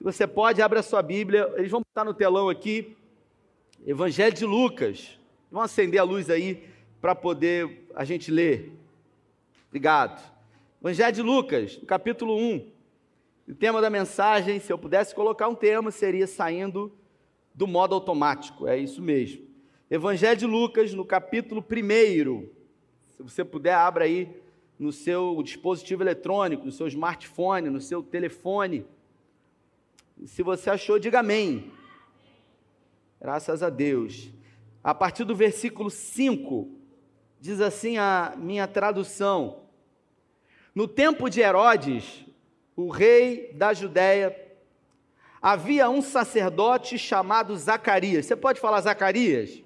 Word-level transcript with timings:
Se 0.00 0.04
você 0.04 0.26
pode, 0.26 0.62
abra 0.62 0.80
a 0.80 0.82
sua 0.82 1.02
Bíblia. 1.02 1.52
Eles 1.58 1.70
vão 1.70 1.82
botar 1.82 2.06
no 2.06 2.14
telão 2.14 2.48
aqui. 2.48 2.96
Evangelho 3.86 4.34
de 4.34 4.46
Lucas. 4.46 5.20
Vão 5.52 5.60
acender 5.60 6.00
a 6.00 6.04
luz 6.04 6.30
aí 6.30 6.66
para 7.02 7.14
poder 7.14 7.86
a 7.94 8.02
gente 8.02 8.30
ler. 8.30 8.72
Obrigado. 9.68 10.18
Evangelho 10.80 11.12
de 11.12 11.20
Lucas, 11.20 11.78
capítulo 11.86 12.34
1. 12.34 12.66
O 13.46 13.54
tema 13.54 13.82
da 13.82 13.90
mensagem, 13.90 14.58
se 14.58 14.72
eu 14.72 14.78
pudesse 14.78 15.14
colocar 15.14 15.48
um 15.48 15.54
tema, 15.54 15.90
seria 15.90 16.26
saindo 16.26 16.90
do 17.54 17.66
modo 17.66 17.94
automático. 17.94 18.66
É 18.66 18.78
isso 18.78 19.02
mesmo. 19.02 19.42
Evangelho 19.90 20.38
de 20.38 20.46
Lucas, 20.46 20.94
no 20.94 21.04
capítulo 21.04 21.62
1. 21.62 22.48
Se 23.18 23.22
você 23.22 23.44
puder, 23.44 23.74
abra 23.74 24.06
aí 24.06 24.34
no 24.78 24.92
seu 24.92 25.42
dispositivo 25.42 26.02
eletrônico, 26.02 26.64
no 26.64 26.72
seu 26.72 26.88
smartphone, 26.88 27.68
no 27.68 27.82
seu 27.82 28.02
telefone. 28.02 28.86
Se 30.26 30.42
você 30.42 30.70
achou, 30.70 30.98
diga 30.98 31.20
amém. 31.20 31.72
Graças 33.20 33.62
a 33.62 33.70
Deus. 33.70 34.30
A 34.82 34.94
partir 34.94 35.24
do 35.24 35.34
versículo 35.34 35.90
5, 35.90 36.70
diz 37.40 37.60
assim 37.60 37.98
a 37.98 38.34
minha 38.36 38.66
tradução: 38.66 39.62
No 40.74 40.88
tempo 40.88 41.28
de 41.28 41.40
Herodes, 41.40 42.24
o 42.76 42.88
rei 42.88 43.52
da 43.54 43.72
Judéia, 43.72 44.36
havia 45.40 45.88
um 45.90 46.02
sacerdote 46.02 46.98
chamado 46.98 47.56
Zacarias. 47.56 48.26
Você 48.26 48.36
pode 48.36 48.60
falar 48.60 48.80
Zacarias? 48.80 49.62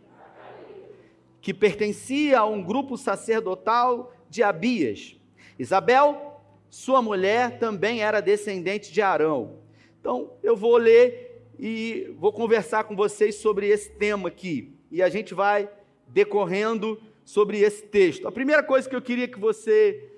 que 1.45 1.53
pertencia 1.53 2.39
a 2.39 2.47
um 2.47 2.63
grupo 2.63 2.97
sacerdotal 2.97 4.15
de 4.31 4.43
Abias. 4.43 5.15
Isabel, 5.59 6.41
sua 6.71 7.03
mulher, 7.03 7.59
também 7.59 8.01
era 8.01 8.23
descendente 8.23 8.91
de 8.91 9.03
Arão. 9.03 9.59
Então, 10.05 10.33
eu 10.43 10.55
vou 10.55 10.77
ler 10.77 11.49
e 11.59 12.15
vou 12.19 12.31
conversar 12.31 12.85
com 12.85 12.95
vocês 12.95 13.37
sobre 13.37 13.69
esse 13.69 13.89
tema 13.89 14.29
aqui. 14.29 14.77
E 14.91 15.03
a 15.03 15.09
gente 15.09 15.33
vai 15.33 15.67
decorrendo 16.09 17.01
sobre 17.25 17.61
esse 17.61 17.85
texto. 17.85 18.29
A 18.29 18.31
primeira 18.31 18.63
coisa 18.63 18.87
que 18.87 18.95
eu 18.95 19.01
queria 19.01 19.27
que 19.27 19.41
você 19.41 20.11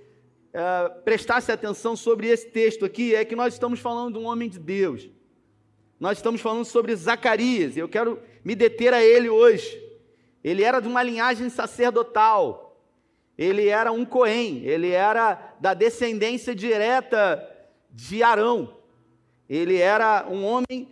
uh, 0.48 1.02
prestasse 1.02 1.52
atenção 1.52 1.94
sobre 1.94 2.26
esse 2.26 2.48
texto 2.48 2.84
aqui 2.84 3.14
é 3.14 3.24
que 3.24 3.36
nós 3.36 3.54
estamos 3.54 3.78
falando 3.78 4.14
de 4.14 4.18
um 4.18 4.26
homem 4.26 4.48
de 4.48 4.58
Deus. 4.58 5.08
Nós 6.00 6.18
estamos 6.18 6.40
falando 6.40 6.64
sobre 6.64 6.92
Zacarias. 6.96 7.76
Eu 7.76 7.88
quero 7.88 8.18
me 8.44 8.56
deter 8.56 8.92
a 8.92 9.04
ele 9.04 9.28
hoje. 9.28 9.80
Ele 10.42 10.64
era 10.64 10.80
de 10.80 10.88
uma 10.88 11.04
linhagem 11.04 11.48
sacerdotal. 11.48 12.76
Ele 13.38 13.68
era 13.68 13.92
um 13.92 14.04
Cohen, 14.04 14.64
ele 14.64 14.90
era 14.90 15.54
da 15.60 15.74
descendência 15.74 16.56
direta 16.56 17.40
de 17.92 18.20
Arão. 18.24 18.75
Ele 19.48 19.76
era 19.76 20.26
um 20.28 20.44
homem 20.44 20.88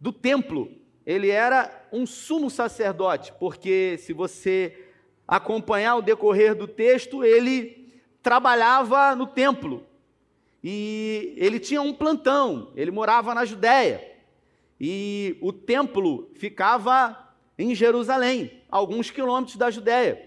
do 0.00 0.12
templo. 0.12 0.70
Ele 1.04 1.30
era 1.30 1.88
um 1.92 2.04
sumo 2.04 2.50
sacerdote, 2.50 3.32
porque 3.38 3.96
se 3.98 4.12
você 4.12 4.86
acompanhar 5.26 5.96
o 5.96 6.02
decorrer 6.02 6.54
do 6.54 6.66
texto, 6.66 7.24
ele 7.24 7.92
trabalhava 8.22 9.14
no 9.14 9.26
templo. 9.26 9.84
E 10.62 11.34
ele 11.36 11.60
tinha 11.60 11.80
um 11.80 11.94
plantão, 11.94 12.72
ele 12.74 12.90
morava 12.90 13.34
na 13.34 13.44
Judéia. 13.44 14.16
E 14.80 15.36
o 15.40 15.52
templo 15.52 16.30
ficava 16.34 17.16
em 17.58 17.74
Jerusalém, 17.74 18.62
alguns 18.68 19.10
quilômetros 19.10 19.56
da 19.56 19.70
Judéia. 19.70 20.20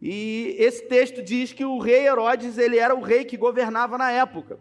E 0.00 0.56
esse 0.58 0.86
texto 0.88 1.22
diz 1.22 1.52
que 1.52 1.64
o 1.64 1.78
rei 1.78 2.06
Herodes, 2.06 2.58
ele 2.58 2.76
era 2.76 2.94
o 2.94 3.00
rei 3.00 3.24
que 3.24 3.36
governava 3.36 3.96
na 3.96 4.10
época. 4.10 4.58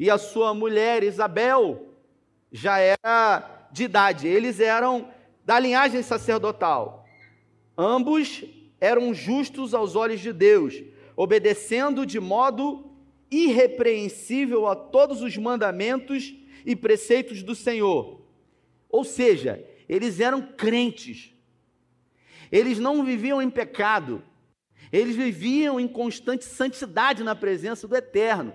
E 0.00 0.08
a 0.08 0.16
sua 0.16 0.54
mulher 0.54 1.02
Isabel 1.02 1.94
já 2.50 2.78
era 2.78 3.68
de 3.70 3.84
idade. 3.84 4.26
Eles 4.26 4.58
eram 4.58 5.10
da 5.44 5.60
linhagem 5.60 6.02
sacerdotal. 6.02 7.04
Ambos 7.76 8.42
eram 8.80 9.12
justos 9.12 9.74
aos 9.74 9.96
olhos 9.96 10.20
de 10.20 10.32
Deus, 10.32 10.82
obedecendo 11.14 12.06
de 12.06 12.18
modo 12.18 12.90
irrepreensível 13.30 14.66
a 14.66 14.74
todos 14.74 15.20
os 15.20 15.36
mandamentos 15.36 16.34
e 16.64 16.74
preceitos 16.74 17.42
do 17.42 17.54
Senhor. 17.54 18.22
Ou 18.88 19.04
seja, 19.04 19.62
eles 19.86 20.18
eram 20.18 20.40
crentes. 20.40 21.34
Eles 22.50 22.78
não 22.78 23.04
viviam 23.04 23.42
em 23.42 23.50
pecado. 23.50 24.22
Eles 24.90 25.14
viviam 25.14 25.78
em 25.78 25.86
constante 25.86 26.46
santidade 26.46 27.22
na 27.22 27.34
presença 27.34 27.86
do 27.86 27.94
Eterno. 27.94 28.54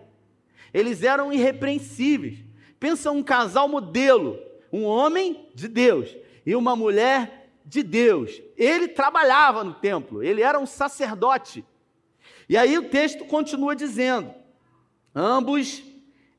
Eles 0.76 1.02
eram 1.04 1.32
irrepreensíveis. 1.32 2.40
Pensa 2.80 3.12
um 3.12 3.24
casal 3.24 3.68
modelo, 3.68 4.38
um 4.72 4.84
homem 4.84 5.48
de 5.56 5.68
Deus 5.68 6.16
e 6.46 6.56
uma 6.56 6.76
mulher 6.76 7.50
de 7.66 7.82
Deus. 7.82 8.42
Ele 8.58 8.88
trabalhava 8.88 9.64
no 9.64 9.74
templo, 9.74 10.22
ele 10.22 10.42
era 10.42 10.60
um 10.60 10.66
sacerdote. 10.66 11.64
E 12.50 12.58
aí 12.58 12.78
o 12.78 12.90
texto 12.90 13.24
continua 13.26 13.76
dizendo: 13.76 14.34
ambos 15.14 15.82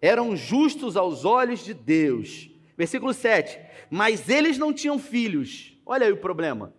eram 0.00 0.36
justos 0.36 0.96
aos 0.96 1.24
olhos 1.24 1.64
de 1.64 1.72
Deus. 1.72 2.50
Versículo 2.76 3.14
7 3.14 3.66
mas 3.90 4.28
eles 4.28 4.58
não 4.58 4.72
tinham 4.72 4.98
filhos. 4.98 5.72
Olha 5.84 6.06
aí 6.06 6.12
o 6.12 6.16
problema. 6.16 6.74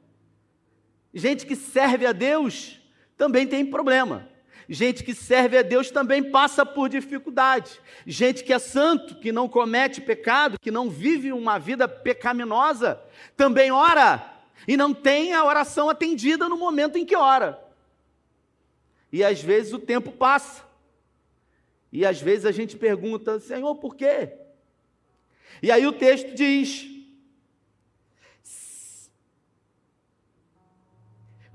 Gente 1.14 1.46
que 1.46 1.56
serve 1.56 2.06
a 2.06 2.12
Deus 2.12 2.80
também 3.16 3.48
tem 3.48 3.66
problema. 3.66 4.30
Gente 4.70 5.04
que 5.04 5.14
serve 5.14 5.58
a 5.58 5.62
Deus 5.62 5.90
também 5.90 6.30
passa 6.30 6.66
por 6.66 6.90
dificuldade. 6.90 7.80
Gente 8.06 8.44
que 8.44 8.52
é 8.52 8.60
santo, 8.60 9.16
que 9.16 9.32
não 9.32 9.48
comete 9.48 10.02
pecado, 10.02 10.60
que 10.60 10.70
não 10.70 10.90
vive 10.90 11.32
uma 11.32 11.58
vida 11.58 11.88
pecaminosa, 11.88 13.02
também 13.36 13.72
ora 13.72 14.34
e 14.68 14.76
não 14.76 14.94
tem 14.94 15.34
a 15.34 15.46
oração 15.46 15.90
atendida 15.90 16.50
no 16.50 16.58
momento 16.58 16.98
em 16.98 17.06
que 17.06 17.16
ora. 17.16 17.58
E 19.12 19.24
às 19.24 19.42
vezes 19.42 19.72
o 19.72 19.80
tempo 19.80 20.12
passa. 20.12 20.64
E 21.92 22.06
às 22.06 22.22
vezes 22.22 22.46
a 22.46 22.52
gente 22.52 22.76
pergunta, 22.76 23.40
Senhor, 23.40 23.74
por 23.76 23.96
quê? 23.96 24.34
E 25.64 25.72
aí 25.72 25.88
o 25.88 25.94
texto 25.94 26.34
diz: 26.34 26.97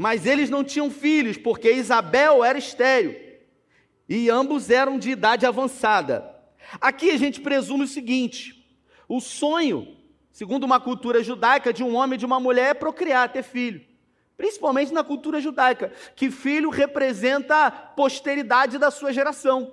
Mas 0.03 0.27
eles 0.27 0.51
não 0.51 0.65
tinham 0.65 0.91
filhos, 0.91 1.37
porque 1.37 1.71
Isabel 1.71 2.43
era 2.43 2.59
estéril, 2.59 3.15
e 4.09 4.29
ambos 4.29 4.69
eram 4.69 4.99
de 4.99 5.13
idade 5.13 5.47
avançada. 5.47 6.29
Aqui 6.81 7.13
a 7.13 7.17
gente 7.17 7.41
presume 7.41 7.85
o 7.85 7.87
seguinte: 7.87 8.67
o 9.09 9.21
sonho, 9.21 9.97
segundo 10.33 10.65
uma 10.65 10.81
cultura 10.81 11.23
judaica, 11.23 11.73
de 11.73 11.85
um 11.85 11.95
homem 11.95 12.17
e 12.17 12.19
de 12.19 12.27
uma 12.27 12.41
mulher 12.41 12.71
é 12.71 12.75
procriar, 12.75 13.31
ter 13.31 13.45
filho. 13.45 13.81
Principalmente 14.37 14.93
na 14.93 15.05
cultura 15.05 15.41
judaica, 15.41 15.93
que 16.17 16.33
filho 16.33 16.69
representa 16.69 17.67
a 17.67 17.71
posteridade 17.71 18.79
da 18.79 18.91
sua 18.91 19.13
geração. 19.13 19.73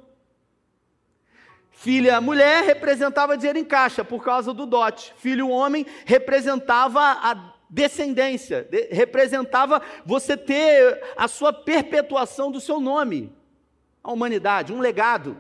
Filha 1.72 2.22
mulher 2.22 2.66
representava 2.66 3.36
dinheiro 3.36 3.58
em 3.58 3.66
caixa 3.66 4.06
por 4.06 4.24
causa 4.24 4.54
do 4.54 4.68
dote. 4.68 5.12
Filho 5.18 5.50
homem 5.50 5.88
representava 6.06 7.02
a 7.02 7.58
descendência, 7.70 8.64
de, 8.64 8.88
representava 8.92 9.82
você 10.06 10.36
ter 10.36 11.02
a 11.16 11.28
sua 11.28 11.54
perpetuação 11.54 12.52
do 12.52 12.60
seu 12.60 12.80
nome, 12.80 13.32
a 14.04 14.12
humanidade, 14.12 14.74
um 14.74 14.80
legado. 14.80 15.38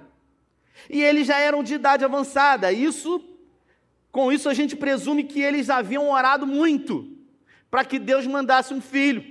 E 0.89 1.01
eles 1.01 1.27
já 1.27 1.39
eram 1.39 1.63
de 1.63 1.73
idade 1.73 2.05
avançada. 2.05 2.71
Isso, 2.71 3.23
com 4.11 4.31
isso 4.31 4.47
a 4.47 4.53
gente 4.53 4.75
presume 4.75 5.23
que 5.23 5.41
eles 5.41 5.69
haviam 5.69 6.09
orado 6.11 6.45
muito 6.45 7.17
para 7.69 7.83
que 7.83 7.97
Deus 7.97 8.25
mandasse 8.27 8.73
um 8.73 8.81
filho. 8.81 9.23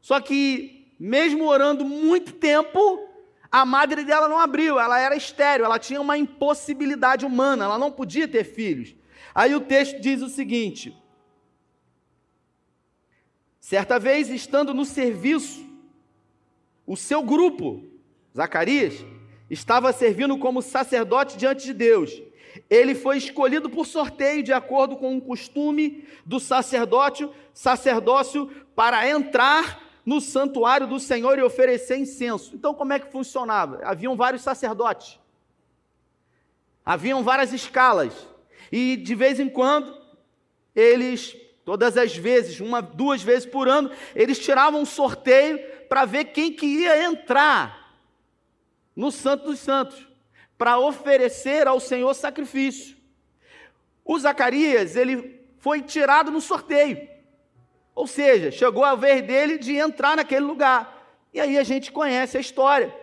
Só 0.00 0.20
que 0.20 0.92
mesmo 0.98 1.46
orando 1.46 1.84
muito 1.84 2.32
tempo, 2.32 3.08
a 3.50 3.64
madre 3.64 4.04
dela 4.04 4.28
não 4.28 4.38
abriu, 4.38 4.78
ela 4.78 4.98
era 4.98 5.16
estéril, 5.16 5.64
ela 5.64 5.78
tinha 5.78 6.00
uma 6.00 6.18
impossibilidade 6.18 7.24
humana, 7.24 7.64
ela 7.64 7.78
não 7.78 7.90
podia 7.90 8.26
ter 8.26 8.44
filhos. 8.44 8.94
Aí 9.34 9.54
o 9.54 9.60
texto 9.60 10.00
diz 10.00 10.22
o 10.22 10.28
seguinte: 10.28 10.96
Certa 13.68 13.98
vez, 13.98 14.30
estando 14.30 14.72
no 14.72 14.82
serviço, 14.82 15.62
o 16.86 16.96
seu 16.96 17.22
grupo, 17.22 17.84
Zacarias, 18.34 19.04
estava 19.50 19.92
servindo 19.92 20.38
como 20.38 20.62
sacerdote 20.62 21.36
diante 21.36 21.66
de 21.66 21.74
Deus. 21.74 22.10
Ele 22.70 22.94
foi 22.94 23.18
escolhido 23.18 23.68
por 23.68 23.84
sorteio, 23.84 24.42
de 24.42 24.54
acordo 24.54 24.96
com 24.96 25.18
o 25.18 25.20
costume 25.20 26.02
do 26.24 26.40
sacerdote, 26.40 27.28
sacerdócio, 27.52 28.50
para 28.74 29.06
entrar 29.06 30.00
no 30.02 30.18
santuário 30.18 30.86
do 30.86 30.98
Senhor 30.98 31.38
e 31.38 31.42
oferecer 31.42 31.98
incenso. 31.98 32.54
Então, 32.54 32.72
como 32.72 32.94
é 32.94 32.98
que 32.98 33.12
funcionava? 33.12 33.80
Haviam 33.84 34.16
vários 34.16 34.40
sacerdotes, 34.40 35.20
haviam 36.86 37.22
várias 37.22 37.52
escalas, 37.52 38.14
e 38.72 38.96
de 38.96 39.14
vez 39.14 39.38
em 39.38 39.50
quando 39.50 39.94
eles 40.74 41.36
Todas 41.68 41.98
as 41.98 42.16
vezes, 42.16 42.60
uma, 42.60 42.80
duas 42.80 43.22
vezes 43.22 43.44
por 43.44 43.68
ano, 43.68 43.90
eles 44.14 44.38
tiravam 44.38 44.80
um 44.80 44.86
sorteio 44.86 45.58
para 45.86 46.06
ver 46.06 46.24
quem 46.24 46.50
que 46.50 46.64
ia 46.64 47.04
entrar 47.04 47.94
no 48.96 49.12
Santo 49.12 49.44
dos 49.50 49.58
Santos, 49.58 50.08
para 50.56 50.78
oferecer 50.78 51.68
ao 51.68 51.78
Senhor 51.78 52.14
sacrifício. 52.14 52.96
o 54.02 54.18
Zacarias, 54.18 54.96
ele 54.96 55.42
foi 55.58 55.82
tirado 55.82 56.30
no 56.30 56.40
sorteio. 56.40 57.06
Ou 57.94 58.06
seja, 58.06 58.50
chegou 58.50 58.82
a 58.82 58.94
vez 58.94 59.22
dele 59.26 59.58
de 59.58 59.76
entrar 59.76 60.16
naquele 60.16 60.46
lugar. 60.46 61.06
E 61.34 61.38
aí 61.38 61.58
a 61.58 61.64
gente 61.64 61.92
conhece 61.92 62.38
a 62.38 62.40
história, 62.40 62.96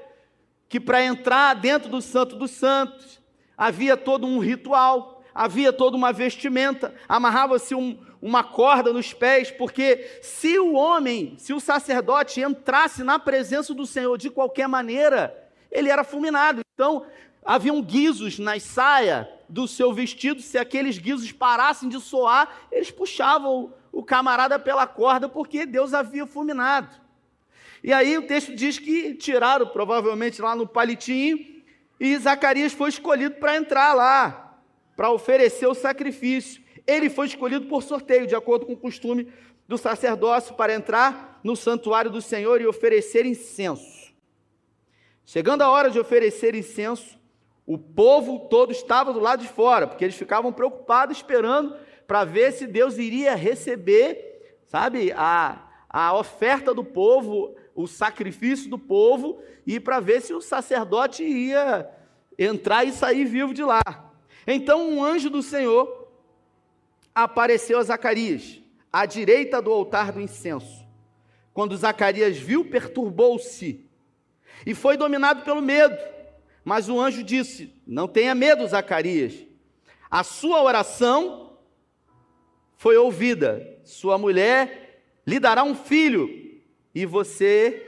que 0.68 0.80
para 0.80 1.06
entrar 1.06 1.54
dentro 1.54 1.88
do 1.88 2.02
Santo 2.02 2.36
dos 2.36 2.50
Santos, 2.50 3.22
havia 3.56 3.96
todo 3.96 4.26
um 4.26 4.40
ritual, 4.40 5.24
havia 5.36 5.72
toda 5.72 5.96
uma 5.96 6.12
vestimenta, 6.12 6.96
amarrava-se 7.08 7.76
um, 7.76 8.04
uma 8.22 8.44
corda 8.44 8.92
nos 8.92 9.14
pés, 9.14 9.52
porque 9.52 10.20
se 10.22 10.58
o 10.58 10.74
homem, 10.74 11.36
se 11.38 11.54
o 11.54 11.60
sacerdote 11.60 12.42
entrasse 12.42 13.04
na 13.04 13.20
presença 13.20 13.74
do 13.74 13.86
Senhor 13.86 14.18
de 14.18 14.30
qualquer 14.30 14.68
maneira, 14.68 15.50
ele 15.72 15.90
era 15.90 16.04
fulminado. 16.04 16.62
Então, 16.74 17.06
haviam 17.44 17.82
guizos 17.82 18.40
nas 18.40 18.64
saias 18.64 19.28
do 19.48 19.68
seu 19.68 19.94
vestido, 19.94 20.42
se 20.42 20.58
aqueles 20.58 20.98
guizos 20.98 21.32
parassem 21.32 21.88
de 21.88 22.00
soar, 22.00 22.50
eles 22.72 22.90
puxavam 22.90 23.74
o 23.92 24.04
camarada 24.04 24.58
pela 24.58 24.88
corda, 24.88 25.30
porque 25.30 25.66
Deus 25.66 25.94
havia 25.94 26.26
fulminado. 26.26 26.90
E 27.84 27.94
aí 27.94 28.18
o 28.18 28.26
texto 28.26 28.56
diz 28.56 28.80
que 28.80 29.14
tiraram, 29.14 29.68
provavelmente 29.68 30.42
lá 30.42 30.56
no 30.56 30.68
palitinho, 30.68 31.56
e 32.00 32.18
Zacarias 32.18 32.74
foi 32.74 32.90
escolhido 32.90 33.36
para 33.36 33.56
entrar 33.56 33.94
lá, 33.94 34.60
para 34.98 35.12
oferecer 35.12 35.68
o 35.68 35.76
sacrifício. 35.76 36.65
Ele 36.88 37.10
foi 37.10 37.28
escolhido 37.28 37.66
por 37.68 37.82
sorteio, 37.84 38.28
de 38.28 38.36
acordo 38.36 38.66
com 38.66 38.74
o 38.74 38.78
costume 38.78 39.32
do 39.68 39.78
sacerdócio, 39.78 40.56
para 40.56 40.74
entrar 40.74 41.40
no 41.44 41.56
santuário 41.56 42.12
do 42.12 42.22
Senhor 42.22 42.62
e 42.62 42.68
oferecer 42.68 43.26
incenso. 43.26 44.14
Chegando 45.26 45.64
a 45.64 45.70
hora 45.70 45.90
de 45.90 46.00
oferecer 46.00 46.54
incenso, 46.54 47.20
o 47.66 47.78
povo 47.78 48.48
todo 48.48 48.72
estava 48.72 49.12
do 49.12 49.20
lado 49.20 49.42
de 49.42 49.48
fora, 49.48 49.88
porque 49.88 50.04
eles 50.04 50.16
ficavam 50.16 50.54
preocupados, 50.54 51.18
esperando 51.18 51.76
para 52.06 52.24
ver 52.24 52.52
se 52.52 52.68
Deus 52.68 53.00
iria 53.00 53.34
receber, 53.34 54.60
sabe, 54.68 55.12
a, 55.16 55.68
a 55.90 56.16
oferta 56.16 56.74
do 56.74 56.84
povo, 56.84 57.56
o 57.74 57.88
sacrifício 57.88 58.70
do 58.70 58.78
povo, 58.78 59.42
e 59.66 59.80
para 59.80 60.00
ver 60.00 60.22
se 60.22 60.32
o 60.34 60.42
sacerdote 60.42 61.24
ia 61.24 61.90
entrar 62.38 62.86
e 62.86 62.92
sair 62.92 63.26
vivo 63.26 63.52
de 63.52 63.64
lá. 63.64 63.82
Então 64.46 64.88
um 64.88 65.04
anjo 65.04 65.32
do 65.32 65.42
Senhor 65.42 66.05
apareceu 67.16 67.80
a 67.80 67.84
Zacarias, 67.84 68.62
à 68.92 69.06
direita 69.06 69.62
do 69.62 69.72
altar 69.72 70.12
do 70.12 70.20
incenso. 70.22 70.86
Quando 71.54 71.78
Zacarias 71.78 72.38
viu, 72.38 72.66
perturbou-se 72.66 73.90
e 74.66 74.76
foi 74.76 74.98
dominado 74.98 75.44
pelo 75.44 75.62
medo. 75.62 75.98
Mas 76.66 76.90
o 76.90 77.00
anjo 77.00 77.24
disse: 77.24 77.74
Não 77.88 78.08
tenha 78.08 78.36
medo, 78.36 78.68
Zacarias. 78.68 79.34
A 80.12 80.24
sua 80.24 80.62
oração 80.62 81.58
foi 82.76 82.98
ouvida. 82.98 83.80
Sua 83.86 84.18
mulher 84.18 85.02
lhe 85.26 85.40
dará 85.40 85.64
um 85.64 85.76
filho 85.76 86.30
e 86.94 87.06
você 87.06 87.88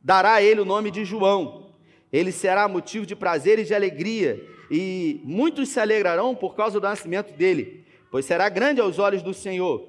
dará 0.00 0.34
a 0.34 0.42
ele 0.42 0.60
o 0.60 0.64
nome 0.64 0.90
de 0.90 1.04
João. 1.04 1.74
Ele 2.12 2.32
será 2.32 2.66
motivo 2.66 3.06
de 3.06 3.14
prazer 3.14 3.58
e 3.58 3.64
de 3.64 3.74
alegria, 3.74 4.44
e 4.70 5.20
muitos 5.22 5.68
se 5.68 5.78
alegrarão 5.78 6.34
por 6.34 6.56
causa 6.56 6.80
do 6.80 6.84
nascimento 6.84 7.32
dele, 7.32 7.79
pois 8.10 8.24
será 8.24 8.48
grande 8.48 8.80
aos 8.80 8.98
olhos 8.98 9.22
do 9.22 9.32
Senhor. 9.32 9.88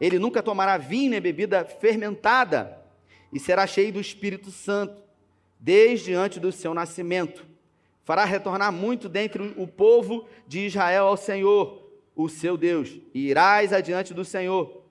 Ele 0.00 0.18
nunca 0.18 0.42
tomará 0.42 0.76
vinho 0.76 1.10
nem 1.10 1.20
bebida 1.20 1.64
fermentada, 1.64 2.78
e 3.32 3.40
será 3.40 3.66
cheio 3.66 3.92
do 3.92 4.00
Espírito 4.00 4.50
Santo, 4.50 5.02
desde 5.58 6.12
antes 6.12 6.38
do 6.38 6.52
seu 6.52 6.74
nascimento 6.74 7.52
fará 8.04 8.24
retornar 8.24 8.72
muito 8.72 9.08
dentre 9.08 9.54
o 9.56 9.66
povo 9.66 10.26
de 10.46 10.66
Israel 10.66 11.06
ao 11.06 11.16
Senhor, 11.16 11.90
o 12.14 12.28
seu 12.28 12.56
Deus, 12.56 12.98
e 13.14 13.28
irás 13.28 13.72
adiante 13.72 14.12
do 14.12 14.24
Senhor, 14.24 14.82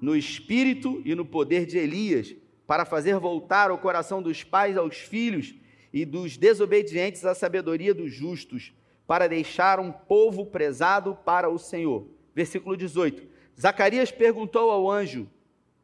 no 0.00 0.16
espírito 0.16 1.02
e 1.04 1.14
no 1.14 1.24
poder 1.24 1.66
de 1.66 1.78
Elias, 1.78 2.34
para 2.66 2.84
fazer 2.84 3.18
voltar 3.18 3.70
o 3.70 3.78
coração 3.78 4.22
dos 4.22 4.44
pais 4.44 4.76
aos 4.76 4.96
filhos 4.96 5.54
e 5.92 6.04
dos 6.04 6.36
desobedientes 6.36 7.24
à 7.24 7.34
sabedoria 7.34 7.92
dos 7.92 8.12
justos, 8.12 8.72
para 9.06 9.26
deixar 9.26 9.80
um 9.80 9.90
povo 9.90 10.46
prezado 10.46 11.18
para 11.24 11.48
o 11.48 11.58
Senhor. 11.58 12.06
Versículo 12.34 12.76
18. 12.76 13.26
Zacarias 13.58 14.10
perguntou 14.10 14.70
ao 14.70 14.90
anjo: 14.90 15.28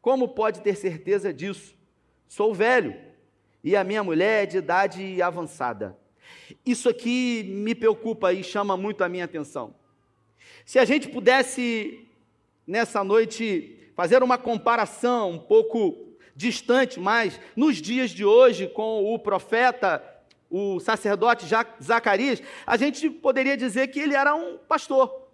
Como 0.01 0.29
pode 0.29 0.61
ter 0.61 0.75
certeza 0.75 1.33
disso? 1.33 1.75
Sou 2.27 2.53
velho 2.53 2.95
e 3.63 3.75
a 3.75 3.83
minha 3.83 4.03
mulher 4.03 4.43
é 4.43 4.45
de 4.45 4.57
idade 4.57 5.21
avançada. 5.21 5.97
Isso 6.65 6.89
aqui 6.89 7.43
me 7.43 7.73
preocupa 7.75 8.33
e 8.33 8.43
chama 8.43 8.77
muito 8.77 9.03
a 9.03 9.09
minha 9.09 9.25
atenção. 9.25 9.75
Se 10.65 10.79
a 10.79 10.85
gente 10.85 11.09
pudesse, 11.09 12.07
nessa 12.65 13.03
noite, 13.03 13.91
fazer 13.95 14.23
uma 14.23 14.37
comparação 14.37 15.31
um 15.31 15.39
pouco 15.39 16.15
distante, 16.35 16.99
mas 16.99 17.39
nos 17.55 17.77
dias 17.81 18.11
de 18.11 18.23
hoje, 18.23 18.67
com 18.67 19.13
o 19.13 19.17
profeta, 19.17 20.03
o 20.49 20.79
sacerdote 20.79 21.45
Zacarias, 21.83 22.41
a 22.65 22.77
gente 22.77 23.09
poderia 23.09 23.57
dizer 23.57 23.87
que 23.87 23.99
ele 23.99 24.15
era 24.15 24.35
um 24.35 24.57
pastor, 24.57 25.26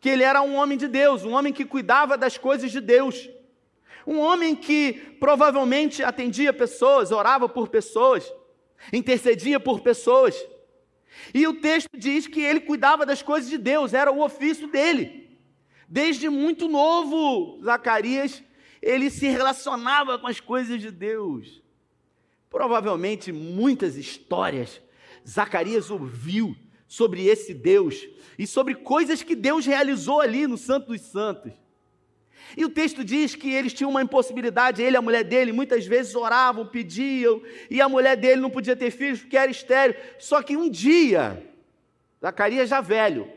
que 0.00 0.08
ele 0.08 0.22
era 0.22 0.42
um 0.42 0.54
homem 0.54 0.78
de 0.78 0.88
Deus, 0.88 1.24
um 1.24 1.32
homem 1.32 1.52
que 1.52 1.64
cuidava 1.64 2.16
das 2.16 2.38
coisas 2.38 2.72
de 2.72 2.80
Deus. 2.80 3.28
Um 4.06 4.18
homem 4.18 4.56
que 4.56 4.94
provavelmente 5.20 6.02
atendia 6.02 6.52
pessoas, 6.52 7.12
orava 7.12 7.48
por 7.48 7.68
pessoas, 7.68 8.32
intercedia 8.92 9.60
por 9.60 9.80
pessoas. 9.80 10.34
E 11.34 11.46
o 11.46 11.60
texto 11.60 11.90
diz 11.96 12.26
que 12.26 12.40
ele 12.40 12.60
cuidava 12.60 13.04
das 13.04 13.22
coisas 13.22 13.50
de 13.50 13.58
Deus, 13.58 13.92
era 13.92 14.10
o 14.10 14.22
ofício 14.22 14.66
dele. 14.68 15.38
Desde 15.86 16.28
muito 16.28 16.66
novo, 16.66 17.60
Zacarias, 17.62 18.42
ele 18.80 19.10
se 19.10 19.28
relacionava 19.28 20.18
com 20.18 20.26
as 20.26 20.40
coisas 20.40 20.80
de 20.80 20.90
Deus. 20.90 21.62
Provavelmente 22.48 23.30
muitas 23.32 23.96
histórias 23.96 24.80
Zacarias 25.28 25.90
ouviu 25.90 26.56
sobre 26.90 27.24
esse 27.26 27.54
Deus 27.54 28.08
e 28.36 28.48
sobre 28.48 28.74
coisas 28.74 29.22
que 29.22 29.36
Deus 29.36 29.64
realizou 29.64 30.20
ali 30.20 30.44
no 30.48 30.58
Santo 30.58 30.88
dos 30.88 31.00
Santos. 31.02 31.52
E 32.56 32.64
o 32.64 32.68
texto 32.68 33.04
diz 33.04 33.36
que 33.36 33.48
eles 33.52 33.72
tinham 33.72 33.92
uma 33.92 34.02
impossibilidade, 34.02 34.82
ele 34.82 34.96
e 34.96 34.98
a 34.98 35.02
mulher 35.02 35.22
dele 35.22 35.52
muitas 35.52 35.86
vezes 35.86 36.16
oravam, 36.16 36.66
pediam, 36.66 37.40
e 37.70 37.80
a 37.80 37.88
mulher 37.88 38.16
dele 38.16 38.40
não 38.40 38.50
podia 38.50 38.74
ter 38.74 38.90
filhos 38.90 39.20
porque 39.20 39.36
era 39.36 39.48
estéreo. 39.48 39.94
Só 40.18 40.42
que 40.42 40.56
um 40.56 40.68
dia, 40.68 41.40
Zacarias 42.20 42.68
já 42.68 42.80
velho, 42.80 43.30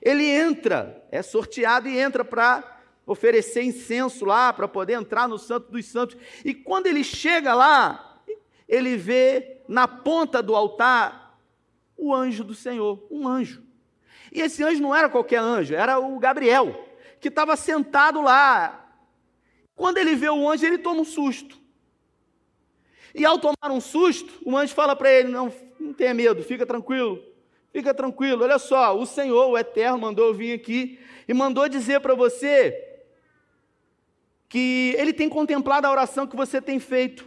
ele 0.00 0.24
entra, 0.24 1.04
é 1.10 1.22
sorteado 1.22 1.88
e 1.88 1.98
entra 1.98 2.24
para 2.24 2.84
oferecer 3.04 3.64
incenso 3.64 4.24
lá, 4.24 4.52
para 4.52 4.68
poder 4.68 4.92
entrar 4.92 5.26
no 5.26 5.38
Santo 5.38 5.72
dos 5.72 5.86
Santos. 5.86 6.16
E 6.44 6.54
quando 6.54 6.86
ele 6.86 7.02
chega 7.02 7.52
lá, 7.52 8.22
ele 8.68 8.96
vê 8.96 9.56
na 9.66 9.88
ponta 9.88 10.40
do 10.40 10.54
altar 10.54 11.21
o 11.96 12.14
anjo 12.14 12.44
do 12.44 12.54
Senhor, 12.54 13.06
um 13.10 13.26
anjo. 13.28 13.62
E 14.30 14.40
esse 14.40 14.62
anjo 14.62 14.80
não 14.80 14.94
era 14.94 15.08
qualquer 15.08 15.38
anjo, 15.38 15.74
era 15.74 15.98
o 15.98 16.18
Gabriel 16.18 16.88
que 17.20 17.28
estava 17.28 17.54
sentado 17.56 18.20
lá. 18.20 18.92
Quando 19.76 19.98
ele 19.98 20.16
vê 20.16 20.28
o 20.28 20.48
anjo, 20.48 20.66
ele 20.66 20.78
toma 20.78 21.02
um 21.02 21.04
susto. 21.04 21.56
E 23.14 23.24
ao 23.24 23.38
tomar 23.38 23.70
um 23.70 23.80
susto, 23.80 24.32
o 24.44 24.56
anjo 24.56 24.74
fala 24.74 24.96
para 24.96 25.10
ele: 25.10 25.28
não, 25.28 25.52
não 25.78 25.92
tenha 25.92 26.12
medo, 26.12 26.42
fica 26.42 26.66
tranquilo, 26.66 27.22
fica 27.72 27.94
tranquilo. 27.94 28.42
Olha 28.42 28.58
só, 28.58 28.98
o 28.98 29.06
Senhor, 29.06 29.48
o 29.48 29.58
Eterno, 29.58 29.98
mandou 29.98 30.26
eu 30.26 30.34
vir 30.34 30.52
aqui 30.52 30.98
e 31.28 31.34
mandou 31.34 31.68
dizer 31.68 32.00
para 32.00 32.14
você 32.14 32.88
que 34.48 34.94
ele 34.98 35.12
tem 35.12 35.28
contemplado 35.28 35.86
a 35.86 35.90
oração 35.90 36.26
que 36.26 36.36
você 36.36 36.60
tem 36.60 36.78
feito 36.78 37.26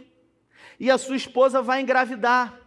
e 0.78 0.90
a 0.90 0.98
sua 0.98 1.16
esposa 1.16 1.62
vai 1.62 1.80
engravidar. 1.80 2.65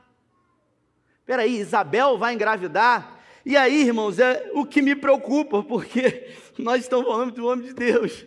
Espera 1.30 1.44
aí, 1.44 1.60
Isabel 1.60 2.18
vai 2.18 2.34
engravidar? 2.34 3.20
E 3.46 3.56
aí, 3.56 3.84
irmãos, 3.84 4.18
é 4.18 4.50
o 4.56 4.66
que 4.66 4.82
me 4.82 4.96
preocupa, 4.96 5.62
porque 5.62 6.28
nós 6.58 6.82
estamos 6.82 7.06
falando 7.06 7.32
do 7.32 7.46
homem 7.46 7.68
de 7.68 7.74
Deus. 7.76 8.26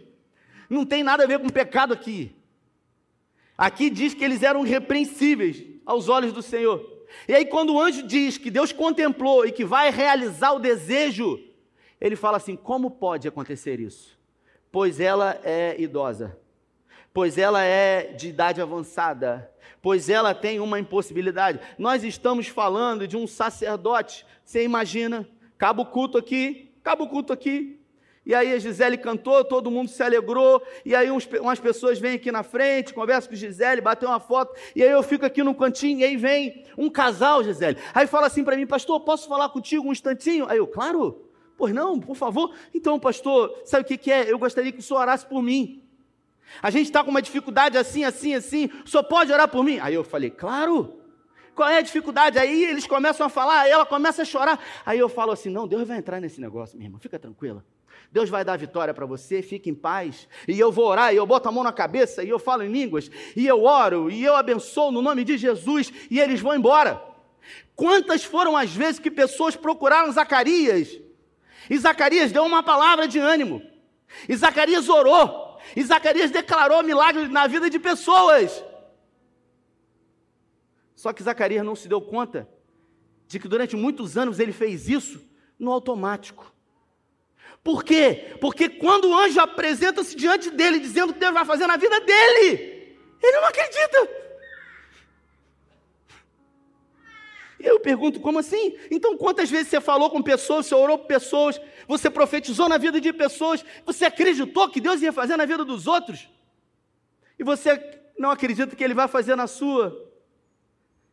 Não 0.70 0.86
tem 0.86 1.02
nada 1.02 1.24
a 1.24 1.26
ver 1.26 1.40
com 1.40 1.48
pecado 1.48 1.92
aqui. 1.92 2.32
Aqui 3.58 3.90
diz 3.90 4.14
que 4.14 4.24
eles 4.24 4.44
eram 4.44 4.64
irrepreensíveis 4.64 5.64
aos 5.84 6.08
olhos 6.08 6.32
do 6.32 6.40
Senhor. 6.40 6.80
E 7.26 7.34
aí, 7.34 7.44
quando 7.44 7.74
o 7.74 7.80
anjo 7.80 8.06
diz 8.06 8.38
que 8.38 8.52
Deus 8.52 8.72
contemplou 8.72 9.44
e 9.44 9.50
que 9.50 9.64
vai 9.64 9.90
realizar 9.90 10.52
o 10.52 10.60
desejo, 10.60 11.40
ele 12.00 12.14
fala 12.14 12.36
assim: 12.36 12.54
como 12.54 12.88
pode 12.88 13.26
acontecer 13.26 13.80
isso? 13.80 14.16
Pois 14.70 15.00
ela 15.00 15.40
é 15.42 15.74
idosa, 15.76 16.38
pois 17.12 17.38
ela 17.38 17.62
é 17.62 18.12
de 18.12 18.28
idade 18.28 18.60
avançada, 18.60 19.50
pois 19.80 20.08
ela 20.08 20.34
tem 20.34 20.60
uma 20.60 20.78
impossibilidade. 20.78 21.60
Nós 21.78 22.04
estamos 22.04 22.48
falando 22.48 23.06
de 23.06 23.16
um 23.16 23.26
sacerdote, 23.26 24.24
você 24.44 24.64
imagina, 24.64 25.28
cabo 25.58 25.84
culto 25.84 26.18
aqui, 26.18 26.72
cabo 26.82 27.08
culto 27.08 27.32
aqui. 27.32 27.78
E 28.24 28.36
aí 28.36 28.52
a 28.52 28.58
Gisele 28.58 28.96
cantou, 28.96 29.44
todo 29.44 29.68
mundo 29.68 29.88
se 29.88 30.00
alegrou, 30.00 30.62
e 30.84 30.94
aí 30.94 31.10
uns, 31.10 31.28
umas 31.40 31.58
pessoas 31.58 31.98
vêm 31.98 32.14
aqui 32.14 32.30
na 32.30 32.44
frente, 32.44 32.94
conversam 32.94 33.28
com 33.28 33.36
Gisele, 33.36 33.80
bateu 33.80 34.08
uma 34.08 34.20
foto, 34.20 34.54
e 34.76 34.82
aí 34.82 34.90
eu 34.90 35.02
fico 35.02 35.26
aqui 35.26 35.42
no 35.42 35.52
cantinho, 35.56 35.98
e 35.98 36.04
aí 36.04 36.16
vem 36.16 36.64
um 36.78 36.88
casal, 36.88 37.42
Gisele. 37.42 37.78
Aí 37.92 38.06
fala 38.06 38.28
assim 38.28 38.44
para 38.44 38.56
mim, 38.56 38.64
pastor, 38.64 39.00
posso 39.00 39.28
falar 39.28 39.48
contigo 39.48 39.88
um 39.88 39.92
instantinho? 39.92 40.46
Aí 40.48 40.58
eu, 40.58 40.68
claro, 40.68 41.28
Pois 41.56 41.72
não, 41.72 42.00
por 42.00 42.16
favor. 42.16 42.52
Então, 42.74 42.98
pastor, 42.98 43.54
sabe 43.64 43.84
o 43.84 43.86
que, 43.86 43.96
que 43.96 44.10
é? 44.10 44.30
Eu 44.30 44.38
gostaria 44.38 44.72
que 44.72 44.80
o 44.80 44.82
senhor 44.82 45.00
orasse 45.00 45.24
por 45.24 45.42
mim. 45.42 45.81
A 46.60 46.70
gente 46.70 46.86
está 46.86 47.02
com 47.02 47.10
uma 47.10 47.22
dificuldade 47.22 47.78
assim, 47.78 48.04
assim, 48.04 48.34
assim. 48.34 48.70
Senhor 48.84 49.04
pode 49.04 49.32
orar 49.32 49.48
por 49.48 49.64
mim? 49.64 49.78
Aí 49.80 49.94
eu 49.94 50.04
falei, 50.04 50.30
claro. 50.30 50.98
Qual 51.54 51.68
é 51.68 51.78
a 51.78 51.82
dificuldade? 51.82 52.38
Aí 52.38 52.64
eles 52.64 52.86
começam 52.86 53.26
a 53.26 53.28
falar, 53.28 53.68
ela 53.68 53.84
começa 53.84 54.22
a 54.22 54.24
chorar. 54.24 54.58
Aí 54.86 54.98
eu 54.98 55.08
falo 55.08 55.32
assim: 55.32 55.50
não, 55.50 55.68
Deus 55.68 55.86
vai 55.86 55.98
entrar 55.98 56.20
nesse 56.20 56.40
negócio, 56.40 56.78
minha 56.78 56.88
irmã, 56.88 56.98
fica 56.98 57.18
tranquila. 57.18 57.62
Deus 58.10 58.28
vai 58.28 58.44
dar 58.44 58.56
vitória 58.56 58.92
para 58.92 59.06
você, 59.06 59.42
fique 59.42 59.70
em 59.70 59.74
paz. 59.74 60.28
E 60.46 60.58
eu 60.58 60.72
vou 60.72 60.86
orar, 60.86 61.12
e 61.12 61.16
eu 61.16 61.26
boto 61.26 61.48
a 61.48 61.52
mão 61.52 61.62
na 61.64 61.72
cabeça, 61.72 62.22
e 62.22 62.28
eu 62.28 62.38
falo 62.38 62.62
em 62.62 62.70
línguas, 62.70 63.10
e 63.36 63.46
eu 63.46 63.64
oro, 63.64 64.10
e 64.10 64.22
eu 64.22 64.34
abençoo 64.36 64.90
no 64.90 65.00
nome 65.00 65.24
de 65.24 65.36
Jesus, 65.38 65.92
e 66.10 66.20
eles 66.20 66.40
vão 66.40 66.54
embora. 66.54 67.02
Quantas 67.74 68.22
foram 68.22 68.56
as 68.56 68.70
vezes 68.70 68.98
que 68.98 69.10
pessoas 69.10 69.56
procuraram 69.56 70.12
Zacarias? 70.12 71.00
E 71.70 71.78
Zacarias 71.78 72.32
deu 72.32 72.44
uma 72.44 72.62
palavra 72.62 73.08
de 73.08 73.18
ânimo. 73.18 73.62
E 74.28 74.36
Zacarias 74.36 74.88
orou. 74.88 75.41
E 75.76 75.82
Zacarias 75.82 76.30
declarou 76.30 76.82
milagres 76.82 77.28
na 77.30 77.46
vida 77.46 77.68
de 77.68 77.78
pessoas. 77.78 78.64
Só 80.94 81.12
que 81.12 81.22
Zacarias 81.22 81.64
não 81.64 81.74
se 81.74 81.88
deu 81.88 82.00
conta 82.00 82.48
de 83.26 83.38
que 83.38 83.48
durante 83.48 83.74
muitos 83.76 84.16
anos 84.16 84.38
ele 84.38 84.52
fez 84.52 84.88
isso 84.88 85.20
no 85.58 85.72
automático. 85.72 86.52
Por 87.62 87.84
quê? 87.84 88.36
Porque 88.40 88.68
quando 88.68 89.08
o 89.08 89.14
anjo 89.14 89.40
apresenta-se 89.40 90.16
diante 90.16 90.50
dele, 90.50 90.80
dizendo 90.80 91.10
o 91.10 91.12
que 91.14 91.20
Deus 91.20 91.32
vai 91.32 91.44
fazer 91.44 91.66
na 91.66 91.76
vida 91.76 92.00
dele, 92.00 92.98
ele 93.22 93.40
não 93.40 93.48
acredita. 93.48 94.21
Eu 97.62 97.78
pergunto, 97.78 98.18
como 98.18 98.40
assim? 98.40 98.76
Então, 98.90 99.16
quantas 99.16 99.48
vezes 99.48 99.68
você 99.68 99.80
falou 99.80 100.10
com 100.10 100.20
pessoas, 100.20 100.66
você 100.66 100.74
orou 100.74 100.98
com 100.98 101.06
pessoas, 101.06 101.60
você 101.86 102.10
profetizou 102.10 102.68
na 102.68 102.76
vida 102.76 103.00
de 103.00 103.12
pessoas, 103.12 103.64
você 103.86 104.04
acreditou 104.04 104.68
que 104.68 104.80
Deus 104.80 105.00
ia 105.00 105.12
fazer 105.12 105.36
na 105.36 105.46
vida 105.46 105.64
dos 105.64 105.86
outros? 105.86 106.28
E 107.38 107.44
você 107.44 108.00
não 108.18 108.30
acredita 108.30 108.74
que 108.74 108.82
Ele 108.82 108.94
vai 108.94 109.06
fazer 109.06 109.36
na 109.36 109.46
sua? 109.46 110.10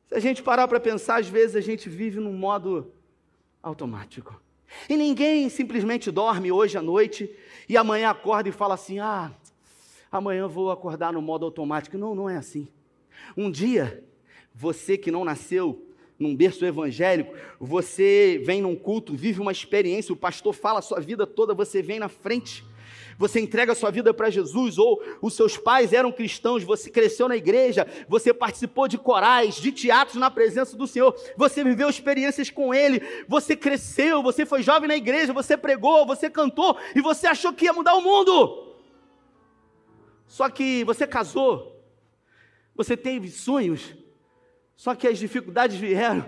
Se 0.08 0.16
a 0.16 0.20
gente 0.20 0.42
parar 0.42 0.68
para 0.68 0.80
pensar, 0.80 1.20
às 1.20 1.28
vezes 1.28 1.56
a 1.56 1.62
gente 1.62 1.88
vive 1.88 2.20
num 2.20 2.34
modo 2.34 2.92
automático. 3.62 4.42
E 4.90 4.98
ninguém 4.98 5.50
simplesmente 5.50 6.10
dorme 6.10 6.52
hoje 6.52 6.78
à 6.78 6.82
noite 6.82 7.34
e 7.68 7.78
amanhã 7.78 8.10
acorda 8.10 8.50
e 8.50 8.52
fala 8.52 8.74
assim: 8.74 9.00
ah, 9.00 9.32
amanhã 10.12 10.48
vou 10.48 10.72
acordar 10.72 11.14
no 11.14 11.22
modo 11.22 11.46
automático. 11.46 11.98
Não, 11.98 12.16
não 12.16 12.30
é 12.30 12.38
assim. 12.38 12.68
Um 13.38 13.52
dia, 13.52 14.04
você 14.54 14.98
que 14.98 15.12
não 15.12 15.24
nasceu 15.24 15.89
num 16.20 16.36
berço 16.36 16.66
evangélico, 16.66 17.34
você 17.60 18.42
vem 18.44 18.62
num 18.62 18.76
culto, 18.76 19.16
vive 19.16 19.40
uma 19.40 19.52
experiência, 19.52 20.14
o 20.14 20.18
pastor 20.18 20.54
fala 20.54 20.80
a 20.80 20.82
sua 20.82 21.00
vida 21.00 21.26
toda, 21.26 21.54
você 21.54 21.82
vem 21.82 21.98
na 21.98 22.10
frente 22.10 22.64
você 23.20 23.42
entrega 23.42 23.74
a 23.74 23.76
sua 23.76 23.92
vida 23.92 24.14
para 24.14 24.30
Jesus, 24.30 24.78
ou 24.78 25.04
os 25.22 25.34
seus 25.34 25.58
pais 25.58 25.92
eram 25.92 26.10
cristãos, 26.10 26.64
você 26.64 26.90
cresceu 26.90 27.28
na 27.28 27.36
igreja, 27.36 27.86
você 28.08 28.34
participou 28.34 28.88
de 28.88 28.98
corais, 28.98 29.56
de 29.56 29.74
teatros 29.74 30.16
na 30.16 30.32
presença 30.32 30.78
do 30.78 30.88
Senhor, 30.88 31.14
você 31.36 31.62
viveu 31.62 31.90
experiências 31.90 32.50
com 32.50 32.74
Ele, 32.74 33.02
você 33.28 33.58
cresceu, 33.58 34.24
você 34.24 34.46
foi 34.46 34.64
jovem 34.64 34.88
na 34.88 34.96
igreja, 34.96 35.34
você 35.34 35.58
pregou, 35.58 36.06
você 36.06 36.30
cantou 36.30 36.78
e 36.96 37.02
você 37.02 37.28
achou 37.28 37.52
que 37.52 37.66
ia 37.66 37.74
mudar 37.74 37.96
o 37.96 38.02
mundo. 38.02 38.74
Só 40.26 40.50
que 40.50 40.86
você 40.86 41.06
casou, 41.06 41.76
você 42.74 42.96
teve 42.96 43.28
sonhos, 43.30 43.96
só 44.80 44.96
que 44.96 45.10
as 45.10 45.20
dificuldades 45.20 45.76
vieram 45.76 46.26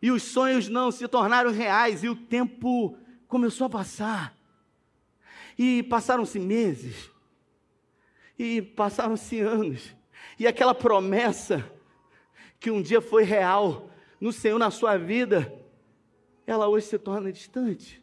e 0.00 0.12
os 0.12 0.22
sonhos 0.22 0.68
não 0.68 0.92
se 0.92 1.08
tornaram 1.08 1.50
reais 1.50 2.04
e 2.04 2.08
o 2.08 2.14
tempo 2.14 2.96
começou 3.26 3.66
a 3.66 3.70
passar. 3.70 4.38
E 5.58 5.82
passaram-se 5.82 6.38
meses, 6.38 7.10
e 8.38 8.62
passaram-se 8.62 9.40
anos, 9.40 9.96
e 10.38 10.46
aquela 10.46 10.72
promessa 10.72 11.68
que 12.60 12.70
um 12.70 12.80
dia 12.80 13.00
foi 13.00 13.24
real 13.24 13.90
no 14.20 14.32
Senhor 14.32 14.60
na 14.60 14.70
sua 14.70 14.96
vida, 14.96 15.52
ela 16.46 16.68
hoje 16.68 16.86
se 16.86 16.98
torna 17.00 17.32
distante. 17.32 18.00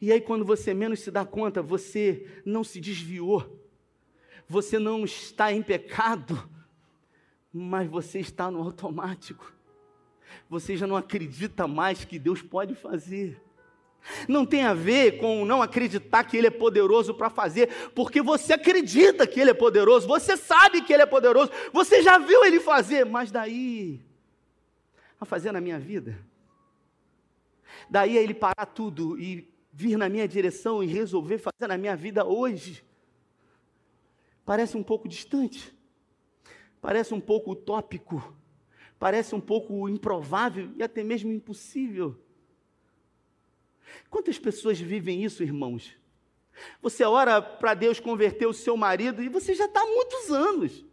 E 0.00 0.10
aí, 0.10 0.20
quando 0.22 0.46
você 0.46 0.72
menos 0.72 1.00
se 1.00 1.10
dá 1.10 1.26
conta, 1.26 1.60
você 1.60 2.40
não 2.42 2.64
se 2.64 2.80
desviou, 2.80 3.68
você 4.48 4.78
não 4.78 5.04
está 5.04 5.52
em 5.52 5.62
pecado, 5.62 6.56
mas 7.58 7.88
você 7.88 8.20
está 8.20 8.50
no 8.50 8.62
automático. 8.62 9.52
Você 10.48 10.76
já 10.76 10.86
não 10.86 10.96
acredita 10.96 11.66
mais 11.66 12.04
que 12.04 12.18
Deus 12.18 12.40
pode 12.40 12.74
fazer. 12.74 13.42
Não 14.28 14.46
tem 14.46 14.62
a 14.62 14.72
ver 14.72 15.18
com 15.18 15.44
não 15.44 15.60
acreditar 15.60 16.24
que 16.24 16.36
Ele 16.36 16.46
é 16.46 16.50
poderoso 16.50 17.12
para 17.12 17.28
fazer, 17.28 17.68
porque 17.94 18.22
você 18.22 18.54
acredita 18.54 19.26
que 19.26 19.40
Ele 19.40 19.50
é 19.50 19.54
poderoso, 19.54 20.06
você 20.06 20.36
sabe 20.36 20.82
que 20.82 20.92
Ele 20.92 21.02
é 21.02 21.06
poderoso, 21.06 21.50
você 21.72 22.02
já 22.02 22.16
viu 22.16 22.44
Ele 22.44 22.60
fazer, 22.60 23.04
mas 23.04 23.30
daí 23.30 24.00
a 25.20 25.24
fazer 25.24 25.50
na 25.52 25.60
minha 25.60 25.78
vida, 25.78 26.18
daí 27.90 28.16
a 28.16 28.22
Ele 28.22 28.34
parar 28.34 28.66
tudo 28.66 29.18
e 29.18 29.52
vir 29.72 29.98
na 29.98 30.08
minha 30.08 30.28
direção 30.28 30.82
e 30.82 30.86
resolver 30.86 31.38
fazer 31.38 31.66
na 31.66 31.76
minha 31.76 31.96
vida 31.96 32.24
hoje, 32.24 32.84
parece 34.44 34.76
um 34.76 34.82
pouco 34.82 35.08
distante, 35.08 35.76
parece 36.80 37.14
um 37.14 37.20
pouco 37.20 37.52
utópico, 37.52 38.36
parece 38.98 39.34
um 39.34 39.40
pouco 39.40 39.88
improvável 39.88 40.70
e 40.76 40.82
até 40.82 41.02
mesmo 41.02 41.32
impossível. 41.32 42.18
Quantas 44.10 44.38
pessoas 44.38 44.78
vivem 44.78 45.24
isso, 45.24 45.42
irmãos? 45.42 45.96
Você 46.82 47.04
ora 47.04 47.40
para 47.40 47.74
Deus 47.74 48.00
converter 48.00 48.46
o 48.46 48.52
seu 48.52 48.76
marido 48.76 49.22
e 49.22 49.28
você 49.28 49.54
já 49.54 49.66
está 49.66 49.80
há 49.80 49.86
muitos 49.86 50.30
anos. 50.30 50.84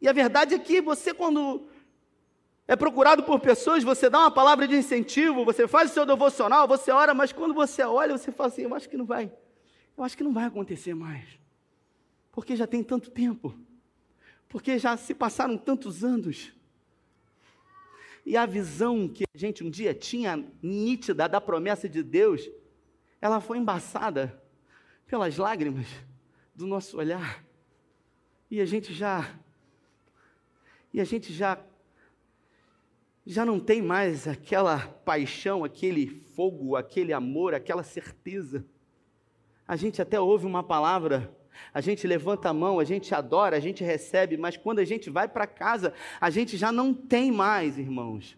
E 0.00 0.08
a 0.08 0.12
verdade 0.12 0.54
é 0.54 0.58
que 0.58 0.80
você, 0.80 1.14
quando 1.14 1.66
é 2.68 2.76
procurado 2.76 3.22
por 3.22 3.40
pessoas, 3.40 3.82
você 3.82 4.10
dá 4.10 4.20
uma 4.20 4.30
palavra 4.30 4.68
de 4.68 4.76
incentivo, 4.76 5.44
você 5.44 5.66
faz 5.66 5.90
o 5.90 5.94
seu 5.94 6.04
devocional, 6.04 6.68
você 6.68 6.90
ora, 6.90 7.14
mas 7.14 7.32
quando 7.32 7.54
você 7.54 7.82
olha, 7.82 8.16
você 8.16 8.30
fala 8.30 8.48
assim: 8.48 8.62
eu 8.62 8.74
acho 8.74 8.88
que 8.88 8.96
não 8.96 9.06
vai, 9.06 9.32
eu 9.96 10.04
acho 10.04 10.16
que 10.16 10.24
não 10.24 10.32
vai 10.32 10.44
acontecer 10.44 10.94
mais. 10.94 11.24
Porque 12.32 12.56
já 12.56 12.66
tem 12.66 12.82
tanto 12.82 13.10
tempo, 13.10 13.54
porque 14.54 14.78
já 14.78 14.96
se 14.96 15.12
passaram 15.12 15.58
tantos 15.58 16.04
anos. 16.04 16.52
E 18.24 18.36
a 18.36 18.46
visão 18.46 19.08
que 19.08 19.24
a 19.34 19.36
gente 19.36 19.64
um 19.64 19.68
dia 19.68 19.92
tinha 19.92 20.46
nítida 20.62 21.28
da 21.28 21.40
promessa 21.40 21.88
de 21.88 22.04
Deus, 22.04 22.48
ela 23.20 23.40
foi 23.40 23.58
embaçada 23.58 24.40
pelas 25.08 25.36
lágrimas 25.38 25.88
do 26.54 26.68
nosso 26.68 26.96
olhar. 26.96 27.44
E 28.48 28.60
a 28.60 28.64
gente 28.64 28.94
já 28.94 29.36
e 30.92 31.00
a 31.00 31.04
gente 31.04 31.32
já 31.32 31.58
já 33.26 33.44
não 33.44 33.58
tem 33.58 33.82
mais 33.82 34.28
aquela 34.28 34.86
paixão, 35.04 35.64
aquele 35.64 36.06
fogo, 36.06 36.76
aquele 36.76 37.12
amor, 37.12 37.54
aquela 37.54 37.82
certeza. 37.82 38.64
A 39.66 39.74
gente 39.74 40.00
até 40.00 40.20
ouve 40.20 40.46
uma 40.46 40.62
palavra 40.62 41.36
a 41.72 41.80
gente 41.80 42.06
levanta 42.06 42.48
a 42.48 42.54
mão, 42.54 42.78
a 42.78 42.84
gente 42.84 43.14
adora, 43.14 43.56
a 43.56 43.60
gente 43.60 43.82
recebe, 43.82 44.36
mas 44.36 44.56
quando 44.56 44.78
a 44.78 44.84
gente 44.84 45.10
vai 45.10 45.28
para 45.28 45.46
casa, 45.46 45.92
a 46.20 46.30
gente 46.30 46.56
já 46.56 46.70
não 46.70 46.92
tem 46.92 47.30
mais, 47.30 47.78
irmãos. 47.78 48.36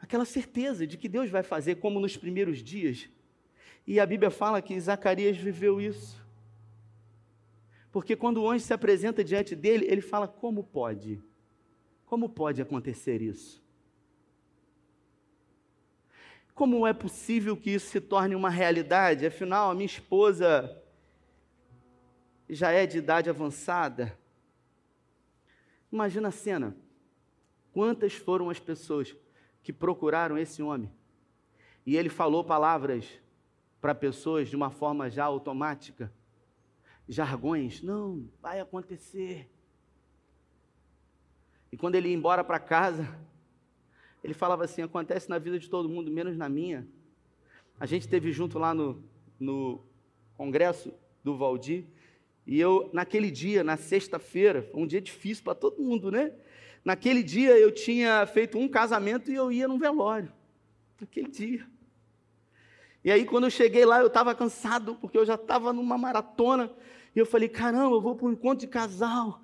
Aquela 0.00 0.24
certeza 0.24 0.86
de 0.86 0.98
que 0.98 1.08
Deus 1.08 1.30
vai 1.30 1.42
fazer 1.42 1.76
como 1.76 2.00
nos 2.00 2.16
primeiros 2.16 2.62
dias. 2.62 3.08
E 3.86 3.98
a 3.98 4.06
Bíblia 4.06 4.30
fala 4.30 4.60
que 4.60 4.78
Zacarias 4.78 5.36
viveu 5.36 5.80
isso. 5.80 6.22
Porque 7.90 8.16
quando 8.16 8.42
o 8.42 8.50
anjo 8.50 8.64
se 8.64 8.72
apresenta 8.72 9.22
diante 9.22 9.54
dele, 9.54 9.86
ele 9.88 10.00
fala: 10.00 10.26
Como 10.26 10.64
pode? 10.64 11.22
Como 12.06 12.28
pode 12.28 12.60
acontecer 12.60 13.22
isso? 13.22 13.62
Como 16.54 16.86
é 16.86 16.92
possível 16.92 17.56
que 17.56 17.70
isso 17.70 17.88
se 17.88 18.00
torne 18.00 18.34
uma 18.34 18.50
realidade? 18.50 19.24
Afinal, 19.26 19.70
a 19.70 19.74
minha 19.74 19.86
esposa 19.86 20.81
já 22.54 22.70
é 22.70 22.86
de 22.86 22.98
idade 22.98 23.30
avançada. 23.30 24.16
Imagina 25.90 26.28
a 26.28 26.32
cena. 26.32 26.76
Quantas 27.72 28.12
foram 28.14 28.50
as 28.50 28.60
pessoas 28.60 29.16
que 29.62 29.72
procuraram 29.72 30.36
esse 30.36 30.62
homem? 30.62 30.92
E 31.86 31.96
ele 31.96 32.10
falou 32.10 32.44
palavras 32.44 33.08
para 33.80 33.94
pessoas 33.94 34.48
de 34.48 34.54
uma 34.54 34.70
forma 34.70 35.10
já 35.10 35.24
automática, 35.24 36.12
jargões. 37.08 37.82
Não, 37.82 38.28
vai 38.40 38.60
acontecer. 38.60 39.50
E 41.72 41.76
quando 41.76 41.94
ele 41.94 42.08
ia 42.08 42.14
embora 42.14 42.44
para 42.44 42.60
casa, 42.60 43.08
ele 44.22 44.34
falava 44.34 44.64
assim: 44.64 44.82
acontece 44.82 45.28
na 45.28 45.38
vida 45.38 45.58
de 45.58 45.70
todo 45.70 45.88
mundo, 45.88 46.10
menos 46.10 46.36
na 46.36 46.48
minha. 46.48 46.86
A 47.80 47.86
gente 47.86 48.06
teve 48.06 48.30
junto 48.30 48.58
lá 48.58 48.74
no, 48.74 49.02
no 49.40 49.82
congresso 50.36 50.92
do 51.24 51.36
Valdir, 51.36 51.86
e 52.46 52.60
eu, 52.60 52.90
naquele 52.92 53.30
dia, 53.30 53.62
na 53.62 53.76
sexta-feira, 53.76 54.68
um 54.74 54.86
dia 54.86 55.00
difícil 55.00 55.44
para 55.44 55.54
todo 55.54 55.82
mundo, 55.82 56.10
né? 56.10 56.32
Naquele 56.84 57.22
dia 57.22 57.56
eu 57.56 57.70
tinha 57.70 58.26
feito 58.26 58.58
um 58.58 58.68
casamento 58.68 59.30
e 59.30 59.34
eu 59.34 59.52
ia 59.52 59.68
num 59.68 59.78
velório. 59.78 60.32
Naquele 61.00 61.28
dia. 61.28 61.66
E 63.04 63.10
aí, 63.10 63.24
quando 63.24 63.44
eu 63.44 63.50
cheguei 63.50 63.84
lá, 63.84 64.00
eu 64.00 64.06
estava 64.06 64.34
cansado, 64.34 64.96
porque 64.96 65.18
eu 65.18 65.24
já 65.24 65.34
estava 65.34 65.72
numa 65.72 65.96
maratona. 65.96 66.70
E 67.14 67.18
eu 67.18 67.26
falei: 67.26 67.48
caramba, 67.48 67.96
eu 67.96 68.00
vou 68.00 68.14
para 68.14 68.26
um 68.26 68.32
encontro 68.32 68.60
de 68.60 68.66
casal 68.66 69.42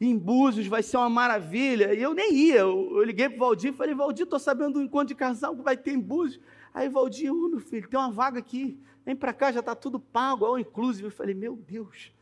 em 0.00 0.16
Búzios, 0.16 0.66
vai 0.66 0.82
ser 0.82 0.96
uma 0.96 1.08
maravilha. 1.08 1.94
E 1.94 2.02
eu 2.02 2.14
nem 2.14 2.32
ia. 2.34 2.60
Eu, 2.60 2.98
eu 2.98 3.02
liguei 3.02 3.28
para 3.28 3.36
o 3.36 3.40
Valdir 3.40 3.72
e 3.72 3.76
falei: 3.76 3.94
Valdir, 3.94 4.24
estou 4.24 4.38
sabendo 4.38 4.74
do 4.74 4.82
encontro 4.82 5.08
de 5.08 5.14
casal 5.14 5.56
que 5.56 5.62
vai 5.62 5.76
ter 5.76 5.92
em 5.92 6.00
Búzios. 6.00 6.40
Aí, 6.74 6.88
Valdir, 6.88 7.32
oh, 7.32 7.48
meu 7.48 7.60
filho, 7.60 7.88
tem 7.88 7.98
uma 7.98 8.10
vaga 8.10 8.38
aqui. 8.38 8.78
Vem 9.04 9.16
para 9.16 9.32
cá, 9.32 9.52
já 9.52 9.60
está 9.60 9.74
tudo 9.74 9.98
pago, 9.98 10.44
all 10.44 10.58
inclusive. 10.58 11.06
Eu 11.06 11.12
falei: 11.12 11.34
meu 11.34 11.56
Deus, 11.56 12.12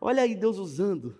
olha 0.00 0.22
aí 0.22 0.34
Deus 0.34 0.58
usando 0.58 1.18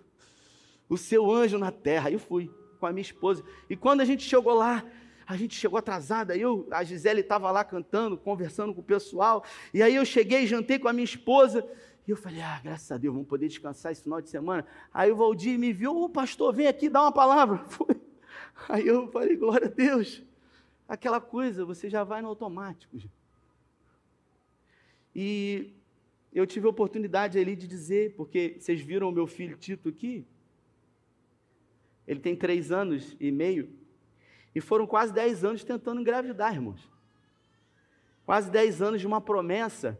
o 0.87 0.97
seu 0.97 1.31
anjo 1.31 1.57
na 1.57 1.71
terra. 1.71 2.09
Eu 2.09 2.19
fui 2.19 2.51
com 2.79 2.85
a 2.85 2.91
minha 2.91 3.01
esposa. 3.01 3.43
E 3.69 3.75
quando 3.75 4.01
a 4.01 4.05
gente 4.05 4.23
chegou 4.23 4.53
lá, 4.53 4.83
a 5.27 5.37
gente 5.37 5.55
chegou 5.55 5.77
atrasada, 5.77 6.35
eu, 6.35 6.67
a 6.71 6.83
Gisele 6.83 7.21
estava 7.21 7.51
lá 7.51 7.63
cantando, 7.63 8.17
conversando 8.17 8.73
com 8.73 8.81
o 8.81 8.83
pessoal, 8.83 9.43
e 9.71 9.83
aí 9.83 9.93
eu 9.93 10.03
cheguei, 10.03 10.47
jantei 10.47 10.79
com 10.79 10.87
a 10.87 10.93
minha 10.93 11.05
esposa, 11.05 11.63
e 12.07 12.09
eu 12.09 12.17
falei, 12.17 12.41
ah, 12.41 12.59
graças 12.63 12.91
a 12.91 12.97
Deus, 12.97 13.13
vamos 13.13 13.29
poder 13.29 13.47
descansar 13.47 13.91
esse 13.91 14.01
final 14.01 14.19
de 14.19 14.27
semana. 14.27 14.65
Aí 14.91 15.11
o 15.11 15.15
Valdir 15.15 15.59
me 15.59 15.71
viu, 15.71 15.95
ô 15.95 16.09
pastor, 16.09 16.51
vem 16.51 16.65
aqui 16.65 16.89
dar 16.89 17.03
uma 17.03 17.11
palavra. 17.11 17.63
Aí 18.67 18.87
eu 18.87 19.07
falei, 19.11 19.35
glória 19.37 19.67
a 19.67 19.69
Deus. 19.69 20.23
Aquela 20.87 21.21
coisa, 21.21 21.63
você 21.63 21.87
já 21.87 22.03
vai 22.03 22.23
no 22.23 22.29
automático. 22.29 22.97
E 25.15 25.71
eu 26.33 26.45
tive 26.45 26.67
a 26.67 26.69
oportunidade 26.69 27.39
ali 27.39 27.55
de 27.55 27.67
dizer, 27.67 28.13
porque 28.15 28.55
vocês 28.59 28.79
viram 28.81 29.09
o 29.09 29.11
meu 29.11 29.25
filho 29.25 29.57
Tito 29.57 29.89
aqui, 29.89 30.25
ele 32.07 32.19
tem 32.19 32.35
três 32.35 32.71
anos 32.71 33.15
e 33.19 33.31
meio, 33.31 33.69
e 34.53 34.61
foram 34.61 34.87
quase 34.87 35.13
dez 35.13 35.43
anos 35.43 35.63
tentando 35.63 36.01
engravidar, 36.01 36.53
irmãos. 36.53 36.89
Quase 38.25 38.49
dez 38.51 38.81
anos 38.81 39.01
de 39.01 39.07
uma 39.07 39.21
promessa 39.21 39.99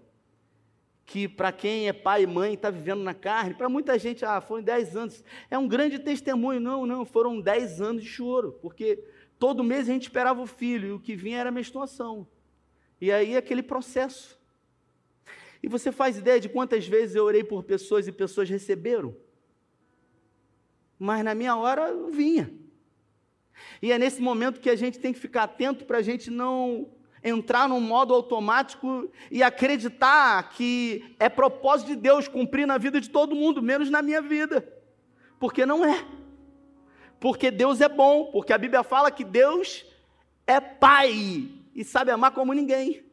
que 1.09 1.27
para 1.27 1.51
quem 1.51 1.87
é 1.87 1.93
pai 1.93 2.21
e 2.21 2.27
mãe 2.27 2.53
está 2.53 2.69
vivendo 2.69 3.01
na 3.01 3.15
carne, 3.15 3.55
para 3.55 3.67
muita 3.67 3.97
gente, 3.97 4.23
ah, 4.23 4.39
foram 4.39 4.61
dez 4.61 4.95
anos. 4.95 5.23
É 5.49 5.57
um 5.57 5.67
grande 5.67 5.97
testemunho. 5.97 6.59
Não, 6.59 6.85
não, 6.85 7.03
foram 7.03 7.41
dez 7.41 7.81
anos 7.81 8.03
de 8.03 8.09
choro, 8.09 8.51
porque 8.61 9.03
todo 9.39 9.63
mês 9.63 9.89
a 9.89 9.93
gente 9.93 10.03
esperava 10.03 10.39
o 10.39 10.45
filho 10.45 10.87
e 10.87 10.91
o 10.91 10.99
que 10.99 11.15
vinha 11.15 11.39
era 11.39 11.49
a 11.49 11.51
menstruação. 11.51 12.27
E 13.01 13.11
aí 13.11 13.35
aquele 13.35 13.63
processo. 13.63 14.38
E 15.61 15.67
você 15.67 15.91
faz 15.91 16.17
ideia 16.17 16.39
de 16.39 16.49
quantas 16.49 16.87
vezes 16.87 17.15
eu 17.15 17.25
orei 17.25 17.43
por 17.43 17.63
pessoas 17.63 18.07
e 18.07 18.11
pessoas 18.11 18.49
receberam? 18.49 19.15
Mas 20.97 21.23
na 21.23 21.35
minha 21.35 21.55
hora 21.55 21.91
não 21.91 22.09
vinha. 22.09 22.53
E 23.81 23.91
é 23.91 23.97
nesse 23.97 24.21
momento 24.21 24.59
que 24.59 24.69
a 24.69 24.75
gente 24.75 24.99
tem 24.99 25.13
que 25.13 25.19
ficar 25.19 25.43
atento 25.43 25.85
para 25.85 25.97
a 25.97 26.01
gente 26.01 26.29
não 26.29 26.89
entrar 27.23 27.67
num 27.67 27.81
modo 27.81 28.13
automático 28.13 29.11
e 29.29 29.43
acreditar 29.43 30.49
que 30.51 31.15
é 31.19 31.27
propósito 31.27 31.87
de 31.87 31.95
Deus 31.95 32.27
cumprir 32.27 32.65
na 32.65 32.77
vida 32.77 33.01
de 33.01 33.09
todo 33.09 33.35
mundo, 33.35 33.61
menos 33.61 33.89
na 33.89 34.01
minha 34.01 34.21
vida. 34.21 34.67
Porque 35.39 35.65
não 35.65 35.83
é. 35.83 36.05
Porque 37.19 37.51
Deus 37.51 37.81
é 37.81 37.89
bom, 37.89 38.31
porque 38.31 38.53
a 38.53 38.57
Bíblia 38.57 38.83
fala 38.83 39.11
que 39.11 39.25
Deus 39.25 39.85
é 40.47 40.59
Pai 40.59 41.49
e 41.75 41.83
sabe 41.83 42.11
amar 42.11 42.31
como 42.31 42.53
ninguém. 42.53 43.08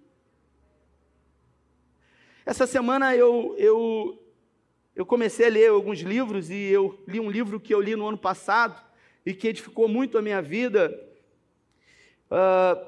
Essa 2.47 2.65
semana 2.65 3.13
eu, 3.17 3.57
eu, 3.59 4.23
eu 4.95 5.05
comecei 5.05 5.47
a 5.47 5.51
ler 5.51 5.69
alguns 5.69 5.99
livros 5.99 6.49
e 6.49 6.55
eu 6.55 6.97
li 7.05 7.19
um 7.19 7.29
livro 7.29 7.59
que 7.59 7.75
eu 7.75 7.81
li 7.81 7.97
no 7.97 8.07
ano 8.07 8.17
passado 8.17 8.81
e 9.27 9.35
que 9.35 9.49
edificou 9.49 9.89
muito 9.89 10.17
a 10.17 10.23
minha 10.23 10.41
vida. 10.41 10.97
Uh, 12.31 12.87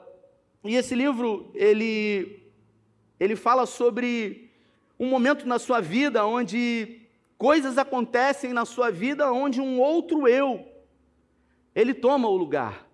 e 0.62 0.76
esse 0.76 0.94
livro, 0.94 1.50
ele, 1.56 2.40
ele 3.18 3.34
fala 3.34 3.66
sobre 3.66 4.48
um 4.96 5.08
momento 5.08 5.44
na 5.44 5.58
sua 5.58 5.80
vida 5.80 6.24
onde 6.24 7.00
coisas 7.36 7.78
acontecem 7.78 8.52
na 8.52 8.64
sua 8.64 8.92
vida 8.92 9.32
onde 9.32 9.60
um 9.60 9.80
outro 9.80 10.28
eu, 10.28 10.68
ele 11.74 11.92
toma 11.92 12.28
o 12.28 12.36
lugar. 12.36 12.88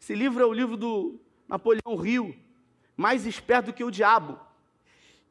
Esse 0.00 0.14
livro 0.14 0.42
é 0.42 0.46
o 0.46 0.54
livro 0.54 0.78
do 0.78 1.20
Napoleão 1.46 1.96
Rio, 1.96 2.34
mais 2.96 3.26
esperto 3.26 3.74
que 3.74 3.84
o 3.84 3.90
diabo. 3.90 4.40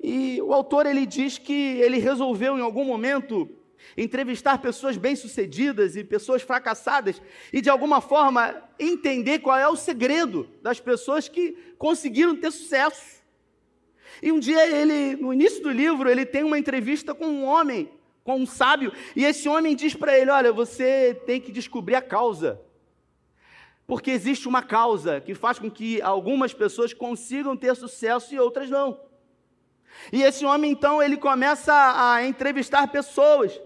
E 0.02 0.42
o 0.42 0.54
autor 0.54 0.86
ele 0.86 1.06
diz 1.06 1.38
que 1.38 1.54
ele 1.54 2.00
resolveu 2.00 2.58
em 2.58 2.62
algum 2.62 2.84
momento 2.84 3.48
entrevistar 3.96 4.58
pessoas 4.58 4.98
bem-sucedidas 4.98 5.96
e 5.96 6.04
pessoas 6.04 6.42
fracassadas 6.42 7.22
e 7.52 7.62
de 7.62 7.70
alguma 7.70 8.02
forma 8.02 8.56
entender 8.80 9.40
qual 9.40 9.58
é 9.58 9.68
o 9.68 9.76
segredo 9.76 10.50
das 10.62 10.80
pessoas 10.80 11.28
que 11.28 11.52
conseguiram 11.78 12.36
ter 12.36 12.52
sucesso. 12.52 13.22
E 14.22 14.32
um 14.32 14.40
dia 14.40 14.68
ele, 14.68 15.16
no 15.22 15.34
início 15.34 15.62
do 15.62 15.70
livro, 15.70 16.10
ele 16.10 16.26
tem 16.26 16.44
uma 16.44 16.58
entrevista 16.58 17.14
com 17.14 17.26
um 17.26 17.46
homem, 17.46 17.90
com 18.24 18.38
um 18.38 18.46
sábio, 18.46 18.92
e 19.16 19.26
esse 19.26 19.48
homem 19.48 19.76
diz 19.76 19.96
para 19.96 20.18
ele: 20.18 20.32
"Olha, 20.32 20.52
você 20.52 21.14
tem 21.26 21.40
que 21.40 21.52
descobrir 21.52 21.96
a 21.96 22.02
causa. 22.02 22.60
Porque 23.88 24.12
existe 24.12 24.48
uma 24.48 24.62
causa 24.62 25.20
que 25.20 25.36
faz 25.36 25.60
com 25.60 25.70
que 25.70 26.02
algumas 26.02 26.54
pessoas 26.54 26.94
consigam 26.94 27.58
ter 27.58 27.76
sucesso 27.76 28.34
e 28.34 28.40
outras 28.40 28.70
não. 28.70 29.11
E 30.12 30.24
esse 30.24 30.46
homem, 30.46 30.72
então, 30.72 31.02
ele 31.02 31.18
começa 31.18 31.74
a 31.74 32.26
entrevistar 32.26 32.88
pessoas. 32.88 33.60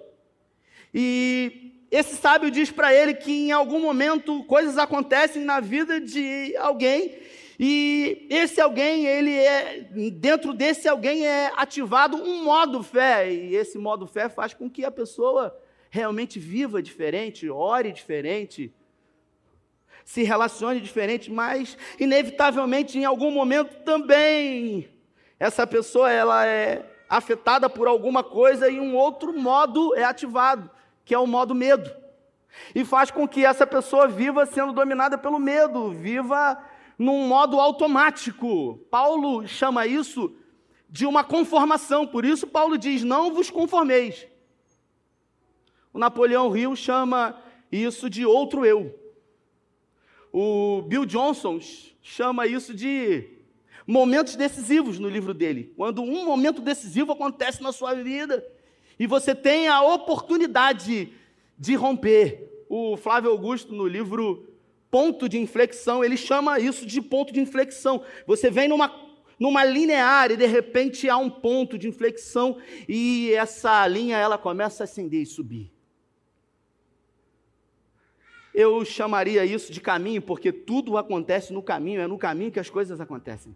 E 0.94 1.86
esse 1.92 2.16
sábio 2.16 2.50
diz 2.50 2.72
para 2.72 2.94
ele 2.94 3.14
que 3.14 3.32
em 3.32 3.52
algum 3.52 3.80
momento 3.80 4.44
coisas 4.46 4.78
acontecem 4.78 5.44
na 5.44 5.60
vida 5.60 6.02
de 6.02 6.56
alguém 6.58 7.16
e 7.60 8.28
esse 8.30 8.60
alguém, 8.60 9.06
ele 9.06 9.34
é 9.34 9.88
dentro 10.12 10.54
desse 10.54 10.90
alguém 10.90 11.26
é 11.26 11.52
ativado 11.56 12.18
um 12.18 12.44
modo 12.44 12.84
fé 12.84 13.32
e 13.32 13.56
esse 13.56 13.78
modo 13.78 14.06
fé 14.06 14.28
faz 14.28 14.54
com 14.54 14.70
que 14.70 14.84
a 14.84 14.92
pessoa 14.92 15.58
realmente 15.90 16.38
viva 16.38 16.82
diferente, 16.82 17.50
ore 17.50 17.94
diferente, 17.94 18.74
se 20.04 20.24
relacione 20.24 20.82
diferente, 20.82 21.32
mas 21.32 21.78
inevitavelmente 21.98 22.98
em 22.98 23.06
algum 23.06 23.32
momento 23.32 23.84
também 23.84 24.90
essa 25.40 25.66
pessoa 25.68 26.12
ela 26.12 26.46
é 26.46 26.86
afetada 27.10 27.70
por 27.70 27.88
alguma 27.88 28.24
coisa 28.24 28.70
e 28.70 28.80
um 28.80 28.96
outro 28.96 29.34
modo 29.34 29.96
é 29.96 30.04
ativado 30.04 30.70
que 31.06 31.14
é 31.14 31.20
o 31.20 31.28
modo 31.28 31.54
medo. 31.54 31.90
E 32.74 32.84
faz 32.84 33.12
com 33.12 33.28
que 33.28 33.46
essa 33.46 33.68
pessoa 33.68 34.08
viva 34.08 34.46
sendo 34.46 34.74
dominada 34.74 35.18
pelo 35.18 35.38
medo, 35.38 35.92
viva 35.92 36.62
num 36.98 37.28
modo 37.28 37.60
automático. 37.60 38.80
Paulo 38.90 39.48
chama 39.48 39.86
isso 39.86 40.36
de 40.90 41.06
uma 41.06 41.24
conformação, 41.24 42.08
por 42.08 42.26
isso 42.26 42.48
Paulo 42.48 42.78
diz: 42.78 43.04
não 43.04 43.34
vos 43.34 43.52
conformeis. 43.52 44.26
O 45.94 46.00
Napoleão 46.00 46.56
Hill 46.58 46.76
chama 46.76 47.40
isso 47.72 48.10
de 48.10 48.26
outro 48.26 48.66
eu. 48.66 49.00
O 50.32 50.82
Bill 50.82 51.06
Johnson 51.06 51.60
chama 52.02 52.48
isso 52.48 52.74
de 52.74 53.35
momentos 53.86 54.36
decisivos 54.36 55.00
no 55.00 55.10
livro 55.10 55.34
dele. 55.34 55.74
Quando 55.76 56.02
um 56.02 56.26
momento 56.26 56.62
decisivo 56.62 57.12
acontece 57.12 57.62
na 57.62 57.72
sua 57.72 57.94
vida, 57.94 58.44
e 59.00 59.06
você 59.06 59.36
tem 59.36 59.68
a 59.68 59.82
oportunidade 59.82 61.12
de 61.58 61.76
romper. 61.76 62.66
O 62.68 62.98
Flávio 62.98 63.30
Augusto, 63.30 63.74
no 63.74 63.86
livro 63.86 64.48
Ponto 64.90 65.28
de 65.28 65.38
Inflexão, 65.38 66.04
ele 66.04 66.18
chama 66.18 66.60
isso 66.60 66.86
de 66.86 67.02
ponto 67.02 67.34
de 67.34 67.40
inflexão. 67.40 68.04
Você 68.26 68.50
vem 68.50 68.68
numa, 68.68 68.94
numa 69.38 69.64
linear 69.64 70.32
e 70.32 70.38
de 70.38 70.46
repente 70.46 71.10
há 71.10 71.18
um 71.18 71.30
ponto 71.30 71.78
de 71.78 71.88
inflexão 71.88 72.58
e 72.88 73.34
essa 73.34 73.86
linha 73.88 74.18
ela 74.18 74.38
começa 74.38 74.84
a 74.84 74.86
acender 74.86 75.22
e 75.22 75.26
subir. 75.26 75.72
Eu 78.54 78.86
chamaria 78.86 79.46
isso 79.46 79.74
de 79.74 79.82
caminho, 79.82 80.22
porque 80.22 80.50
tudo 80.50 80.98
acontece 80.98 81.52
no 81.52 81.62
caminho, 81.62 82.00
é 82.00 82.08
no 82.08 82.18
caminho 82.18 82.52
que 82.52 82.60
as 82.60 82.70
coisas 82.70 83.02
acontecem. 83.02 83.54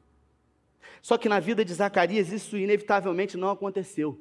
Só 1.01 1.17
que 1.17 1.29
na 1.29 1.39
vida 1.39 1.63
de 1.63 1.73
Zacarias 1.73 2.31
isso 2.31 2.57
inevitavelmente 2.57 3.37
não 3.37 3.49
aconteceu. 3.49 4.19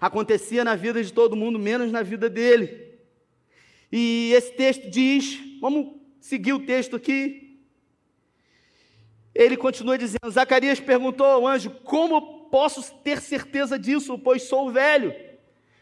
Acontecia 0.00 0.64
na 0.64 0.74
vida 0.74 1.02
de 1.02 1.12
todo 1.12 1.36
mundo, 1.36 1.58
menos 1.58 1.92
na 1.92 2.02
vida 2.02 2.28
dele. 2.28 2.94
E 3.92 4.32
esse 4.34 4.52
texto 4.52 4.90
diz: 4.90 5.38
vamos 5.60 5.94
seguir 6.20 6.52
o 6.52 6.64
texto 6.64 6.96
aqui. 6.96 7.60
Ele 9.34 9.56
continua 9.56 9.98
dizendo: 9.98 10.30
Zacarias 10.30 10.80
perguntou 10.80 11.26
ao 11.26 11.46
anjo: 11.46 11.70
Como 11.84 12.48
posso 12.48 12.94
ter 13.02 13.20
certeza 13.20 13.78
disso, 13.78 14.18
pois 14.18 14.42
sou 14.44 14.70
velho? 14.70 15.14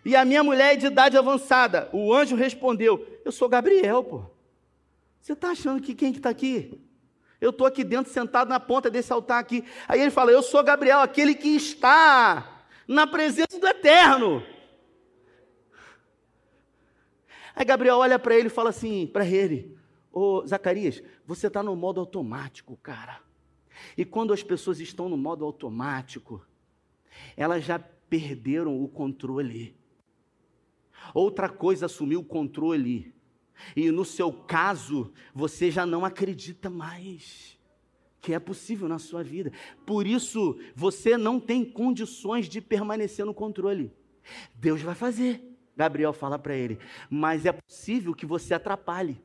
E 0.04 0.16
a 0.16 0.24
minha 0.24 0.42
mulher 0.42 0.74
é 0.74 0.76
de 0.76 0.86
idade 0.86 1.16
avançada. 1.16 1.88
O 1.92 2.12
anjo 2.12 2.34
respondeu: 2.34 3.06
Eu 3.24 3.30
sou 3.30 3.48
Gabriel, 3.48 4.02
pô. 4.02 4.24
Você 5.20 5.34
está 5.34 5.50
achando 5.50 5.80
que 5.80 5.94
quem 5.94 6.12
que 6.12 6.18
está 6.18 6.30
aqui? 6.30 6.80
Eu 7.42 7.50
estou 7.50 7.66
aqui 7.66 7.82
dentro, 7.82 8.12
sentado 8.12 8.48
na 8.48 8.60
ponta 8.60 8.88
desse 8.88 9.12
altar 9.12 9.40
aqui. 9.40 9.64
Aí 9.88 10.00
ele 10.00 10.12
fala: 10.12 10.30
Eu 10.30 10.44
sou 10.44 10.62
Gabriel, 10.62 11.00
aquele 11.00 11.34
que 11.34 11.48
está 11.48 12.62
na 12.86 13.04
presença 13.04 13.58
do 13.58 13.66
Eterno. 13.66 14.46
Aí 17.52 17.64
Gabriel 17.64 17.96
olha 17.96 18.16
para 18.16 18.36
ele 18.36 18.46
e 18.46 18.48
fala 18.48 18.70
assim, 18.70 19.08
para 19.08 19.26
ele: 19.26 19.76
Ô, 20.12 20.46
Zacarias, 20.46 21.02
você 21.26 21.48
está 21.48 21.64
no 21.64 21.74
modo 21.74 21.98
automático, 21.98 22.76
cara. 22.76 23.20
E 23.98 24.04
quando 24.04 24.32
as 24.32 24.44
pessoas 24.44 24.78
estão 24.78 25.08
no 25.08 25.16
modo 25.16 25.44
automático, 25.44 26.46
elas 27.36 27.64
já 27.64 27.76
perderam 28.08 28.80
o 28.80 28.86
controle. 28.86 29.76
Outra 31.12 31.48
coisa 31.48 31.86
assumiu 31.86 32.20
o 32.20 32.24
controle. 32.24 33.12
E 33.76 33.90
no 33.90 34.04
seu 34.04 34.32
caso, 34.32 35.12
você 35.34 35.70
já 35.70 35.84
não 35.86 36.04
acredita 36.04 36.68
mais 36.68 37.58
que 38.20 38.32
é 38.32 38.38
possível 38.38 38.88
na 38.88 39.00
sua 39.00 39.22
vida. 39.24 39.52
Por 39.84 40.06
isso, 40.06 40.58
você 40.76 41.16
não 41.16 41.40
tem 41.40 41.64
condições 41.64 42.48
de 42.48 42.60
permanecer 42.60 43.26
no 43.26 43.34
controle. 43.34 43.92
Deus 44.54 44.80
vai 44.80 44.94
fazer. 44.94 45.42
Gabriel 45.76 46.12
fala 46.12 46.38
para 46.38 46.54
ele, 46.54 46.78
mas 47.10 47.46
é 47.46 47.52
possível 47.52 48.14
que 48.14 48.26
você 48.26 48.52
atrapalhe, 48.54 49.20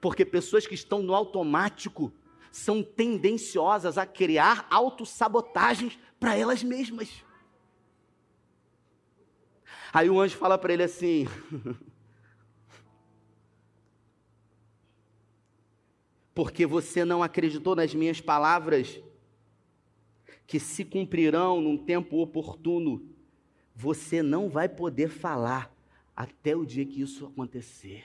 porque 0.00 0.24
pessoas 0.24 0.66
que 0.66 0.74
estão 0.74 1.00
no 1.02 1.14
automático 1.14 2.12
são 2.50 2.82
tendenciosas 2.82 3.96
a 3.96 4.04
criar 4.04 4.66
autossabotagens 4.68 5.98
para 6.18 6.36
elas 6.36 6.62
mesmas. 6.62 7.24
Aí 9.92 10.10
o 10.10 10.20
anjo 10.20 10.36
fala 10.36 10.58
para 10.58 10.72
ele 10.72 10.82
assim: 10.82 11.26
Porque 16.34 16.66
você 16.66 17.04
não 17.04 17.22
acreditou 17.22 17.76
nas 17.76 17.94
minhas 17.94 18.20
palavras, 18.20 19.00
que 20.46 20.58
se 20.58 20.84
cumprirão 20.84 21.60
num 21.60 21.76
tempo 21.76 22.18
oportuno, 22.18 23.06
você 23.74 24.22
não 24.22 24.48
vai 24.48 24.68
poder 24.68 25.08
falar 25.08 25.74
até 26.16 26.54
o 26.54 26.64
dia 26.64 26.84
que 26.84 27.00
isso 27.00 27.26
acontecer. 27.26 28.04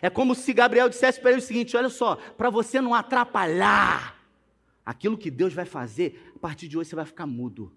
É 0.00 0.08
como 0.08 0.34
se 0.34 0.52
Gabriel 0.52 0.88
dissesse 0.88 1.20
para 1.20 1.30
ele 1.30 1.40
o 1.40 1.42
seguinte: 1.42 1.76
olha 1.76 1.88
só, 1.88 2.16
para 2.16 2.50
você 2.50 2.80
não 2.80 2.94
atrapalhar 2.94 4.18
aquilo 4.84 5.18
que 5.18 5.30
Deus 5.30 5.52
vai 5.52 5.64
fazer, 5.64 6.32
a 6.34 6.38
partir 6.38 6.66
de 6.68 6.78
hoje 6.78 6.90
você 6.90 6.96
vai 6.96 7.04
ficar 7.04 7.26
mudo. 7.26 7.72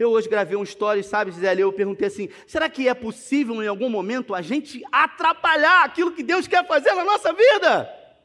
Eu 0.00 0.12
hoje 0.12 0.30
gravei 0.30 0.56
um 0.56 0.62
story, 0.62 1.02
sabe, 1.02 1.30
Gisele? 1.30 1.60
Eu 1.60 1.70
perguntei 1.70 2.06
assim: 2.06 2.30
será 2.46 2.70
que 2.70 2.88
é 2.88 2.94
possível 2.94 3.62
em 3.62 3.66
algum 3.66 3.90
momento 3.90 4.34
a 4.34 4.40
gente 4.40 4.82
atrapalhar 4.90 5.84
aquilo 5.84 6.12
que 6.12 6.22
Deus 6.22 6.48
quer 6.48 6.66
fazer 6.66 6.94
na 6.94 7.04
nossa 7.04 7.34
vida? 7.34 8.16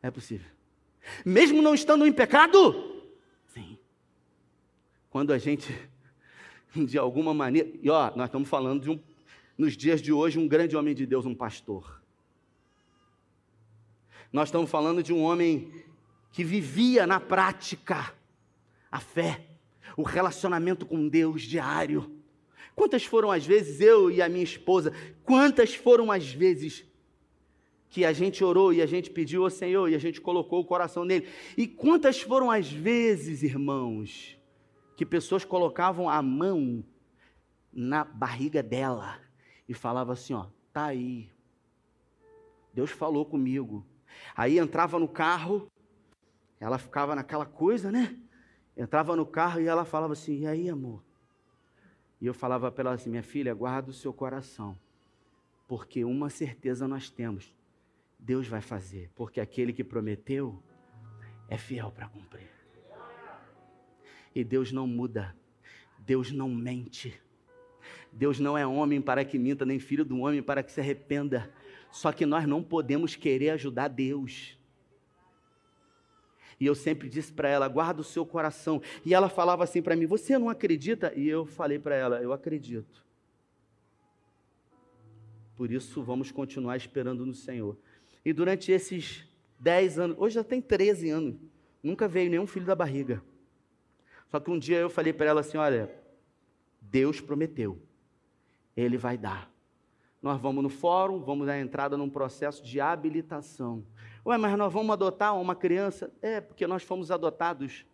É 0.00 0.08
possível. 0.08 0.46
Mesmo 1.24 1.60
não 1.60 1.74
estando 1.74 2.06
em 2.06 2.12
pecado? 2.12 3.02
Sim. 3.48 3.76
Quando 5.10 5.32
a 5.32 5.38
gente, 5.38 5.76
de 6.76 6.96
alguma 6.96 7.34
maneira. 7.34 7.68
E 7.82 7.90
ó, 7.90 8.14
nós 8.14 8.28
estamos 8.28 8.48
falando 8.48 8.80
de 8.80 8.90
um, 8.90 9.00
nos 9.58 9.76
dias 9.76 10.00
de 10.00 10.12
hoje, 10.12 10.38
um 10.38 10.46
grande 10.46 10.76
homem 10.76 10.94
de 10.94 11.06
Deus, 11.06 11.26
um 11.26 11.34
pastor. 11.34 12.00
Nós 14.32 14.46
estamos 14.46 14.70
falando 14.70 15.02
de 15.02 15.12
um 15.12 15.24
homem 15.24 15.72
que 16.30 16.44
vivia 16.44 17.04
na 17.04 17.18
prática 17.18 18.14
a 18.92 19.00
fé 19.00 19.49
o 19.96 20.02
relacionamento 20.02 20.86
com 20.86 21.08
Deus 21.08 21.42
diário. 21.42 22.20
Quantas 22.74 23.04
foram 23.04 23.30
as 23.30 23.44
vezes 23.44 23.80
eu 23.80 24.10
e 24.10 24.22
a 24.22 24.28
minha 24.28 24.44
esposa, 24.44 24.92
quantas 25.24 25.74
foram 25.74 26.10
as 26.10 26.32
vezes 26.32 26.84
que 27.88 28.04
a 28.04 28.12
gente 28.12 28.42
orou 28.44 28.72
e 28.72 28.80
a 28.80 28.86
gente 28.86 29.10
pediu 29.10 29.44
ao 29.44 29.50
Senhor 29.50 29.88
e 29.88 29.94
a 29.94 29.98
gente 29.98 30.20
colocou 30.20 30.60
o 30.60 30.64
coração 30.64 31.04
nele? 31.04 31.28
E 31.56 31.66
quantas 31.66 32.20
foram 32.20 32.50
as 32.50 32.70
vezes, 32.70 33.42
irmãos, 33.42 34.36
que 34.96 35.04
pessoas 35.04 35.44
colocavam 35.44 36.08
a 36.08 36.22
mão 36.22 36.84
na 37.72 38.04
barriga 38.04 38.62
dela 38.62 39.20
e 39.68 39.74
falavam 39.74 40.12
assim: 40.12 40.34
ó, 40.34 40.46
tá 40.72 40.86
aí. 40.86 41.28
Deus 42.72 42.90
falou 42.90 43.24
comigo. 43.24 43.84
Aí 44.36 44.58
entrava 44.58 44.98
no 44.98 45.08
carro, 45.08 45.70
ela 46.58 46.78
ficava 46.78 47.14
naquela 47.14 47.46
coisa, 47.46 47.90
né? 47.90 48.16
Entrava 48.76 49.16
no 49.16 49.26
carro 49.26 49.60
e 49.60 49.66
ela 49.66 49.84
falava 49.84 50.12
assim: 50.12 50.40
E 50.40 50.46
aí, 50.46 50.68
amor? 50.68 51.02
E 52.20 52.26
eu 52.26 52.34
falava 52.34 52.70
para 52.70 52.88
ela 52.88 52.94
assim: 52.94 53.10
Minha 53.10 53.22
filha, 53.22 53.54
guarda 53.54 53.90
o 53.90 53.94
seu 53.94 54.12
coração, 54.12 54.78
porque 55.66 56.04
uma 56.04 56.30
certeza 56.30 56.86
nós 56.86 57.10
temos: 57.10 57.54
Deus 58.18 58.46
vai 58.46 58.60
fazer, 58.60 59.10
porque 59.14 59.40
aquele 59.40 59.72
que 59.72 59.82
prometeu 59.82 60.62
é 61.48 61.56
fiel 61.56 61.90
para 61.90 62.08
cumprir. 62.08 62.48
E 64.34 64.44
Deus 64.44 64.70
não 64.70 64.86
muda, 64.86 65.34
Deus 65.98 66.30
não 66.30 66.48
mente. 66.48 67.20
Deus 68.12 68.38
não 68.38 68.56
é 68.56 68.66
homem 68.66 69.00
para 69.00 69.24
que 69.24 69.38
minta, 69.38 69.64
nem 69.64 69.78
filho 69.78 70.04
do 70.04 70.18
homem 70.18 70.42
para 70.42 70.62
que 70.62 70.70
se 70.70 70.80
arrependa. 70.80 71.52
Só 71.90 72.12
que 72.12 72.26
nós 72.26 72.46
não 72.46 72.62
podemos 72.62 73.16
querer 73.16 73.50
ajudar 73.50 73.88
Deus. 73.88 74.58
E 76.60 76.66
eu 76.66 76.74
sempre 76.74 77.08
disse 77.08 77.32
para 77.32 77.48
ela: 77.48 77.66
guarda 77.66 78.02
o 78.02 78.04
seu 78.04 78.26
coração. 78.26 78.82
E 79.04 79.14
ela 79.14 79.30
falava 79.30 79.64
assim 79.64 79.80
para 79.80 79.96
mim: 79.96 80.04
Você 80.04 80.38
não 80.38 80.50
acredita? 80.50 81.12
E 81.16 81.26
eu 81.26 81.46
falei 81.46 81.78
para 81.78 81.96
ela: 81.96 82.20
Eu 82.20 82.34
acredito. 82.34 83.02
Por 85.56 85.72
isso, 85.72 86.02
vamos 86.02 86.30
continuar 86.30 86.76
esperando 86.76 87.24
no 87.24 87.34
Senhor. 87.34 87.76
E 88.24 88.32
durante 88.32 88.70
esses 88.70 89.26
10 89.58 89.98
anos, 89.98 90.16
hoje 90.18 90.34
já 90.34 90.44
tem 90.44 90.60
13 90.60 91.10
anos, 91.10 91.36
nunca 91.82 92.06
veio 92.06 92.30
nenhum 92.30 92.46
filho 92.46 92.66
da 92.66 92.74
barriga. 92.74 93.22
Só 94.28 94.38
que 94.38 94.50
um 94.50 94.58
dia 94.58 94.78
eu 94.78 94.90
falei 94.90 95.14
para 95.14 95.26
ela 95.26 95.40
assim: 95.40 95.56
Olha, 95.56 95.90
Deus 96.80 97.22
prometeu, 97.22 97.80
Ele 98.76 98.98
vai 98.98 99.16
dar. 99.16 99.50
Nós 100.22 100.38
vamos 100.38 100.62
no 100.62 100.68
fórum, 100.68 101.20
vamos 101.20 101.46
dar 101.46 101.58
entrada 101.58 101.96
num 101.96 102.10
processo 102.10 102.62
de 102.62 102.78
habilitação. 102.78 103.82
Ué, 104.24 104.36
mas 104.36 104.56
nós 104.56 104.72
vamos 104.72 104.92
adotar 104.92 105.38
uma 105.40 105.54
criança? 105.54 106.12
É, 106.20 106.40
porque 106.40 106.66
nós 106.66 106.82
fomos 106.82 107.10
adotados 107.10 107.86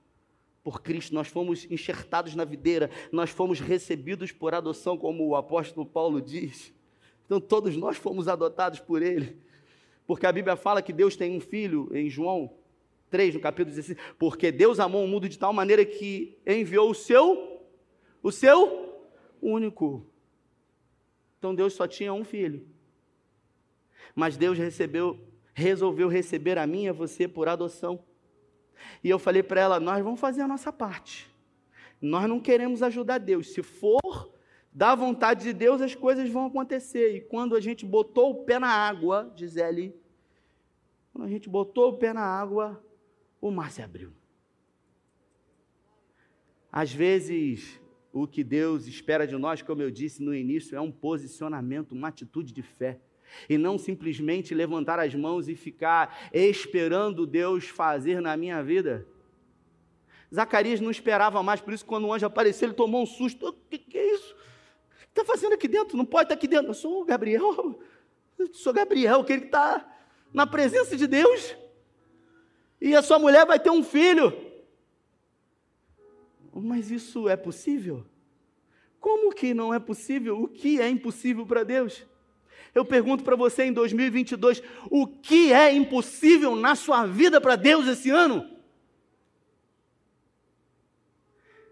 por 0.62 0.82
Cristo, 0.82 1.14
nós 1.14 1.28
fomos 1.28 1.64
enxertados 1.70 2.34
na 2.34 2.44
videira, 2.44 2.90
nós 3.12 3.30
fomos 3.30 3.60
recebidos 3.60 4.32
por 4.32 4.52
adoção, 4.52 4.98
como 4.98 5.24
o 5.24 5.36
apóstolo 5.36 5.86
Paulo 5.86 6.20
diz. 6.20 6.74
Então 7.24 7.40
todos 7.40 7.76
nós 7.76 7.96
fomos 7.96 8.26
adotados 8.26 8.80
por 8.80 9.00
Ele. 9.00 9.38
Porque 10.06 10.26
a 10.26 10.32
Bíblia 10.32 10.56
fala 10.56 10.82
que 10.82 10.92
Deus 10.92 11.16
tem 11.16 11.36
um 11.36 11.40
filho, 11.40 11.88
em 11.94 12.10
João 12.10 12.52
3, 13.10 13.34
no 13.34 13.40
capítulo 13.40 13.74
16, 13.74 13.98
porque 14.18 14.50
Deus 14.50 14.80
amou 14.80 15.04
o 15.04 15.08
mundo 15.08 15.28
de 15.28 15.38
tal 15.38 15.52
maneira 15.52 15.84
que 15.84 16.36
enviou 16.44 16.90
o 16.90 16.94
seu, 16.94 17.64
o 18.20 18.32
seu 18.32 19.04
único. 19.40 20.04
Então 21.38 21.54
Deus 21.54 21.74
só 21.74 21.86
tinha 21.86 22.12
um 22.12 22.24
filho. 22.24 22.66
Mas 24.14 24.36
Deus 24.36 24.58
recebeu 24.58 25.20
resolveu 25.56 26.06
receber 26.06 26.58
a 26.58 26.66
mim 26.66 26.84
e 26.84 26.88
a 26.90 26.92
você 26.92 27.26
por 27.26 27.48
adoção. 27.48 28.04
E 29.02 29.08
eu 29.08 29.18
falei 29.18 29.42
para 29.42 29.58
ela: 29.58 29.80
nós 29.80 30.04
vamos 30.04 30.20
fazer 30.20 30.42
a 30.42 30.48
nossa 30.48 30.70
parte. 30.70 31.28
Nós 32.00 32.28
não 32.28 32.38
queremos 32.38 32.82
ajudar 32.82 33.16
Deus. 33.16 33.54
Se 33.54 33.62
for 33.62 34.34
da 34.70 34.94
vontade 34.94 35.44
de 35.44 35.54
Deus, 35.54 35.80
as 35.80 35.94
coisas 35.94 36.28
vão 36.28 36.44
acontecer. 36.44 37.16
E 37.16 37.20
quando 37.22 37.56
a 37.56 37.60
gente 37.60 37.86
botou 37.86 38.32
o 38.32 38.44
pé 38.44 38.58
na 38.58 38.68
água, 38.68 39.32
diz 39.34 39.56
ele, 39.56 39.98
quando 41.10 41.24
a 41.24 41.30
gente 41.30 41.48
botou 41.48 41.88
o 41.88 41.96
pé 41.96 42.12
na 42.12 42.20
água, 42.20 42.84
o 43.40 43.50
mar 43.50 43.70
se 43.70 43.80
abriu. 43.80 44.12
Às 46.70 46.92
vezes, 46.92 47.80
o 48.12 48.26
que 48.26 48.44
Deus 48.44 48.86
espera 48.86 49.26
de 49.26 49.34
nós, 49.38 49.62
como 49.62 49.80
eu 49.80 49.90
disse 49.90 50.22
no 50.22 50.34
início, 50.34 50.76
é 50.76 50.80
um 50.82 50.92
posicionamento, 50.92 51.92
uma 51.92 52.08
atitude 52.08 52.52
de 52.52 52.60
fé 52.60 53.00
e 53.48 53.58
não 53.58 53.78
simplesmente 53.78 54.54
levantar 54.54 54.98
as 54.98 55.14
mãos 55.14 55.48
e 55.48 55.54
ficar 55.54 56.30
esperando 56.32 57.26
Deus 57.26 57.68
fazer 57.68 58.20
na 58.20 58.36
minha 58.36 58.62
vida. 58.62 59.06
Zacarias 60.34 60.80
não 60.80 60.90
esperava 60.90 61.42
mais, 61.42 61.60
por 61.60 61.72
isso, 61.72 61.84
quando 61.84 62.06
o 62.06 62.12
anjo 62.12 62.26
apareceu, 62.26 62.68
ele 62.68 62.74
tomou 62.74 63.02
um 63.02 63.06
susto. 63.06 63.48
O 63.48 63.52
que, 63.52 63.78
que 63.78 63.98
é 63.98 64.14
isso? 64.14 64.34
O 64.34 65.14
que 65.14 65.20
está 65.20 65.24
fazendo 65.24 65.52
aqui 65.52 65.68
dentro? 65.68 65.96
Não 65.96 66.04
pode 66.04 66.24
estar 66.24 66.34
aqui 66.34 66.48
dentro. 66.48 66.70
Eu 66.70 66.74
sou 66.74 67.02
o 67.02 67.04
Gabriel. 67.04 67.80
Eu 68.38 68.52
sou 68.52 68.72
Gabriel, 68.72 69.20
aquele 69.20 69.42
que 69.42 69.46
está 69.46 69.86
na 70.32 70.46
presença 70.46 70.96
de 70.96 71.06
Deus. 71.06 71.56
E 72.80 72.94
a 72.94 73.02
sua 73.02 73.18
mulher 73.18 73.46
vai 73.46 73.58
ter 73.58 73.70
um 73.70 73.82
filho. 73.82 74.32
Mas 76.52 76.90
isso 76.90 77.28
é 77.28 77.36
possível? 77.36 78.04
Como 78.98 79.32
que 79.32 79.54
não 79.54 79.72
é 79.72 79.78
possível? 79.78 80.42
O 80.42 80.48
que 80.48 80.80
é 80.80 80.88
impossível 80.88 81.46
para 81.46 81.62
Deus? 81.62 82.04
Eu 82.76 82.84
pergunto 82.84 83.24
para 83.24 83.34
você 83.34 83.64
em 83.64 83.72
2022: 83.72 84.62
o 84.90 85.06
que 85.06 85.50
é 85.50 85.72
impossível 85.72 86.54
na 86.54 86.74
sua 86.74 87.06
vida 87.06 87.40
para 87.40 87.56
Deus 87.56 87.88
esse 87.88 88.10
ano? 88.10 88.46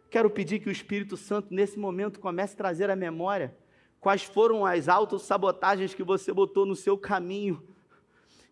Quero 0.09 0.31
pedir 0.31 0.61
que 0.61 0.69
o 0.71 0.73
Espírito 0.73 1.19
Santo, 1.19 1.53
nesse 1.53 1.79
momento, 1.79 2.19
comece 2.19 2.55
a 2.55 2.57
trazer 2.57 2.88
à 2.88 2.97
memória 2.97 3.55
quais 4.01 4.23
foram 4.23 4.64
as 4.64 4.88
autossabotagens 4.88 5.93
que 5.93 6.03
você 6.03 6.33
botou 6.33 6.64
no 6.64 6.75
seu 6.75 6.97
caminho 6.97 7.62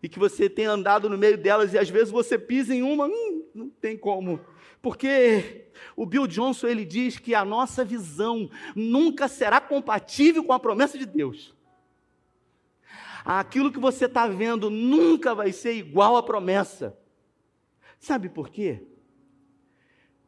e 0.03 0.07
que 0.07 0.19
você 0.19 0.47
tem 0.47 0.65
andado 0.65 1.09
no 1.09 1.17
meio 1.17 1.39
delas 1.39 1.73
e 1.73 1.79
às 1.79 1.89
vezes 1.89 2.11
você 2.11 2.37
pisa 2.37 2.75
em 2.75 2.83
uma, 2.83 3.07
hum, 3.07 3.45
não 3.55 3.67
tem 3.67 3.97
como. 3.97 4.39
Porque 4.79 5.69
o 5.95 6.05
Bill 6.05 6.27
Johnson 6.27 6.67
ele 6.67 6.85
diz 6.85 7.17
que 7.17 7.33
a 7.33 7.43
nossa 7.43 7.83
visão 7.83 8.47
nunca 8.75 9.27
será 9.27 9.59
compatível 9.59 10.43
com 10.43 10.53
a 10.53 10.59
promessa 10.59 10.99
de 10.99 11.07
Deus. 11.07 11.55
Aquilo 13.25 13.71
que 13.71 13.79
você 13.79 14.05
está 14.05 14.27
vendo 14.27 14.69
nunca 14.69 15.33
vai 15.33 15.51
ser 15.51 15.73
igual 15.73 16.17
à 16.17 16.23
promessa. 16.23 16.97
Sabe 17.99 18.27
por 18.27 18.49
quê? 18.49 18.85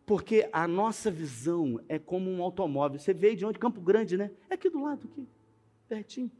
Porque 0.05 0.47
a 0.53 0.67
nossa 0.67 1.11
visão 1.11 1.79
é 1.89 1.99
como 1.99 2.29
um 2.29 2.41
automóvel. 2.41 2.99
Você 2.99 3.13
veio 3.13 3.35
de 3.35 3.45
onde? 3.45 3.59
Campo 3.59 3.81
Grande, 3.81 4.15
né? 4.17 4.31
É 4.49 4.53
aqui 4.53 4.69
do 4.69 4.81
lado, 4.81 5.09
aqui, 5.11 5.27
pertinho. 5.87 6.31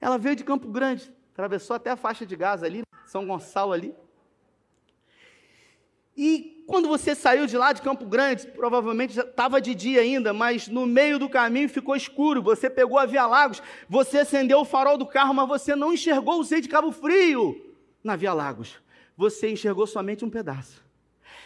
Ela 0.00 0.16
veio 0.16 0.34
de 0.34 0.42
Campo 0.42 0.68
Grande, 0.68 1.14
atravessou 1.32 1.76
até 1.76 1.90
a 1.90 1.96
faixa 1.96 2.24
de 2.24 2.34
gás 2.34 2.62
ali, 2.62 2.82
São 3.06 3.26
Gonçalo 3.26 3.72
ali. 3.72 3.94
E 6.22 6.62
quando 6.66 6.86
você 6.86 7.14
saiu 7.14 7.46
de 7.46 7.56
lá 7.56 7.72
de 7.72 7.80
Campo 7.80 8.04
Grande, 8.04 8.46
provavelmente 8.48 9.18
estava 9.18 9.58
de 9.58 9.74
dia 9.74 10.02
ainda, 10.02 10.34
mas 10.34 10.68
no 10.68 10.84
meio 10.84 11.18
do 11.18 11.30
caminho 11.30 11.66
ficou 11.66 11.96
escuro. 11.96 12.42
Você 12.42 12.68
pegou 12.68 12.98
a 12.98 13.06
Via 13.06 13.26
Lagos, 13.26 13.62
você 13.88 14.18
acendeu 14.18 14.60
o 14.60 14.64
farol 14.66 14.98
do 14.98 15.06
carro, 15.06 15.32
mas 15.32 15.48
você 15.48 15.74
não 15.74 15.94
enxergou 15.94 16.38
o 16.38 16.44
Sei 16.44 16.60
de 16.60 16.68
Cabo 16.68 16.92
Frio 16.92 17.74
na 18.04 18.16
Via 18.16 18.34
Lagos. 18.34 18.82
Você 19.16 19.50
enxergou 19.50 19.86
somente 19.86 20.22
um 20.22 20.28
pedaço. 20.28 20.84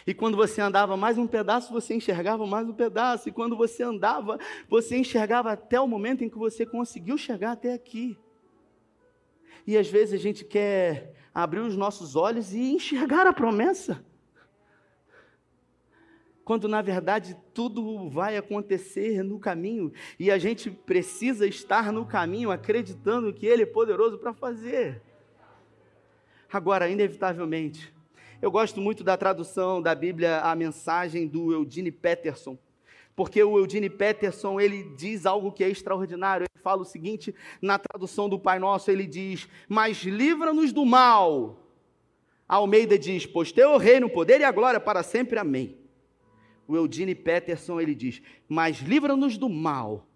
E 0.05 0.13
quando 0.13 0.35
você 0.35 0.59
andava 0.59 0.97
mais 0.97 1.17
um 1.17 1.25
pedaço, 1.25 1.71
você 1.71 1.95
enxergava 1.95 2.45
mais 2.45 2.67
um 2.67 2.73
pedaço. 2.73 3.29
E 3.29 3.31
quando 3.31 3.55
você 3.55 3.81
andava, 3.81 4.37
você 4.67 4.97
enxergava 4.97 5.53
até 5.53 5.79
o 5.79 5.87
momento 5.87 6.21
em 6.21 6.27
que 6.27 6.37
você 6.37 6.65
conseguiu 6.65 7.17
chegar 7.17 7.53
até 7.53 7.73
aqui. 7.73 8.17
E 9.65 9.77
às 9.77 9.87
vezes 9.87 10.19
a 10.19 10.21
gente 10.21 10.43
quer 10.43 11.15
abrir 11.33 11.61
os 11.61 11.77
nossos 11.77 12.17
olhos 12.17 12.53
e 12.53 12.73
enxergar 12.73 13.25
a 13.25 13.31
promessa 13.31 14.03
quando 16.45 16.67
na 16.67 16.79
verdade 16.79 17.35
tudo 17.55 18.07
vai 18.07 18.37
acontecer 18.37 19.23
no 19.23 19.39
caminho 19.39 19.91
e 20.19 20.29
a 20.29 20.37
gente 20.37 20.69
precisa 20.69 21.47
estar 21.47 21.91
no 21.91 22.05
caminho 22.05 22.51
acreditando 22.51 23.33
que 23.33 23.47
Ele 23.47 23.63
é 23.63 23.65
poderoso 23.65 24.19
para 24.19 24.31
fazer. 24.31 25.01
Agora, 26.53 26.87
inevitavelmente, 26.87 27.91
eu 28.39 28.51
gosto 28.51 28.79
muito 28.79 29.03
da 29.03 29.17
tradução 29.17 29.81
da 29.81 29.95
Bíblia, 29.95 30.39
a 30.41 30.55
mensagem 30.55 31.27
do 31.27 31.51
Eugene 31.51 31.91
Peterson, 31.91 32.55
porque 33.15 33.43
o 33.43 33.57
Eugene 33.57 33.89
Peterson 33.89 34.59
ele 34.59 34.83
diz 34.95 35.25
algo 35.25 35.51
que 35.51 35.63
é 35.63 35.69
extraordinário. 35.69 36.43
Ele 36.43 36.61
fala 36.61 36.83
o 36.83 36.85
seguinte 36.85 37.33
na 37.59 37.79
tradução 37.79 38.29
do 38.29 38.37
Pai 38.37 38.59
Nosso: 38.59 38.91
ele 38.91 39.07
diz, 39.07 39.49
Mas 39.67 40.03
livra-nos 40.03 40.71
do 40.71 40.85
mal. 40.85 41.59
A 42.47 42.57
Almeida 42.57 42.99
diz: 42.99 43.25
Pois 43.25 43.51
teu 43.51 43.77
reino, 43.77 44.07
o 44.07 44.11
poder 44.11 44.41
e 44.41 44.43
a 44.43 44.51
glória 44.51 44.79
para 44.79 45.01
sempre. 45.01 45.39
Amém 45.39 45.84
o 46.67 46.75
Eudine 46.75 47.13
Peterson 47.13 47.79
ele 47.79 47.93
diz: 47.93 48.21
Mas 48.47 48.79
livra-nos 48.79 49.37
do 49.37 49.49
mal 49.49 50.07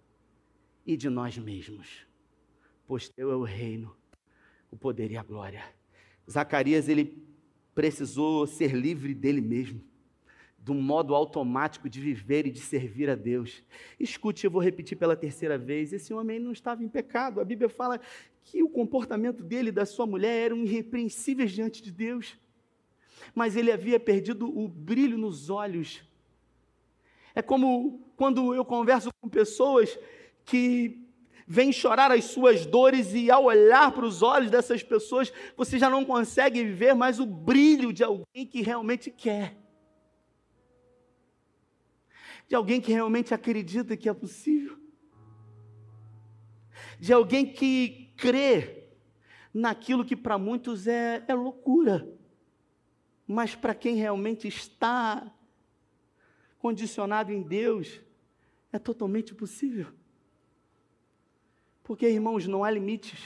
e 0.85 0.97
de 0.97 1.09
nós 1.09 1.37
mesmos, 1.37 2.05
pois 2.87 3.09
teu 3.09 3.31
é 3.31 3.35
o 3.35 3.43
reino, 3.43 3.95
o 4.71 4.77
poder 4.77 5.11
e 5.11 5.17
a 5.17 5.23
glória. 5.23 5.63
Zacarias 6.29 6.87
ele 6.87 7.23
precisou 7.75 8.45
ser 8.47 8.73
livre 8.73 9.13
dele 9.13 9.41
mesmo, 9.41 9.81
do 10.57 10.73
modo 10.73 11.15
automático 11.15 11.89
de 11.89 12.01
viver 12.01 12.45
e 12.45 12.51
de 12.51 12.59
servir 12.59 13.09
a 13.09 13.15
Deus. 13.15 13.63
Escute, 13.99 14.45
eu 14.45 14.51
vou 14.51 14.61
repetir 14.61 14.97
pela 14.97 15.15
terceira 15.15 15.57
vez: 15.57 15.93
esse 15.93 16.13
homem 16.13 16.39
não 16.39 16.51
estava 16.51 16.83
em 16.83 16.89
pecado. 16.89 17.39
A 17.39 17.45
Bíblia 17.45 17.69
fala 17.69 17.99
que 18.43 18.63
o 18.63 18.69
comportamento 18.69 19.43
dele 19.43 19.69
e 19.69 19.71
da 19.71 19.85
sua 19.85 20.07
mulher 20.07 20.45
eram 20.45 20.63
irrepreensíveis 20.63 21.51
diante 21.51 21.81
de 21.83 21.91
Deus. 21.91 22.37
Mas 23.35 23.55
ele 23.55 23.71
havia 23.71 23.99
perdido 23.99 24.47
o 24.47 24.67
brilho 24.67 25.17
nos 25.17 25.49
olhos 25.49 26.08
é 27.35 27.41
como 27.41 28.01
quando 28.15 28.53
eu 28.53 28.65
converso 28.65 29.09
com 29.21 29.29
pessoas 29.29 29.97
que 30.43 31.09
vêm 31.47 31.71
chorar 31.71 32.11
as 32.11 32.25
suas 32.25 32.65
dores 32.65 33.13
e 33.13 33.31
ao 33.31 33.45
olhar 33.45 33.91
para 33.91 34.05
os 34.05 34.21
olhos 34.21 34.51
dessas 34.51 34.83
pessoas, 34.83 35.33
você 35.57 35.79
já 35.79 35.89
não 35.89 36.05
consegue 36.05 36.63
ver 36.63 36.93
mais 36.93 37.19
o 37.19 37.25
brilho 37.25 37.91
de 37.91 38.03
alguém 38.03 38.45
que 38.45 38.61
realmente 38.61 39.09
quer. 39.09 39.57
De 42.47 42.55
alguém 42.55 42.79
que 42.79 42.91
realmente 42.91 43.33
acredita 43.33 43.97
que 43.97 44.07
é 44.07 44.13
possível. 44.13 44.77
De 46.99 47.11
alguém 47.11 47.51
que 47.51 48.13
crê 48.15 48.89
naquilo 49.53 50.05
que 50.05 50.15
para 50.15 50.37
muitos 50.37 50.87
é, 50.87 51.23
é 51.27 51.33
loucura. 51.33 52.07
Mas 53.25 53.55
para 53.55 53.73
quem 53.73 53.95
realmente 53.95 54.47
está 54.47 55.31
condicionado 56.59 57.31
em 57.31 57.41
Deus, 57.41 57.99
é 58.71 58.77
totalmente 58.77 59.33
possível. 59.33 59.87
Porque, 61.83 62.07
irmãos, 62.07 62.45
não 62.45 62.63
há 62.63 62.69
limites 62.69 63.19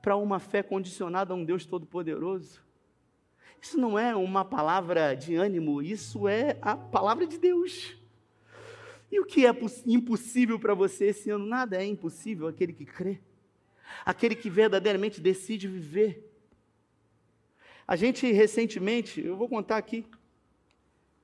para 0.00 0.16
uma 0.16 0.38
fé 0.38 0.62
condicionada 0.62 1.34
a 1.34 1.36
um 1.36 1.44
Deus 1.44 1.66
Todo-Poderoso. 1.66 2.62
Isso 3.60 3.78
não 3.78 3.98
é 3.98 4.16
uma 4.16 4.44
palavra 4.44 5.14
de 5.14 5.34
ânimo, 5.34 5.82
isso 5.82 6.26
é 6.26 6.56
a 6.62 6.76
palavra 6.76 7.26
de 7.26 7.38
Deus. 7.38 7.96
E 9.10 9.20
o 9.20 9.26
que 9.26 9.46
é 9.46 9.54
impossível 9.86 10.58
para 10.58 10.74
você 10.74 11.06
esse 11.06 11.30
ano? 11.30 11.44
Nada 11.44 11.76
é 11.76 11.84
impossível 11.84 12.48
aquele 12.48 12.72
que 12.72 12.86
crê, 12.86 13.20
aquele 14.04 14.34
que 14.34 14.48
verdadeiramente 14.48 15.20
decide 15.20 15.68
viver. 15.68 16.28
A 17.86 17.94
gente 17.94 18.32
recentemente, 18.32 19.20
eu 19.20 19.36
vou 19.36 19.48
contar 19.48 19.76
aqui, 19.76 20.06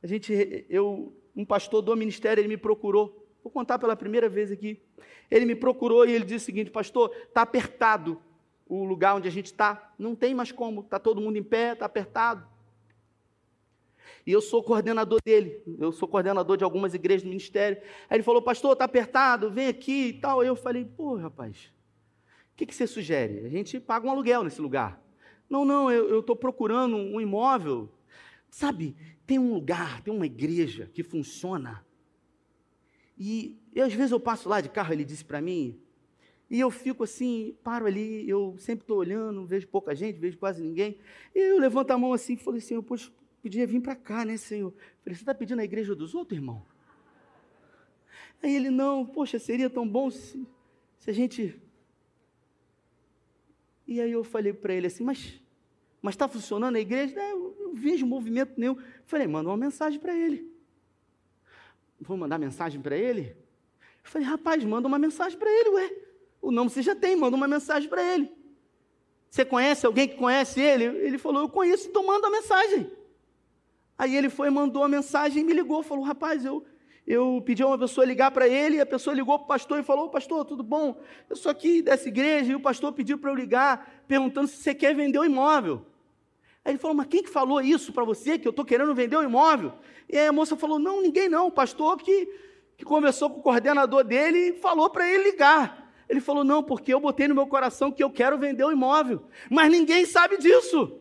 a 0.03 0.07
gente, 0.07 0.66
eu 0.68 1.12
um 1.38 1.44
pastor 1.44 1.81
do 1.81 1.94
ministério, 1.96 2.40
ele 2.40 2.48
me 2.48 2.57
procurou. 2.57 3.24
Vou 3.44 3.53
contar 3.53 3.79
pela 3.79 3.94
primeira 3.94 4.29
vez 4.29 4.51
aqui. 4.51 4.83
Ele 5.31 5.44
me 5.46 5.55
procurou 5.55 6.05
e 6.05 6.12
ele 6.12 6.24
disse 6.24 6.42
o 6.42 6.46
seguinte: 6.46 6.68
Pastor, 6.68 7.14
está 7.14 7.42
apertado 7.42 8.20
o 8.66 8.85
lugar 8.85 9.14
onde 9.14 9.29
a 9.29 9.31
gente 9.31 9.46
está. 9.46 9.94
Não 9.96 10.16
tem 10.16 10.35
mais 10.35 10.51
como. 10.51 10.81
Está 10.81 10.98
todo 10.98 11.20
mundo 11.20 11.37
em 11.37 11.42
pé, 11.44 11.74
está 11.74 11.87
apertado. 11.87 12.44
E 14.27 14.33
eu 14.33 14.40
sou 14.40 14.64
coordenador 14.64 15.20
dele. 15.24 15.62
Eu 15.79 15.92
sou 15.92 16.09
coordenador 16.09 16.57
de 16.57 16.64
algumas 16.64 16.92
igrejas 16.92 17.22
do 17.22 17.29
ministério. 17.29 17.81
Aí 18.11 18.16
ele 18.16 18.24
falou: 18.24 18.42
Pastor, 18.42 18.72
está 18.72 18.85
apertado, 18.85 19.48
vem 19.48 19.68
aqui 19.68 20.09
e 20.09 20.12
tal. 20.14 20.42
Eu 20.42 20.57
falei: 20.57 20.85
Pô, 20.85 21.14
rapaz, 21.14 21.72
o 22.53 22.57
que, 22.57 22.66
que 22.66 22.74
você 22.74 22.85
sugere? 22.85 23.46
A 23.46 23.48
gente 23.48 23.79
paga 23.79 24.09
um 24.09 24.11
aluguel 24.11 24.42
nesse 24.42 24.61
lugar. 24.61 25.01
Não, 25.48 25.64
não, 25.64 25.88
eu 25.88 26.18
estou 26.18 26.35
procurando 26.35 26.96
um 26.96 27.20
imóvel. 27.20 27.88
Sabe, 28.51 28.96
tem 29.29 29.38
um 29.38 29.53
lugar, 29.53 30.01
tem 30.01 30.12
uma 30.12 30.25
igreja 30.25 30.91
que 30.95 31.03
funciona. 31.03 31.85
E, 33.19 33.61
e 33.75 33.81
às 33.83 33.93
vezes 33.93 34.11
eu 34.11 34.19
passo 34.19 34.49
lá 34.49 34.59
de 34.62 34.71
carro, 34.71 34.95
ele 34.95 35.05
disse 35.05 35.23
para 35.23 35.38
mim, 35.38 35.79
e 36.49 36.59
eu 36.59 36.71
fico 36.71 37.05
assim, 37.05 37.55
paro 37.62 37.85
ali, 37.85 38.27
eu 38.27 38.57
sempre 38.59 38.85
estou 38.85 38.97
olhando, 38.97 39.45
vejo 39.45 39.69
pouca 39.69 39.95
gente, 39.95 40.19
vejo 40.19 40.38
quase 40.38 40.62
ninguém. 40.62 40.99
E 41.35 41.41
eu 41.41 41.59
levanto 41.59 41.91
a 41.91 41.99
mão 41.99 42.14
assim 42.14 42.33
e 42.33 42.37
falei, 42.38 42.62
Senhor, 42.62 42.83
poxa, 42.83 43.12
podia 43.43 43.67
vir 43.67 43.83
para 43.83 43.95
cá, 43.95 44.25
né, 44.25 44.38
Senhor? 44.38 44.73
falei, 45.03 45.14
você 45.14 45.21
está 45.21 45.35
pedindo 45.35 45.61
a 45.61 45.64
igreja 45.64 45.95
dos 45.95 46.14
outros, 46.14 46.38
irmão? 46.38 46.64
Aí 48.43 48.57
ele, 48.57 48.71
não, 48.71 49.05
poxa, 49.05 49.38
seria 49.38 49.69
tão 49.69 49.87
bom 49.87 50.11
se, 50.11 50.43
se 50.97 51.11
a 51.11 51.12
gente. 51.12 51.61
E 53.87 54.01
aí 54.01 54.11
eu 54.11 54.25
falei 54.25 54.55
para 54.55 54.73
ele 54.73 54.87
assim, 54.87 55.05
mas 55.05 55.38
mas 56.09 56.14
está 56.14 56.27
funcionando 56.27 56.77
a 56.77 56.81
igreja? 56.81 57.21
É, 57.21 57.33
eu 57.33 57.55
não 57.61 57.75
vejo 57.75 58.07
movimento 58.07 58.55
nenhum. 58.57 58.79
Falei, 59.05 59.27
manda 59.27 59.51
uma 59.51 59.59
mensagem 59.59 60.01
para 60.01 60.16
ele. 60.16 60.51
Vou 62.01 62.16
mandar 62.16 62.38
mensagem 62.38 62.81
para 62.81 62.97
ele? 62.97 63.37
Falei, 64.03 64.27
rapaz, 64.27 64.64
manda 64.64 64.88
uma 64.88 64.99
mensagem 64.99 65.38
para 65.38 65.51
ele, 65.51 65.68
ué. 65.68 65.92
O 66.40 66.51
nome 66.51 66.71
você 66.71 66.81
já 66.81 66.94
tem, 66.94 67.14
manda 67.14 67.37
uma 67.37 67.47
mensagem 67.47 67.90
para 67.90 68.03
ele. 68.03 68.33
Você 69.29 69.44
conhece 69.44 69.85
alguém 69.85 70.09
que 70.09 70.16
conhece 70.16 70.59
ele? 70.59 70.85
Ele 70.85 71.18
falou, 71.18 71.42
eu 71.42 71.49
conheço, 71.51 71.88
então 71.88 72.07
manda 72.07 72.27
a 72.27 72.31
mensagem. 72.31 72.90
Aí 73.99 74.16
ele 74.16 74.31
foi, 74.31 74.49
mandou 74.49 74.83
a 74.83 74.88
mensagem 74.88 75.42
e 75.42 75.44
me 75.44 75.53
ligou, 75.53 75.83
falou, 75.83 76.05
rapaz, 76.05 76.42
eu, 76.42 76.64
eu 77.07 77.42
pedi 77.44 77.62
a 77.62 77.66
uma 77.66 77.77
pessoa 77.77 78.07
ligar 78.07 78.31
para 78.31 78.49
ele, 78.49 78.77
e 78.77 78.81
a 78.81 78.87
pessoa 78.87 79.14
ligou 79.14 79.38
para 79.38 79.44
o 79.44 79.49
pastor 79.49 79.79
e 79.79 79.83
falou, 79.83 80.09
pastor, 80.09 80.42
tudo 80.47 80.62
bom? 80.62 80.99
Eu 81.29 81.37
sou 81.37 81.53
aqui 81.53 81.83
dessa 81.83 82.09
igreja, 82.09 82.53
e 82.53 82.55
o 82.55 82.61
pastor 82.61 82.94
pediu 82.94 83.18
para 83.18 83.31
eu 83.31 83.35
ligar, 83.35 84.05
perguntando 84.09 84.49
se 84.49 84.57
você 84.57 84.75
quer 84.75 84.94
vender 84.94 85.18
o 85.18 85.25
imóvel. 85.27 85.85
Aí 86.64 86.73
ele 86.73 86.79
falou, 86.79 86.97
mas 86.97 87.07
quem 87.07 87.23
que 87.23 87.31
falou 87.31 87.61
isso 87.61 87.92
para 87.92 88.05
você, 88.05 88.38
que 88.38 88.47
eu 88.47 88.51
estou 88.51 88.64
querendo 88.64 88.94
vender 88.94 89.16
o 89.16 89.23
imóvel? 89.23 89.73
E 90.09 90.16
aí 90.16 90.27
a 90.27 90.33
moça 90.33 90.57
falou, 90.57 90.79
não, 90.79 91.01
ninguém 91.01 91.29
não, 91.29 91.47
o 91.47 91.51
pastor 91.51 91.97
que, 91.99 92.27
que 92.77 92.85
conversou 92.85 93.31
com 93.31 93.40
o 93.40 93.42
coordenador 93.42 94.05
dele 94.05 94.38
e 94.38 94.53
falou 94.55 94.90
para 94.90 95.09
ele 95.09 95.31
ligar. 95.31 95.92
Ele 96.09 96.21
falou, 96.21 96.44
não, 96.44 96.62
porque 96.62 96.92
eu 96.92 97.01
botei 97.01 97.29
no 97.29 97.35
meu 97.35 97.47
coração 97.47 97.92
que 97.92 98.03
eu 98.03 98.11
quero 98.11 98.38
vender 98.38 98.64
o 98.64 98.73
imóvel, 98.73 99.25
mas 99.51 99.71
ninguém 99.71 100.07
sabe 100.07 100.38
disso. 100.38 101.01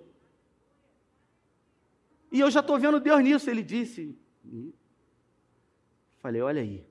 E 2.32 2.40
eu 2.40 2.52
já 2.52 2.60
estou 2.60 2.78
vendo 2.78 3.00
Deus 3.00 3.24
nisso, 3.24 3.50
ele 3.50 3.64
disse. 3.64 4.18
Falei, 6.18 6.42
olha 6.42 6.62
aí. 6.62 6.86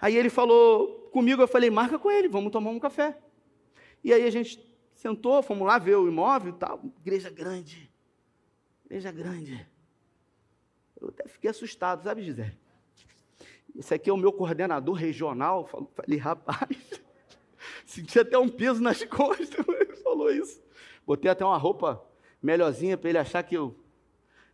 Aí 0.00 0.16
ele 0.16 0.30
falou 0.30 1.10
comigo, 1.12 1.42
eu 1.42 1.48
falei, 1.48 1.68
marca 1.68 1.98
com 1.98 2.10
ele, 2.10 2.28
vamos 2.28 2.50
tomar 2.50 2.70
um 2.70 2.80
café. 2.80 3.18
E 4.02 4.12
aí 4.12 4.24
a 4.24 4.30
gente 4.30 4.58
sentou, 4.94 5.42
fomos 5.42 5.66
lá 5.66 5.78
ver 5.78 5.96
o 5.96 6.08
imóvel 6.08 6.54
e 6.54 6.58
tal, 6.58 6.82
igreja 7.00 7.28
grande. 7.28 7.89
Igreja 8.90 9.12
grande. 9.12 9.64
Eu 11.00 11.10
até 11.10 11.28
fiquei 11.28 11.48
assustado, 11.48 12.02
sabe, 12.02 12.24
Gisele? 12.24 12.58
Esse 13.78 13.94
aqui 13.94 14.10
é 14.10 14.12
o 14.12 14.16
meu 14.16 14.32
coordenador 14.32 14.96
regional. 14.96 15.64
Falei, 15.94 16.18
rapaz, 16.18 17.00
senti 17.86 18.18
até 18.18 18.36
um 18.36 18.48
peso 18.48 18.82
nas 18.82 19.04
costas. 19.04 19.64
falou 20.02 20.32
isso. 20.32 20.60
Botei 21.06 21.30
até 21.30 21.44
uma 21.44 21.56
roupa 21.56 22.04
melhorzinha 22.42 22.98
para 22.98 23.10
ele 23.10 23.18
achar 23.18 23.44
que 23.44 23.54
eu 23.54 23.78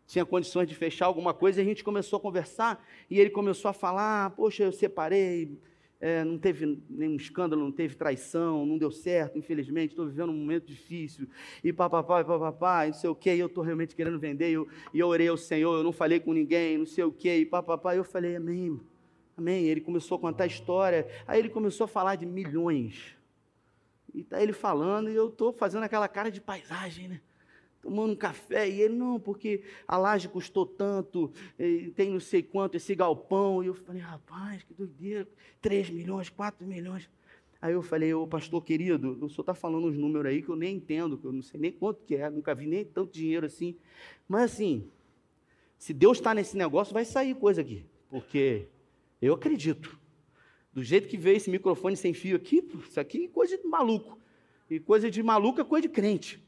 tinha 0.07 0.27
condições 0.27 0.69
de 0.69 0.75
fechar 0.75 1.07
alguma 1.07 1.33
coisa, 1.33 1.59
e 1.59 1.63
a 1.63 1.65
gente 1.65 1.83
começou 1.83 2.19
a 2.19 2.21
conversar, 2.21 2.87
e 3.09 3.19
ele 3.19 3.31
começou 3.31 3.71
a 3.71 3.73
falar, 3.73 4.31
poxa, 4.33 4.65
eu 4.65 4.71
separei, 4.71 5.59
é, 6.01 6.25
não 6.25 6.39
teve 6.39 6.83
nenhum 6.89 7.17
escândalo, 7.17 7.63
não 7.63 7.73
teve 7.73 7.95
traição, 7.95 8.67
não 8.67 8.77
deu 8.77 8.91
certo, 8.91 9.39
infelizmente, 9.39 9.91
estou 9.91 10.07
vivendo 10.07 10.31
um 10.31 10.37
momento 10.37 10.67
difícil, 10.67 11.27
e 11.65 11.73
papapá, 11.73 12.21
e 12.21 12.25
papapá, 12.25 12.87
e 12.87 12.89
não 12.89 12.95
sei 12.95 13.11
o 13.11 13.15
que, 13.15 13.31
eu 13.31 13.47
estou 13.47 13.65
realmente 13.65 13.95
querendo 13.95 14.19
vender, 14.19 14.51
e 14.51 14.55
eu, 14.55 14.69
e 14.93 14.99
eu 14.99 15.09
orei 15.09 15.29
ao 15.29 15.37
Senhor, 15.37 15.75
eu 15.77 15.83
não 15.83 15.93
falei 15.93 16.21
com 16.21 16.33
ninguém, 16.33 16.79
não 16.79 16.87
sei 16.87 17.05
o 17.05 17.13
que, 17.13 17.35
e 17.35 17.47
papapá, 17.47 17.97
eu 17.97 18.05
falei, 18.05 18.37
amém, 18.37 18.79
amém, 19.37 19.65
ele 19.65 19.81
começou 19.81 20.17
a 20.17 20.21
contar 20.21 20.45
a 20.45 20.49
história, 20.49 21.07
aí 21.27 21.39
ele 21.39 21.49
começou 21.49 21.85
a 21.85 21.89
falar 21.89 22.17
de 22.17 22.27
milhões, 22.27 23.17
e 24.15 24.21
está 24.21 24.43
ele 24.43 24.53
falando, 24.53 25.11
e 25.11 25.15
eu 25.15 25.29
estou 25.29 25.53
fazendo 25.53 25.83
aquela 25.83 26.09
cara 26.09 26.31
de 26.31 26.41
paisagem, 26.41 27.09
né? 27.09 27.21
Tomando 27.87 28.13
um 28.13 28.17
café, 28.17 28.69
e 28.69 28.81
ele, 28.81 28.95
não, 28.95 29.21
porque 29.21 29.63
a 29.87 29.97
laje 29.97 30.29
custou 30.29 30.67
tanto, 30.67 31.31
tem 31.95 32.11
não 32.11 32.19
sei 32.19 32.43
quanto 32.43 32.77
esse 32.77 32.95
galpão, 32.97 33.63
e 33.63 33.69
eu 33.69 33.75
falei, 33.75 34.03
rapaz, 34.03 34.65
que 34.65 34.75
doideira, 34.75 35.29
3 35.63 35.91
milhões, 35.91 36.29
4 36.29 36.67
milhões. 36.67 37.09
Aí 37.63 37.73
eu 37.73 37.83
falei, 37.83 38.13
ô 38.13 38.27
pastor 38.27 38.63
querido, 38.63 39.13
o 39.25 39.29
senhor 39.29 39.43
está 39.43 39.55
falando 39.55 39.87
uns 39.87 39.97
números 39.97 40.27
aí 40.27 40.43
que 40.43 40.49
eu 40.49 40.57
nem 40.57 40.77
entendo, 40.77 41.17
que 41.17 41.25
eu 41.25 41.33
não 41.33 41.43
sei 41.43 41.61
nem 41.61 41.71
quanto 41.71 42.05
que 42.05 42.17
é, 42.17 42.29
nunca 42.29 42.55
vi 42.55 42.67
nem 42.67 42.85
tanto 42.85 43.13
dinheiro 43.13 43.47
assim. 43.47 43.77
Mas 44.29 44.53
assim, 44.53 44.91
se 45.79 45.95
Deus 45.95 46.19
está 46.19 46.35
nesse 46.35 46.57
negócio, 46.57 46.93
vai 46.93 47.05
sair 47.05 47.35
coisa 47.35 47.61
aqui, 47.61 47.85
porque 48.11 48.67
eu 49.23 49.33
acredito. 49.35 49.99
Do 50.73 50.83
jeito 50.83 51.09
que 51.09 51.17
veio 51.17 51.37
esse 51.37 51.49
microfone 51.49 51.97
sem 51.97 52.13
fio 52.13 52.37
aqui, 52.37 52.63
isso 52.89 53.01
aqui 53.01 53.25
é 53.25 53.29
coisa 53.29 53.57
de 53.57 53.67
maluco. 53.67 54.19
E 54.69 54.81
coisa 54.81 55.11
de 55.11 55.23
maluco 55.23 55.61
é 55.61 55.65
coisa 55.65 55.89
de 55.89 55.95
crente. 55.95 56.45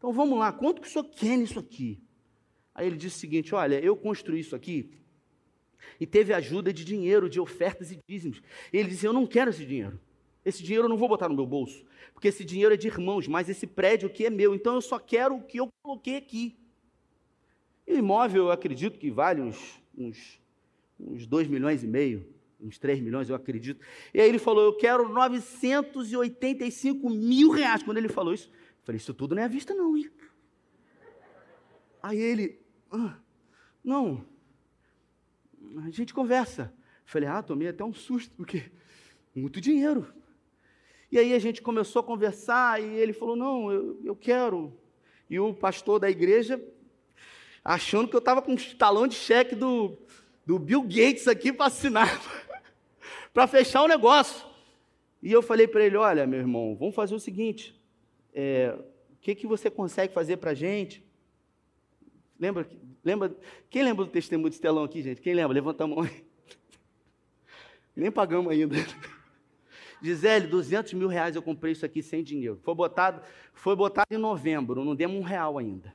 Então 0.00 0.14
vamos 0.14 0.38
lá, 0.38 0.50
quanto 0.50 0.80
que 0.80 0.88
o 0.88 0.90
senhor 0.90 1.04
quer 1.04 1.36
nisso 1.36 1.58
aqui? 1.58 2.00
Aí 2.74 2.86
ele 2.86 2.96
disse 2.96 3.18
o 3.18 3.20
seguinte: 3.20 3.54
olha, 3.54 3.78
eu 3.84 3.94
construí 3.94 4.40
isso 4.40 4.56
aqui 4.56 4.90
e 6.00 6.06
teve 6.06 6.32
ajuda 6.32 6.72
de 6.72 6.86
dinheiro, 6.86 7.28
de 7.28 7.38
ofertas 7.38 7.92
e 7.92 7.98
dízimos. 8.08 8.40
Ele 8.72 8.88
disse: 8.88 9.06
eu 9.06 9.12
não 9.12 9.26
quero 9.26 9.50
esse 9.50 9.66
dinheiro. 9.66 10.00
Esse 10.42 10.62
dinheiro 10.62 10.86
eu 10.86 10.88
não 10.88 10.96
vou 10.96 11.06
botar 11.06 11.28
no 11.28 11.34
meu 11.34 11.44
bolso, 11.44 11.84
porque 12.14 12.28
esse 12.28 12.46
dinheiro 12.46 12.72
é 12.72 12.78
de 12.78 12.86
irmãos, 12.86 13.28
mas 13.28 13.50
esse 13.50 13.66
prédio 13.66 14.08
aqui 14.08 14.24
é 14.24 14.30
meu, 14.30 14.54
então 14.54 14.74
eu 14.74 14.80
só 14.80 14.98
quero 14.98 15.36
o 15.36 15.42
que 15.42 15.60
eu 15.60 15.68
coloquei 15.82 16.16
aqui. 16.16 16.56
E 17.86 17.92
o 17.92 17.98
imóvel, 17.98 18.44
eu 18.44 18.50
acredito 18.50 18.98
que 18.98 19.10
vale 19.10 19.42
uns, 19.42 19.82
uns, 19.94 20.40
uns 20.98 21.26
2 21.26 21.46
milhões 21.46 21.84
e 21.84 21.86
meio, 21.86 22.26
uns 22.58 22.78
3 22.78 23.02
milhões, 23.02 23.28
eu 23.28 23.36
acredito. 23.36 23.84
E 24.14 24.20
aí 24.20 24.30
ele 24.30 24.38
falou: 24.38 24.64
Eu 24.64 24.72
quero 24.72 25.10
985 25.10 27.10
mil 27.10 27.50
reais. 27.50 27.82
Quando 27.82 27.98
ele 27.98 28.08
falou 28.08 28.32
isso, 28.32 28.50
Falei, 28.82 28.96
isso 28.96 29.14
tudo 29.14 29.34
não 29.34 29.42
é 29.42 29.44
à 29.44 29.48
vista, 29.48 29.74
não, 29.74 29.96
hein? 29.96 30.10
Aí 32.02 32.18
ele, 32.18 32.60
ah, 32.90 33.16
não, 33.84 34.24
a 35.84 35.90
gente 35.90 36.14
conversa. 36.14 36.72
Falei, 37.04 37.28
ah, 37.28 37.42
tomei 37.42 37.68
até 37.68 37.84
um 37.84 37.92
susto, 37.92 38.34
porque 38.36 38.70
muito 39.34 39.60
dinheiro. 39.60 40.12
E 41.10 41.18
aí 41.18 41.34
a 41.34 41.38
gente 41.38 41.60
começou 41.60 42.00
a 42.00 42.04
conversar 42.04 42.80
e 42.80 42.84
ele 42.84 43.12
falou, 43.12 43.36
não, 43.36 43.70
eu, 43.70 44.00
eu 44.04 44.16
quero. 44.16 44.76
E 45.28 45.38
o 45.38 45.52
pastor 45.52 45.98
da 45.98 46.08
igreja, 46.08 46.62
achando 47.64 48.08
que 48.08 48.14
eu 48.14 48.20
estava 48.20 48.40
com 48.40 48.52
um 48.52 48.56
talão 48.78 49.06
de 49.06 49.14
cheque 49.14 49.54
do, 49.54 49.98
do 50.46 50.58
Bill 50.58 50.82
Gates 50.82 51.26
aqui 51.28 51.52
para 51.52 51.66
assinar, 51.66 52.20
para 53.34 53.46
fechar 53.46 53.82
o 53.82 53.88
negócio. 53.88 54.48
E 55.22 55.30
eu 55.30 55.42
falei 55.42 55.66
para 55.66 55.84
ele, 55.84 55.96
olha, 55.96 56.26
meu 56.26 56.40
irmão, 56.40 56.76
vamos 56.76 56.94
fazer 56.94 57.14
o 57.14 57.20
seguinte, 57.20 57.79
é, 58.34 58.76
o 59.12 59.16
que, 59.20 59.34
que 59.34 59.46
você 59.46 59.70
consegue 59.70 60.12
fazer 60.12 60.36
para 60.38 60.52
a 60.52 60.54
gente? 60.54 61.04
Lembra, 62.38 62.68
lembra, 63.04 63.36
quem 63.68 63.82
lembra 63.82 64.04
do 64.04 64.10
testemunho 64.10 64.48
de 64.48 64.56
Estelão 64.56 64.84
aqui, 64.84 65.02
gente? 65.02 65.20
Quem 65.20 65.34
lembra? 65.34 65.52
Levanta 65.52 65.84
a 65.84 65.86
mão 65.86 66.02
aí. 66.02 66.24
Nem 67.94 68.10
pagamos 68.10 68.50
ainda. 68.50 68.76
Gisele, 70.02 70.46
200 70.46 70.94
mil 70.94 71.08
reais 71.08 71.36
eu 71.36 71.42
comprei 71.42 71.72
isso 71.72 71.84
aqui 71.84 72.02
sem 72.02 72.22
dinheiro. 72.22 72.58
Foi 72.62 72.74
botado, 72.74 73.22
foi 73.52 73.76
botado 73.76 74.06
em 74.10 74.18
novembro, 74.18 74.82
não 74.84 74.96
demos 74.96 75.18
um 75.18 75.22
real 75.22 75.58
ainda. 75.58 75.94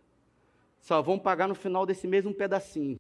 Só 0.80 1.02
vamos 1.02 1.24
pagar 1.24 1.48
no 1.48 1.56
final 1.56 1.84
desse 1.84 2.08
mês 2.08 2.28
um 2.28 2.34
pedacinho. 2.34 3.00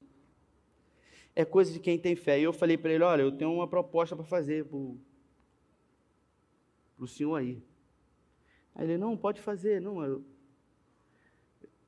É 1.36 1.46
coisa 1.46 1.72
de 1.72 1.80
quem 1.80 2.00
tem 2.00 2.16
fé. 2.16 2.40
E 2.40 2.44
eu 2.44 2.52
falei 2.52 2.78
para 2.78 2.92
ele: 2.92 3.04
olha, 3.04 3.22
eu 3.22 3.32
tenho 3.32 3.54
uma 3.54 3.68
proposta 3.68 4.16
para 4.16 4.26
fazer 4.26 4.66
para 4.66 4.78
o 6.98 7.08
senhor 7.08 7.36
aí. 7.36 7.62
Aí 8.76 8.86
ele, 8.86 8.98
não, 8.98 9.16
pode 9.16 9.42
fazer. 9.42 9.80
Não, 9.80 10.04
eu 10.04 10.24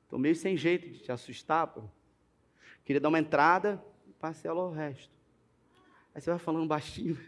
estou 0.04 0.18
meio 0.18 0.34
sem 0.34 0.56
jeito 0.56 0.88
de 0.88 1.00
te 1.00 1.12
assustar. 1.12 1.66
Pô. 1.66 1.82
Queria 2.82 3.00
dar 3.00 3.10
uma 3.10 3.18
entrada 3.18 3.84
e 4.06 4.12
parcela 4.14 4.62
o 4.62 4.72
resto. 4.72 5.12
Aí 6.14 6.20
você 6.22 6.30
vai 6.30 6.38
falando 6.38 6.66
baixinho. 6.66 7.18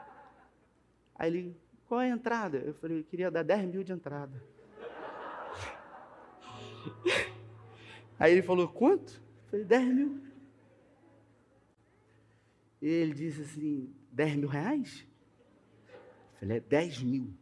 Aí 1.16 1.30
ele, 1.30 1.56
qual 1.88 2.02
é 2.02 2.10
a 2.10 2.14
entrada? 2.14 2.58
Eu 2.58 2.74
falei, 2.74 2.98
eu 3.00 3.04
queria 3.04 3.30
dar 3.30 3.42
10 3.42 3.66
mil 3.68 3.82
de 3.82 3.92
entrada. 3.92 4.42
Aí 8.20 8.32
ele 8.32 8.42
falou, 8.42 8.68
quanto? 8.68 9.14
Eu 9.44 9.50
falei, 9.50 9.64
10 9.64 9.94
mil. 9.94 10.22
E 12.82 12.86
ele 12.86 13.14
disse 13.14 13.40
assim, 13.40 13.94
10 14.10 14.36
mil 14.36 14.48
reais? 14.48 15.06
Eu 16.34 16.40
falei, 16.40 16.56
é 16.58 16.60
10 16.60 17.02
mil. 17.02 17.41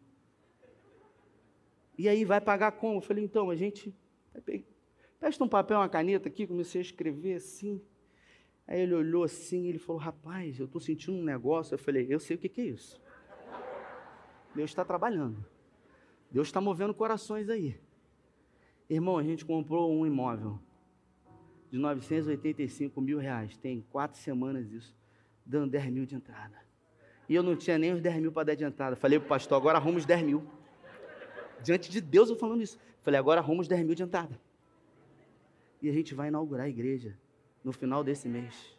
E 2.00 2.08
aí 2.08 2.24
vai 2.24 2.40
pagar 2.40 2.72
como? 2.72 2.96
Eu 2.96 3.02
falei, 3.02 3.22
então, 3.22 3.50
a 3.50 3.54
gente. 3.54 3.94
Presta 5.18 5.44
um 5.44 5.48
papel, 5.48 5.76
uma 5.76 5.86
caneta 5.86 6.30
aqui, 6.30 6.46
comecei 6.46 6.80
a 6.80 6.82
escrever 6.82 7.34
assim. 7.34 7.78
Aí 8.66 8.80
ele 8.80 8.94
olhou 8.94 9.22
assim, 9.22 9.66
ele 9.66 9.78
falou, 9.78 10.00
rapaz, 10.00 10.58
eu 10.58 10.64
estou 10.64 10.80
sentindo 10.80 11.18
um 11.18 11.22
negócio. 11.22 11.74
Eu 11.74 11.78
falei, 11.78 12.06
eu 12.08 12.18
sei 12.18 12.36
o 12.36 12.38
que, 12.38 12.48
que 12.48 12.62
é 12.62 12.64
isso. 12.64 12.98
Deus 14.54 14.70
está 14.70 14.82
trabalhando. 14.82 15.44
Deus 16.30 16.48
está 16.48 16.58
movendo 16.58 16.94
corações 16.94 17.50
aí. 17.50 17.78
Irmão, 18.88 19.18
a 19.18 19.22
gente 19.22 19.44
comprou 19.44 19.94
um 19.94 20.06
imóvel 20.06 20.58
de 21.70 21.76
985 21.76 22.98
mil 22.98 23.18
reais. 23.18 23.58
Tem 23.58 23.84
quatro 23.90 24.18
semanas 24.18 24.72
isso, 24.72 24.96
dando 25.44 25.70
10 25.72 25.90
mil 25.90 26.06
de 26.06 26.14
entrada. 26.14 26.56
E 27.28 27.34
eu 27.34 27.42
não 27.42 27.54
tinha 27.54 27.76
nem 27.76 27.92
os 27.92 28.00
10 28.00 28.22
mil 28.22 28.32
para 28.32 28.44
dar 28.44 28.54
de 28.54 28.64
entrada. 28.64 28.96
Falei 28.96 29.18
para 29.18 29.26
o 29.26 29.28
pastor, 29.28 29.58
agora 29.58 29.76
arruma 29.76 29.98
os 29.98 30.06
10 30.06 30.22
mil. 30.22 30.59
Diante 31.62 31.90
de 31.90 32.00
Deus 32.00 32.30
eu 32.30 32.36
falando 32.36 32.62
isso. 32.62 32.78
Falei, 33.02 33.18
agora 33.18 33.40
arruma 33.40 33.62
os 33.62 33.68
10 33.68 33.84
mil 33.84 33.94
de 33.94 34.02
entrada. 34.02 34.38
E 35.82 35.88
a 35.88 35.92
gente 35.92 36.14
vai 36.14 36.28
inaugurar 36.28 36.66
a 36.66 36.68
igreja 36.68 37.16
no 37.64 37.72
final 37.72 38.04
desse 38.04 38.28
mês. 38.28 38.78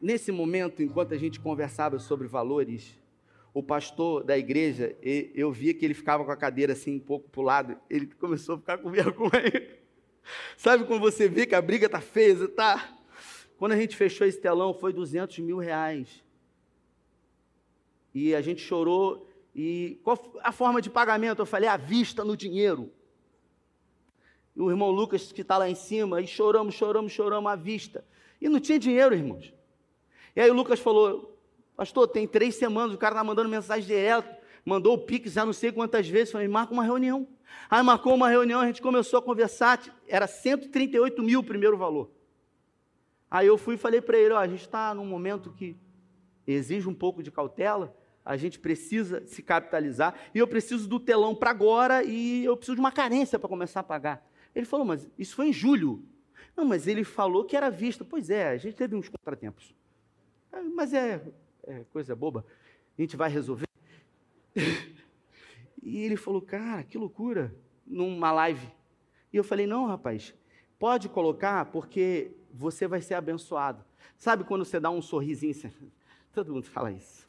Nesse 0.00 0.30
momento, 0.30 0.80
enquanto 0.82 1.12
a 1.12 1.18
gente 1.18 1.40
conversava 1.40 1.98
sobre 1.98 2.28
valores, 2.28 2.96
o 3.52 3.62
pastor 3.62 4.22
da 4.22 4.38
igreja, 4.38 4.96
eu 5.02 5.50
via 5.50 5.74
que 5.74 5.84
ele 5.84 5.94
ficava 5.94 6.24
com 6.24 6.30
a 6.30 6.36
cadeira 6.36 6.72
assim 6.72 6.96
um 6.96 7.00
pouco 7.00 7.28
para 7.28 7.40
o 7.40 7.44
lado, 7.44 7.76
ele 7.90 8.06
começou 8.06 8.54
a 8.54 8.58
ficar 8.58 8.78
com 8.78 8.90
vergonha. 8.90 9.78
Sabe 10.56 10.84
quando 10.84 11.00
você 11.00 11.28
vê 11.28 11.46
que 11.46 11.54
a 11.54 11.62
briga 11.62 11.86
está 11.86 12.00
feia, 12.00 12.44
está 12.44 12.97
quando 13.58 13.72
a 13.72 13.76
gente 13.76 13.96
fechou 13.96 14.24
esse 14.24 14.40
telão, 14.40 14.72
foi 14.72 14.92
200 14.92 15.40
mil 15.40 15.58
reais. 15.58 16.22
E 18.14 18.32
a 18.34 18.40
gente 18.40 18.62
chorou. 18.62 19.28
E 19.54 19.98
qual 20.04 20.18
a 20.42 20.52
forma 20.52 20.80
de 20.80 20.88
pagamento? 20.88 21.42
Eu 21.42 21.46
falei, 21.46 21.68
à 21.68 21.76
vista, 21.76 22.24
no 22.24 22.36
dinheiro. 22.36 22.92
E 24.54 24.60
o 24.60 24.70
irmão 24.70 24.90
Lucas, 24.90 25.32
que 25.32 25.42
está 25.42 25.58
lá 25.58 25.68
em 25.68 25.74
cima, 25.74 26.22
e 26.22 26.26
choramos, 26.26 26.76
choramos, 26.76 27.12
choramos 27.12 27.50
à 27.50 27.56
vista. 27.56 28.04
E 28.40 28.48
não 28.48 28.60
tinha 28.60 28.78
dinheiro, 28.78 29.12
irmãos. 29.12 29.52
E 30.36 30.40
aí 30.40 30.48
o 30.48 30.54
Lucas 30.54 30.78
falou, 30.78 31.36
pastor, 31.76 32.06
tem 32.06 32.28
três 32.28 32.54
semanas, 32.54 32.94
o 32.94 32.98
cara 32.98 33.14
está 33.14 33.24
mandando 33.24 33.48
mensagem 33.48 33.84
direto, 33.84 34.36
mandou 34.64 34.94
o 34.94 34.98
Pix 34.98 35.32
já 35.32 35.44
não 35.44 35.52
sei 35.52 35.72
quantas 35.72 36.08
vezes, 36.08 36.30
falei, 36.30 36.46
marca 36.46 36.72
uma 36.72 36.84
reunião. 36.84 37.26
Aí 37.68 37.82
marcou 37.82 38.14
uma 38.14 38.28
reunião, 38.28 38.60
a 38.60 38.66
gente 38.66 38.80
começou 38.80 39.18
a 39.18 39.22
conversar, 39.22 39.82
era 40.06 40.28
138 40.28 41.20
mil 41.22 41.40
o 41.40 41.44
primeiro 41.44 41.76
valor. 41.76 42.17
Aí 43.30 43.46
eu 43.46 43.58
fui 43.58 43.74
e 43.74 43.78
falei 43.78 44.00
para 44.00 44.18
ele: 44.18 44.32
ó, 44.32 44.38
a 44.38 44.48
gente 44.48 44.62
está 44.62 44.94
num 44.94 45.06
momento 45.06 45.52
que 45.52 45.76
exige 46.46 46.88
um 46.88 46.94
pouco 46.94 47.22
de 47.22 47.30
cautela, 47.30 47.94
a 48.24 48.36
gente 48.36 48.58
precisa 48.58 49.26
se 49.26 49.42
capitalizar, 49.42 50.14
e 50.34 50.38
eu 50.38 50.46
preciso 50.46 50.88
do 50.88 50.98
telão 50.98 51.34
para 51.34 51.50
agora, 51.50 52.02
e 52.02 52.44
eu 52.44 52.56
preciso 52.56 52.76
de 52.76 52.80
uma 52.80 52.92
carência 52.92 53.38
para 53.38 53.48
começar 53.48 53.80
a 53.80 53.84
pagar. 53.84 54.26
Ele 54.54 54.66
falou: 54.66 54.86
mas 54.86 55.08
isso 55.18 55.36
foi 55.36 55.48
em 55.48 55.52
julho. 55.52 56.02
Não, 56.56 56.64
mas 56.64 56.86
ele 56.86 57.04
falou 57.04 57.44
que 57.44 57.56
era 57.56 57.70
vista. 57.70 58.04
Pois 58.04 58.30
é, 58.30 58.48
a 58.48 58.56
gente 58.56 58.74
teve 58.74 58.96
uns 58.96 59.08
contratempos. 59.08 59.74
É, 60.52 60.60
mas 60.60 60.92
é, 60.92 61.22
é 61.64 61.84
coisa 61.92 62.16
boba, 62.16 62.44
a 62.96 63.00
gente 63.00 63.16
vai 63.16 63.30
resolver. 63.30 63.66
e 65.82 65.98
ele 65.98 66.16
falou: 66.16 66.40
cara, 66.40 66.82
que 66.82 66.96
loucura, 66.96 67.54
numa 67.86 68.32
live. 68.32 68.68
E 69.32 69.36
eu 69.36 69.44
falei: 69.44 69.66
não, 69.66 69.86
rapaz, 69.86 70.34
pode 70.78 71.08
colocar, 71.08 71.66
porque 71.66 72.32
você 72.52 72.86
vai 72.86 73.00
ser 73.00 73.14
abençoado. 73.14 73.84
Sabe 74.16 74.44
quando 74.44 74.64
você 74.64 74.80
dá 74.80 74.90
um 74.90 75.02
sorrisinho? 75.02 75.54
Todo 76.32 76.52
mundo 76.52 76.66
fala 76.66 76.92
isso. 76.92 77.24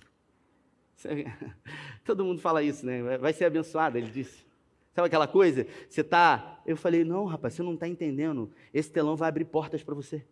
Todo 2.03 2.25
mundo 2.25 2.41
fala 2.41 2.61
isso, 2.63 2.85
né? 2.85 3.17
Vai 3.17 3.33
ser 3.33 3.45
abençoado, 3.45 3.97
ele 3.97 4.09
disse. 4.09 4.45
Sabe 4.93 5.07
aquela 5.07 5.27
coisa? 5.27 5.65
Você 5.89 6.03
tá. 6.03 6.61
Eu 6.65 6.75
falei, 6.75 7.03
não, 7.03 7.25
rapaz, 7.25 7.53
você 7.53 7.63
não 7.63 7.73
está 7.73 7.87
entendendo. 7.87 8.51
Esse 8.73 8.91
telão 8.91 9.15
vai 9.15 9.29
abrir 9.29 9.45
portas 9.45 9.83
para 9.83 9.95
você. 9.95 10.25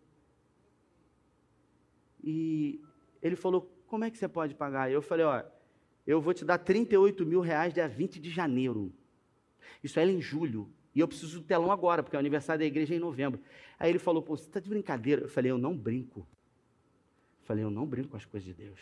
E 2.22 2.82
ele 3.22 3.36
falou, 3.36 3.72
como 3.86 4.04
é 4.04 4.10
que 4.10 4.18
você 4.18 4.28
pode 4.28 4.54
pagar? 4.54 4.90
Eu 4.90 5.00
falei, 5.00 5.24
ó, 5.24 5.42
eu 6.06 6.20
vou 6.20 6.34
te 6.34 6.44
dar 6.44 6.58
38 6.58 7.24
mil 7.24 7.40
reais 7.40 7.72
dia 7.72 7.88
20 7.88 8.20
de 8.20 8.30
janeiro. 8.30 8.92
Isso 9.82 9.98
é 9.98 10.06
em 10.06 10.20
julho. 10.20 10.70
E 10.98 11.00
eu 11.00 11.06
preciso 11.06 11.38
do 11.38 11.46
telão 11.46 11.70
agora, 11.70 12.02
porque 12.02 12.16
é 12.16 12.18
o 12.18 12.20
aniversário 12.20 12.58
da 12.58 12.66
igreja 12.66 12.92
em 12.92 12.98
novembro. 12.98 13.40
Aí 13.78 13.88
ele 13.88 14.00
falou, 14.00 14.20
pô, 14.20 14.36
você 14.36 14.48
está 14.48 14.58
de 14.58 14.68
brincadeira? 14.68 15.22
Eu 15.22 15.28
falei, 15.28 15.48
eu 15.48 15.56
não 15.56 15.78
brinco. 15.78 16.26
Eu 17.40 17.46
falei, 17.46 17.62
eu 17.62 17.70
não 17.70 17.86
brinco 17.86 18.08
com 18.08 18.16
as 18.16 18.24
coisas 18.24 18.44
de 18.44 18.52
Deus. 18.52 18.80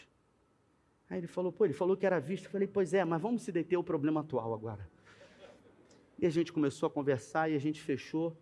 Aí 1.11 1.19
ele 1.19 1.27
falou, 1.27 1.53
pô, 1.53 1.67
ele 1.67 1.75
falou 1.75 1.95
que 1.95 2.07
era 2.07 2.19
visto. 2.19 2.47
Eu 2.47 2.51
falei, 2.51 2.67
pois 2.67 2.95
é, 2.95 3.05
mas 3.05 3.21
vamos 3.21 3.43
se 3.43 3.53
deter 3.53 3.79
o 3.79 3.85
problema 3.85 4.21
atual 4.21 4.55
agora. 4.55 4.89
E 6.19 6.25
a 6.25 6.31
gente 6.31 6.55
começou 6.55 6.87
a 6.87 6.91
conversar 6.91 7.51
e 7.51 7.55
a 7.55 7.59
gente 7.59 7.83
fechou. 7.83 8.35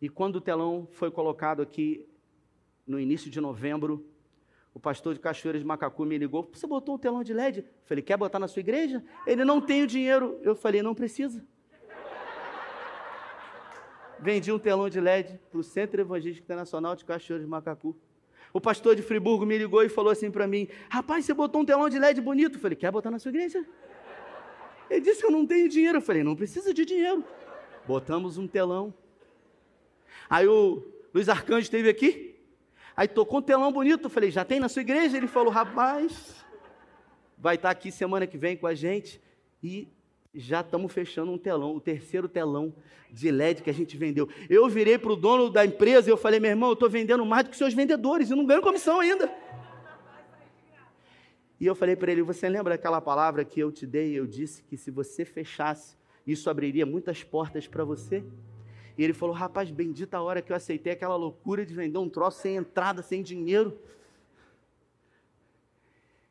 E 0.00 0.08
quando 0.08 0.34
o 0.34 0.40
telão 0.40 0.88
foi 0.90 1.12
colocado 1.12 1.62
aqui 1.62 2.04
no 2.84 2.98
início 2.98 3.30
de 3.30 3.40
novembro, 3.40 4.04
o 4.74 4.80
pastor 4.80 5.14
de 5.14 5.20
Cachoeira 5.20 5.60
de 5.60 5.64
Macacu 5.64 6.04
me 6.04 6.18
ligou. 6.18 6.50
Você 6.52 6.66
botou 6.66 6.96
um 6.96 6.98
telão 6.98 7.22
de 7.22 7.32
LED? 7.32 7.60
Eu 7.60 7.66
falei, 7.84 8.02
quer 8.02 8.16
botar 8.16 8.40
na 8.40 8.48
sua 8.48 8.58
igreja? 8.58 9.00
Ele 9.28 9.44
não 9.44 9.60
tem 9.60 9.84
o 9.84 9.86
dinheiro. 9.86 10.40
Eu 10.42 10.56
falei, 10.56 10.82
não 10.82 10.92
precisa. 10.92 11.46
Vendi 14.22 14.52
um 14.52 14.58
telão 14.58 14.88
de 14.88 15.00
LED 15.00 15.40
para 15.50 15.58
o 15.58 15.64
Centro 15.64 16.00
Evangelístico 16.00 16.44
Internacional 16.44 16.94
de 16.94 17.04
Cachoeira 17.04 17.42
de 17.42 17.50
Macacu. 17.50 17.96
O 18.52 18.60
pastor 18.60 18.94
de 18.94 19.02
Friburgo 19.02 19.44
me 19.44 19.58
ligou 19.58 19.82
e 19.82 19.88
falou 19.88 20.12
assim 20.12 20.30
para 20.30 20.46
mim: 20.46 20.68
Rapaz, 20.88 21.24
você 21.24 21.34
botou 21.34 21.62
um 21.62 21.64
telão 21.64 21.88
de 21.88 21.98
LED 21.98 22.20
bonito. 22.20 22.54
Eu 22.54 22.60
falei: 22.60 22.76
Quer 22.76 22.92
botar 22.92 23.10
na 23.10 23.18
sua 23.18 23.30
igreja? 23.30 23.66
Ele 24.88 25.00
disse: 25.00 25.24
Eu 25.24 25.30
não 25.32 25.44
tenho 25.44 25.68
dinheiro. 25.68 25.98
Eu 25.98 26.02
falei: 26.02 26.22
Não 26.22 26.36
precisa 26.36 26.72
de 26.72 26.84
dinheiro. 26.84 27.24
Botamos 27.84 28.38
um 28.38 28.46
telão. 28.46 28.94
Aí 30.30 30.46
o 30.46 30.86
Luiz 31.12 31.28
Arcanjo 31.28 31.62
esteve 31.62 31.88
aqui. 31.88 32.36
Aí 32.96 33.08
tocou 33.08 33.40
um 33.40 33.42
telão 33.42 33.72
bonito. 33.72 34.04
Eu 34.04 34.10
falei: 34.10 34.30
Já 34.30 34.44
tem 34.44 34.60
na 34.60 34.68
sua 34.68 34.82
igreja? 34.82 35.16
Ele 35.16 35.26
falou: 35.26 35.50
Rapaz, 35.50 36.44
vai 37.36 37.56
estar 37.56 37.70
aqui 37.70 37.90
semana 37.90 38.24
que 38.24 38.38
vem 38.38 38.56
com 38.56 38.68
a 38.68 38.74
gente. 38.74 39.20
E 39.60 39.88
já 40.34 40.60
estamos 40.60 40.92
fechando 40.92 41.30
um 41.30 41.38
telão, 41.38 41.74
o 41.74 41.80
terceiro 41.80 42.28
telão 42.28 42.74
de 43.10 43.30
LED 43.30 43.62
que 43.62 43.70
a 43.70 43.74
gente 43.74 43.96
vendeu. 43.96 44.28
Eu 44.48 44.68
virei 44.68 44.96
para 44.98 45.12
o 45.12 45.16
dono 45.16 45.50
da 45.50 45.64
empresa 45.64 46.08
e 46.08 46.12
eu 46.12 46.16
falei, 46.16 46.40
meu 46.40 46.50
irmão, 46.50 46.70
eu 46.70 46.74
estou 46.74 46.88
vendendo 46.88 47.24
mais 47.26 47.44
do 47.44 47.50
que 47.50 47.56
seus 47.56 47.74
vendedores 47.74 48.30
e 48.30 48.34
não 48.34 48.46
ganho 48.46 48.62
comissão 48.62 49.00
ainda. 49.00 49.30
E 51.60 51.66
eu 51.66 51.74
falei 51.74 51.94
para 51.94 52.10
ele, 52.10 52.22
você 52.22 52.48
lembra 52.48 52.74
aquela 52.74 53.00
palavra 53.00 53.44
que 53.44 53.60
eu 53.60 53.70
te 53.70 53.86
dei? 53.86 54.18
Eu 54.18 54.26
disse 54.26 54.62
que 54.64 54.76
se 54.76 54.90
você 54.90 55.24
fechasse, 55.24 55.96
isso 56.26 56.50
abriria 56.50 56.84
muitas 56.84 57.22
portas 57.22 57.68
para 57.68 57.84
você. 57.84 58.24
E 58.96 59.04
ele 59.04 59.12
falou, 59.12 59.34
rapaz, 59.34 59.70
bendita 59.70 60.16
a 60.16 60.22
hora 60.22 60.42
que 60.42 60.50
eu 60.50 60.56
aceitei 60.56 60.92
aquela 60.92 61.14
loucura 61.14 61.64
de 61.64 61.72
vender 61.72 61.98
um 61.98 62.08
troço 62.08 62.40
sem 62.40 62.56
entrada, 62.56 63.02
sem 63.02 63.22
dinheiro. 63.22 63.78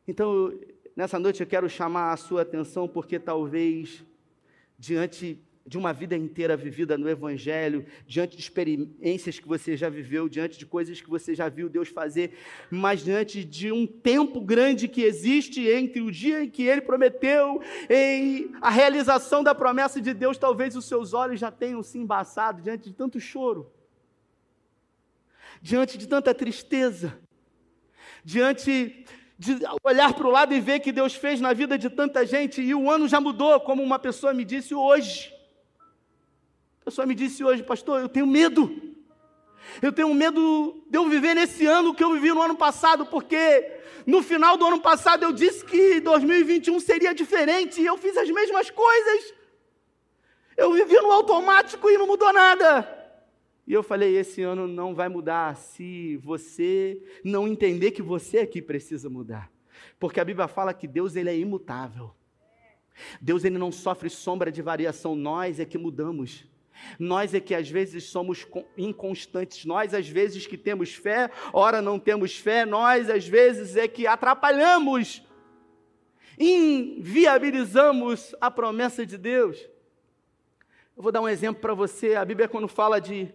Então, 0.08 0.54
Nessa 1.02 1.18
noite 1.18 1.42
eu 1.42 1.48
quero 1.48 1.68
chamar 1.68 2.14
a 2.14 2.16
sua 2.16 2.44
atenção 2.44 2.88
porque 2.88 3.18
talvez 3.18 4.06
diante 4.78 5.44
de 5.66 5.76
uma 5.76 5.92
vida 5.92 6.16
inteira 6.16 6.56
vivida 6.56 6.96
no 6.96 7.10
Evangelho, 7.10 7.88
diante 8.06 8.38
de 8.38 8.44
experiências 8.44 9.40
que 9.40 9.48
você 9.48 9.76
já 9.76 9.90
viveu, 9.90 10.30
diante 10.30 10.60
de 10.60 10.66
coisas 10.68 11.02
que 11.02 11.10
você 11.10 11.34
já 11.34 11.50
viu 11.50 11.68
Deus 11.70 11.90
fazer, 11.90 12.38
mas 12.70 13.04
diante 13.04 13.44
de 13.44 13.72
um 13.72 13.88
tempo 13.88 14.40
grande 14.42 14.88
que 14.88 15.02
existe 15.02 15.68
entre 15.68 16.02
o 16.02 16.12
dia 16.12 16.44
em 16.44 16.50
que 16.52 16.68
Ele 16.68 16.82
prometeu 16.82 17.60
e 17.90 18.52
a 18.62 18.70
realização 18.70 19.42
da 19.42 19.56
promessa 19.56 20.00
de 20.00 20.14
Deus, 20.14 20.38
talvez 20.38 20.76
os 20.76 20.86
seus 20.86 21.16
olhos 21.16 21.40
já 21.40 21.50
tenham 21.50 21.82
se 21.82 21.98
embaçado 21.98 22.62
diante 22.62 22.92
de 22.92 22.96
tanto 22.96 23.20
choro, 23.20 23.74
diante 25.64 25.98
de 25.98 26.08
tanta 26.08 26.32
tristeza, 26.32 27.18
diante 28.24 29.04
de 29.42 29.58
olhar 29.84 30.14
para 30.14 30.28
o 30.28 30.30
lado 30.30 30.54
e 30.54 30.60
ver 30.60 30.82
que 30.82 30.92
Deus 30.92 31.16
fez 31.16 31.42
na 31.42 31.52
vida 31.52 31.76
de 31.76 31.90
tanta 31.90 32.24
gente 32.24 32.62
e 32.62 32.76
o 32.76 32.92
ano 32.92 33.08
já 33.08 33.20
mudou, 33.20 33.60
como 33.60 33.82
uma 33.82 33.98
pessoa 33.98 34.36
me 34.36 34.46
disse 34.46 34.76
hoje. 34.76 35.34
A 36.80 36.86
pessoa 36.86 37.08
me 37.08 37.16
disse 37.16 37.44
hoje, 37.44 37.64
pastor, 37.64 38.02
eu 38.02 38.08
tenho 38.08 38.28
medo. 38.28 38.72
Eu 39.82 39.92
tenho 39.92 40.14
medo 40.14 40.84
de 40.88 40.96
eu 40.96 41.10
viver 41.10 41.34
nesse 41.34 41.66
ano 41.66 41.92
que 41.96 42.04
eu 42.04 42.14
vivi 42.14 42.30
no 42.30 42.42
ano 42.44 42.56
passado, 42.56 43.08
porque 43.08 43.80
no 44.06 44.22
final 44.22 44.58
do 44.58 44.68
ano 44.68 44.80
passado 44.80 45.24
eu 45.24 45.32
disse 45.32 45.66
que 45.66 46.00
2021 46.02 46.80
seria 46.80 47.12
diferente 47.12 47.82
e 47.82 47.86
eu 47.88 47.98
fiz 47.98 48.16
as 48.18 48.30
mesmas 48.30 48.70
coisas. 48.70 49.34
Eu 50.56 50.72
vivi 50.74 50.98
no 50.98 51.12
automático 51.12 51.90
e 51.90 51.98
não 51.98 52.06
mudou 52.06 52.32
nada. 52.32 53.01
E 53.72 53.74
eu 53.74 53.82
falei: 53.82 54.18
esse 54.18 54.42
ano 54.42 54.68
não 54.68 54.94
vai 54.94 55.08
mudar 55.08 55.56
se 55.56 56.18
você 56.18 57.02
não 57.24 57.48
entender 57.48 57.92
que 57.92 58.02
você 58.02 58.40
aqui 58.40 58.62
precisa 58.62 59.10
mudar. 59.10 59.50
Porque 59.98 60.20
a 60.20 60.26
Bíblia 60.26 60.50
fala 60.50 60.74
que 60.74 60.86
Deus 60.86 61.16
ele 61.16 61.30
é 61.30 61.38
imutável. 61.38 62.14
Deus 63.22 63.46
ele 63.46 63.58
não 63.58 63.72
sofre 63.72 64.10
sombra 64.10 64.52
de 64.52 64.62
variação, 64.62 65.16
nós 65.16 65.58
é 65.58 65.64
que 65.64 65.78
mudamos. 65.78 66.46
Nós 67.00 67.34
é 67.34 67.40
que 67.40 67.56
às 67.56 67.70
vezes 67.70 68.04
somos 68.04 68.46
inconstantes, 68.78 69.64
nós 69.64 69.94
às 69.94 70.06
vezes 70.06 70.46
que 70.46 70.58
temos 70.58 70.94
fé, 70.94 71.32
ora 71.54 71.82
não 71.82 71.98
temos 71.98 72.38
fé, 72.38 72.66
nós 72.66 73.10
às 73.10 73.26
vezes 73.26 73.78
é 73.78 73.88
que 73.88 74.06
atrapalhamos, 74.06 75.26
inviabilizamos 76.38 78.36
a 78.42 78.52
promessa 78.52 79.06
de 79.06 79.18
Deus. 79.18 79.58
Eu 80.98 81.04
vou 81.04 81.12
dar 81.12 81.22
um 81.22 81.30
exemplo 81.30 81.62
para 81.62 81.74
você. 81.74 82.16
A 82.16 82.26
Bíblia, 82.26 82.50
quando 82.50 82.68
fala 82.68 83.00
de 83.00 83.34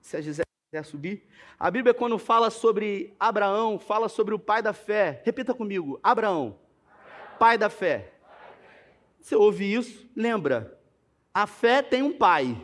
se 0.00 0.16
a 0.16 0.20
Gisele 0.20 0.46
quiser 0.70 0.84
subir. 0.84 1.28
A 1.58 1.70
Bíblia, 1.70 1.94
quando 1.94 2.18
fala 2.18 2.50
sobre 2.50 3.14
Abraão, 3.18 3.78
fala 3.78 4.08
sobre 4.08 4.34
o 4.34 4.38
pai 4.38 4.62
da 4.62 4.72
fé. 4.72 5.22
Repita 5.24 5.54
comigo: 5.54 5.98
Abraão, 6.02 6.58
pai 7.38 7.56
da 7.56 7.70
fé. 7.70 8.12
Você 9.20 9.34
ouve 9.34 9.72
isso? 9.72 10.08
Lembra? 10.14 10.78
A 11.32 11.46
fé 11.46 11.82
tem 11.82 12.02
um 12.02 12.16
pai. 12.16 12.56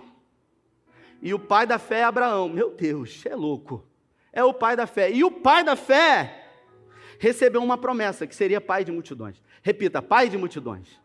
E 1.20 1.32
o 1.32 1.39
pai 1.39 1.66
da 1.66 1.78
fé 1.78 2.01
é 2.01 2.05
Abraão. 2.05 2.49
Meu 2.49 2.70
Deus, 2.70 3.24
é 3.26 3.35
louco. 3.35 3.85
É 4.32 4.45
o 4.45 4.53
pai 4.53 4.76
da 4.76 4.87
fé. 4.87 5.11
E 5.11 5.24
o 5.24 5.30
pai 5.30 5.64
da 5.64 5.76
fé 5.76 6.51
recebeu 7.18 7.62
uma 7.62 7.78
promessa 7.78 8.26
que 8.26 8.35
seria 8.35 8.61
pai 8.61 8.85
de 8.85 8.93
multidões. 8.93 9.43
Repita: 9.62 10.03
pai 10.03 10.28
de 10.28 10.37
multidões. 10.37 11.01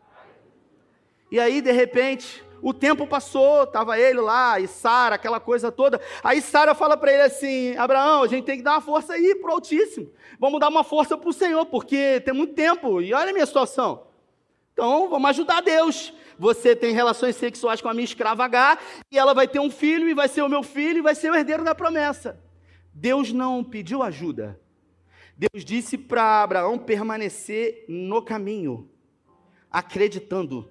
E 1.30 1.38
aí, 1.38 1.60
de 1.60 1.72
repente, 1.72 2.44
o 2.62 2.74
tempo 2.74 3.06
passou, 3.06 3.62
estava 3.62 3.98
ele 3.98 4.20
lá, 4.20 4.60
e 4.60 4.66
Sara, 4.66 5.14
aquela 5.14 5.40
coisa 5.40 5.72
toda. 5.72 6.00
Aí 6.22 6.40
Sara 6.42 6.74
fala 6.74 6.96
para 6.96 7.12
ele 7.12 7.22
assim: 7.22 7.76
Abraão, 7.76 8.22
a 8.22 8.26
gente 8.26 8.44
tem 8.44 8.58
que 8.58 8.62
dar 8.62 8.72
uma 8.72 8.80
força 8.80 9.14
aí 9.14 9.34
para 9.34 9.50
o 9.50 9.54
Altíssimo. 9.54 10.10
Vamos 10.38 10.60
dar 10.60 10.68
uma 10.68 10.84
força 10.84 11.16
para 11.16 11.28
o 11.28 11.32
Senhor, 11.32 11.64
porque 11.66 12.20
tem 12.20 12.34
muito 12.34 12.54
tempo. 12.54 13.00
E 13.00 13.14
olha 13.14 13.30
a 13.30 13.32
minha 13.32 13.46
situação. 13.46 14.06
Então, 14.72 15.08
vamos 15.08 15.30
ajudar 15.30 15.60
Deus. 15.60 16.12
Você 16.38 16.74
tem 16.74 16.94
relações 16.94 17.36
sexuais 17.36 17.80
com 17.80 17.88
a 17.88 17.94
minha 17.94 18.04
escrava 18.04 18.44
H, 18.44 18.78
e 19.12 19.18
ela 19.18 19.34
vai 19.34 19.46
ter 19.46 19.60
um 19.60 19.70
filho, 19.70 20.08
e 20.08 20.14
vai 20.14 20.28
ser 20.28 20.42
o 20.42 20.48
meu 20.48 20.62
filho, 20.62 20.98
e 20.98 21.02
vai 21.02 21.14
ser 21.14 21.30
o 21.30 21.34
herdeiro 21.34 21.64
da 21.64 21.74
promessa. 21.74 22.40
Deus 22.92 23.32
não 23.32 23.62
pediu 23.62 24.02
ajuda. 24.02 24.58
Deus 25.36 25.64
disse 25.64 25.96
para 25.96 26.42
Abraão 26.42 26.78
permanecer 26.78 27.84
no 27.88 28.22
caminho, 28.22 28.90
acreditando 29.70 30.70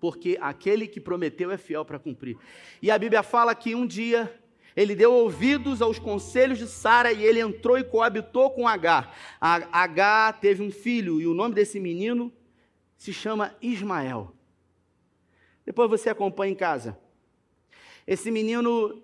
porque 0.00 0.38
aquele 0.40 0.88
que 0.88 1.00
prometeu 1.00 1.50
é 1.50 1.58
fiel 1.58 1.84
para 1.84 1.98
cumprir. 1.98 2.36
E 2.80 2.90
a 2.90 2.98
Bíblia 2.98 3.22
fala 3.22 3.54
que 3.54 3.74
um 3.74 3.86
dia 3.86 4.32
ele 4.76 4.94
deu 4.94 5.12
ouvidos 5.12 5.82
aos 5.82 5.98
conselhos 5.98 6.58
de 6.58 6.66
Sara 6.66 7.12
e 7.12 7.22
ele 7.22 7.40
entrou 7.40 7.76
e 7.76 7.84
coabitou 7.84 8.50
com 8.50 8.66
Agar. 8.66 9.14
A 9.40 10.32
teve 10.32 10.62
um 10.62 10.70
filho 10.70 11.20
e 11.20 11.26
o 11.26 11.34
nome 11.34 11.54
desse 11.54 11.78
menino 11.78 12.32
se 12.96 13.12
chama 13.12 13.54
Ismael. 13.60 14.32
Depois 15.66 15.90
você 15.90 16.08
acompanha 16.08 16.52
em 16.52 16.56
casa. 16.56 16.98
Esse 18.06 18.30
menino, 18.30 19.02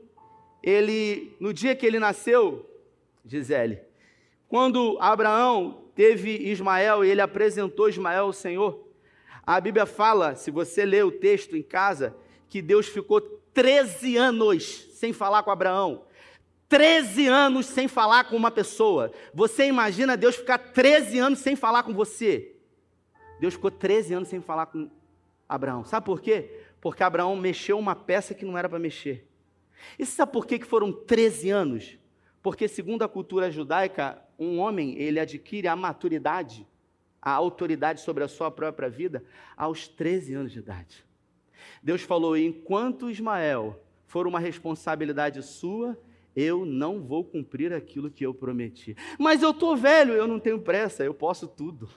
ele, 0.62 1.34
no 1.38 1.52
dia 1.52 1.76
que 1.76 1.84
ele 1.84 1.98
nasceu, 1.98 2.68
Gisele, 3.24 3.80
quando 4.48 4.96
Abraão 5.00 5.84
teve 5.94 6.30
Ismael 6.50 7.04
e 7.04 7.10
ele 7.10 7.20
apresentou 7.20 7.88
Ismael 7.88 8.24
ao 8.24 8.32
Senhor, 8.32 8.85
a 9.46 9.60
Bíblia 9.60 9.86
fala, 9.86 10.34
se 10.34 10.50
você 10.50 10.84
ler 10.84 11.04
o 11.04 11.12
texto 11.12 11.56
em 11.56 11.62
casa, 11.62 12.16
que 12.48 12.60
Deus 12.60 12.88
ficou 12.88 13.20
13 13.20 14.16
anos 14.16 14.88
sem 14.92 15.12
falar 15.12 15.44
com 15.44 15.52
Abraão. 15.52 16.04
13 16.68 17.28
anos 17.28 17.66
sem 17.66 17.86
falar 17.86 18.24
com 18.24 18.36
uma 18.36 18.50
pessoa. 18.50 19.12
Você 19.32 19.66
imagina 19.66 20.16
Deus 20.16 20.34
ficar 20.34 20.58
13 20.58 21.18
anos 21.20 21.38
sem 21.38 21.54
falar 21.54 21.84
com 21.84 21.94
você? 21.94 22.56
Deus 23.38 23.54
ficou 23.54 23.70
13 23.70 24.14
anos 24.14 24.28
sem 24.28 24.40
falar 24.40 24.66
com 24.66 24.90
Abraão. 25.48 25.84
Sabe 25.84 26.04
por 26.04 26.20
quê? 26.20 26.62
Porque 26.80 27.04
Abraão 27.04 27.36
mexeu 27.36 27.78
uma 27.78 27.94
peça 27.94 28.34
que 28.34 28.44
não 28.44 28.58
era 28.58 28.68
para 28.68 28.80
mexer. 28.80 29.28
E 29.96 30.04
sabe 30.04 30.32
por 30.32 30.44
que 30.44 30.58
foram 30.64 30.92
13 30.92 31.50
anos? 31.50 31.98
Porque, 32.42 32.66
segundo 32.66 33.02
a 33.02 33.08
cultura 33.08 33.50
judaica, 33.50 34.20
um 34.38 34.58
homem 34.58 34.98
ele 34.98 35.20
adquire 35.20 35.68
a 35.68 35.76
maturidade, 35.76 36.66
a 37.26 37.32
autoridade 37.32 38.02
sobre 38.02 38.22
a 38.22 38.28
sua 38.28 38.52
própria 38.52 38.88
vida 38.88 39.24
aos 39.56 39.88
13 39.88 40.34
anos 40.34 40.52
de 40.52 40.60
idade. 40.60 41.04
Deus 41.82 42.02
falou: 42.02 42.36
enquanto 42.36 43.10
Ismael 43.10 43.82
for 44.06 44.28
uma 44.28 44.38
responsabilidade 44.38 45.42
sua, 45.42 45.98
eu 46.36 46.64
não 46.64 47.02
vou 47.02 47.24
cumprir 47.24 47.72
aquilo 47.72 48.12
que 48.12 48.24
eu 48.24 48.32
prometi. 48.32 48.96
Mas 49.18 49.42
eu 49.42 49.50
estou 49.50 49.76
velho, 49.76 50.12
eu 50.12 50.28
não 50.28 50.38
tenho 50.38 50.60
pressa, 50.60 51.02
eu 51.02 51.12
posso 51.12 51.48
tudo. 51.48 51.88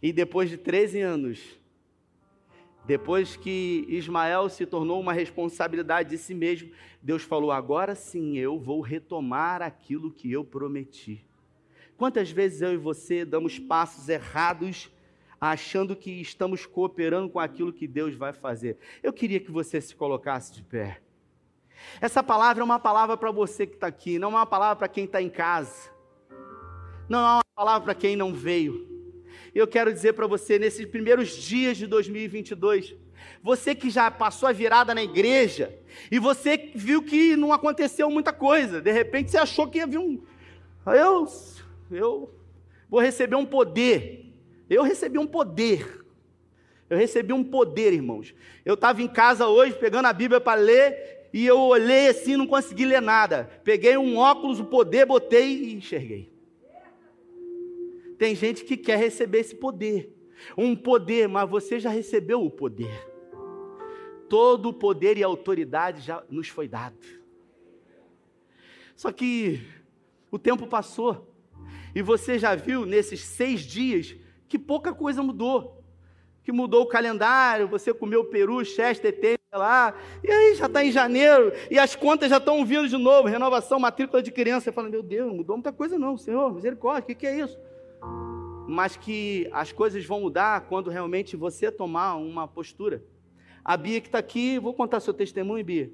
E 0.00 0.10
depois 0.10 0.48
de 0.48 0.56
13 0.56 1.02
anos, 1.02 1.60
depois 2.86 3.36
que 3.36 3.84
Ismael 3.86 4.48
se 4.48 4.64
tornou 4.64 4.98
uma 4.98 5.12
responsabilidade 5.12 6.08
de 6.08 6.16
si 6.16 6.32
mesmo, 6.32 6.72
Deus 7.02 7.22
falou: 7.22 7.52
agora 7.52 7.94
sim 7.94 8.38
eu 8.38 8.58
vou 8.58 8.80
retomar 8.80 9.60
aquilo 9.60 10.10
que 10.10 10.32
eu 10.32 10.42
prometi. 10.42 11.22
Quantas 11.96 12.30
vezes 12.30 12.62
eu 12.62 12.72
e 12.72 12.76
você 12.76 13.24
damos 13.24 13.58
passos 13.58 14.08
errados, 14.08 14.90
achando 15.40 15.94
que 15.94 16.10
estamos 16.20 16.66
cooperando 16.66 17.28
com 17.28 17.38
aquilo 17.38 17.72
que 17.72 17.86
Deus 17.86 18.14
vai 18.14 18.32
fazer? 18.32 18.78
Eu 19.02 19.12
queria 19.12 19.40
que 19.40 19.50
você 19.50 19.80
se 19.80 19.94
colocasse 19.94 20.52
de 20.52 20.62
pé. 20.62 21.00
Essa 22.00 22.22
palavra 22.22 22.62
é 22.62 22.64
uma 22.64 22.78
palavra 22.78 23.16
para 23.16 23.30
você 23.30 23.66
que 23.66 23.74
está 23.74 23.86
aqui, 23.86 24.18
não 24.18 24.28
é 24.28 24.32
uma 24.32 24.46
palavra 24.46 24.76
para 24.76 24.88
quem 24.88 25.04
está 25.04 25.20
em 25.20 25.28
casa, 25.28 25.90
não 27.08 27.18
é 27.18 27.32
uma 27.34 27.44
palavra 27.54 27.82
para 27.82 27.94
quem 27.94 28.16
não 28.16 28.32
veio 28.32 28.94
eu 29.54 29.68
quero 29.68 29.92
dizer 29.92 30.14
para 30.14 30.26
você, 30.26 30.58
nesses 30.58 30.84
primeiros 30.84 31.30
dias 31.30 31.76
de 31.76 31.86
2022, 31.86 32.96
você 33.40 33.74
que 33.74 33.88
já 33.88 34.10
passou 34.10 34.48
a 34.48 34.52
virada 34.52 34.94
na 34.94 35.02
igreja, 35.02 35.78
e 36.10 36.18
você 36.18 36.72
viu 36.74 37.02
que 37.02 37.36
não 37.36 37.52
aconteceu 37.52 38.10
muita 38.10 38.32
coisa, 38.32 38.80
de 38.80 38.90
repente 38.90 39.30
você 39.30 39.38
achou 39.38 39.68
que 39.68 39.78
ia 39.78 39.86
vir 39.86 39.98
um. 39.98 40.20
Eu, 40.86 41.26
eu 41.90 42.34
vou 42.88 43.00
receber 43.00 43.36
um 43.36 43.46
poder. 43.46 44.32
Eu 44.68 44.82
recebi 44.82 45.18
um 45.18 45.26
poder. 45.26 46.04
Eu 46.88 46.96
recebi 46.96 47.32
um 47.32 47.42
poder, 47.42 47.92
irmãos. 47.92 48.34
Eu 48.64 48.74
estava 48.74 49.02
em 49.02 49.08
casa 49.08 49.48
hoje 49.48 49.74
pegando 49.74 50.06
a 50.06 50.12
Bíblia 50.12 50.40
para 50.40 50.60
ler 50.60 51.28
e 51.32 51.44
eu 51.44 51.58
olhei 51.58 52.08
assim, 52.08 52.36
não 52.36 52.46
consegui 52.46 52.84
ler 52.84 53.02
nada. 53.02 53.50
Peguei 53.64 53.96
um 53.96 54.16
óculos, 54.16 54.60
o 54.60 54.64
poder, 54.64 55.06
botei 55.06 55.64
e 55.64 55.74
enxerguei. 55.74 56.32
Tem 58.16 58.34
gente 58.34 58.64
que 58.64 58.76
quer 58.76 58.98
receber 58.98 59.40
esse 59.40 59.54
poder. 59.54 60.14
Um 60.56 60.76
poder, 60.76 61.28
mas 61.28 61.48
você 61.48 61.80
já 61.80 61.90
recebeu 61.90 62.44
o 62.44 62.50
poder. 62.50 63.10
Todo 64.28 64.68
o 64.68 64.72
poder 64.72 65.18
e 65.18 65.22
autoridade 65.22 66.00
já 66.00 66.22
nos 66.30 66.48
foi 66.48 66.68
dado. 66.68 66.96
Só 68.94 69.10
que 69.10 69.60
o 70.30 70.38
tempo 70.38 70.66
passou. 70.66 71.33
E 71.94 72.02
você 72.02 72.38
já 72.38 72.54
viu 72.54 72.84
nesses 72.84 73.20
seis 73.20 73.60
dias 73.60 74.16
que 74.48 74.58
pouca 74.58 74.92
coisa 74.92 75.22
mudou. 75.22 75.82
Que 76.42 76.52
mudou 76.52 76.82
o 76.82 76.88
calendário, 76.88 77.68
você 77.68 77.94
comeu 77.94 78.24
peru, 78.24 78.64
chester, 78.64 79.18
tem 79.18 79.36
lá, 79.52 79.94
e 80.22 80.30
aí 80.30 80.54
já 80.56 80.66
está 80.66 80.84
em 80.84 80.90
janeiro, 80.90 81.52
e 81.70 81.78
as 81.78 81.94
contas 81.94 82.28
já 82.28 82.38
estão 82.38 82.66
vindo 82.66 82.88
de 82.88 82.96
novo, 82.96 83.28
renovação, 83.28 83.78
matrícula 83.78 84.20
de 84.20 84.32
criança. 84.32 84.64
Você 84.64 84.72
fala, 84.72 84.90
meu 84.90 85.02
Deus, 85.02 85.28
não 85.28 85.36
mudou 85.36 85.56
muita 85.56 85.72
coisa 85.72 85.96
não, 85.96 86.18
Senhor, 86.18 86.52
misericórdia, 86.52 87.04
o 87.04 87.06
que, 87.06 87.14
que 87.14 87.26
é 87.26 87.38
isso? 87.38 87.56
mas 88.66 88.96
que 88.96 89.48
as 89.52 89.72
coisas 89.72 90.04
vão 90.04 90.20
mudar 90.20 90.62
quando 90.62 90.90
realmente 90.90 91.36
você 91.36 91.70
tomar 91.70 92.16
uma 92.16 92.48
postura. 92.48 93.02
A 93.64 93.76
Bia 93.76 94.00
que 94.00 94.08
está 94.08 94.18
aqui, 94.18 94.58
vou 94.58 94.74
contar 94.74 95.00
seu 95.00 95.14
testemunho, 95.14 95.64
Bia. 95.64 95.90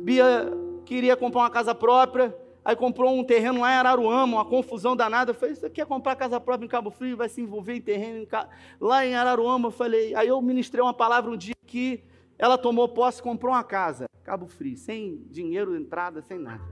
Bia 0.00 0.52
queria 0.84 1.16
comprar 1.16 1.40
uma 1.40 1.50
casa 1.50 1.74
própria, 1.74 2.36
aí 2.66 2.74
comprou 2.74 3.16
um 3.16 3.22
terreno 3.22 3.60
lá 3.60 3.70
em 3.70 3.76
Araruama, 3.76 4.38
uma 4.38 4.44
confusão 4.44 4.96
danada. 4.96 5.30
Eu 5.30 5.36
falei, 5.36 5.54
você 5.54 5.70
quer 5.70 5.86
comprar 5.86 6.16
casa 6.16 6.40
própria 6.40 6.66
em 6.66 6.68
Cabo 6.68 6.90
Frio, 6.90 7.16
vai 7.16 7.28
se 7.28 7.40
envolver 7.40 7.76
em 7.76 7.80
terreno 7.80 8.18
em 8.18 8.26
Ca... 8.26 8.48
lá 8.80 9.06
em 9.06 9.14
Araruama. 9.14 9.68
Eu 9.68 9.70
falei, 9.70 10.12
aí 10.16 10.26
eu 10.26 10.42
ministrei 10.42 10.82
uma 10.82 10.92
palavra 10.92 11.30
um 11.30 11.36
dia 11.36 11.54
que 11.64 12.02
ela 12.36 12.58
tomou 12.58 12.88
posse, 12.88 13.22
comprou 13.22 13.52
uma 13.52 13.62
casa, 13.62 14.06
Cabo 14.24 14.48
Frio, 14.48 14.76
sem 14.76 15.22
dinheiro, 15.30 15.76
entrada, 15.76 16.20
sem 16.20 16.40
nada. 16.40 16.64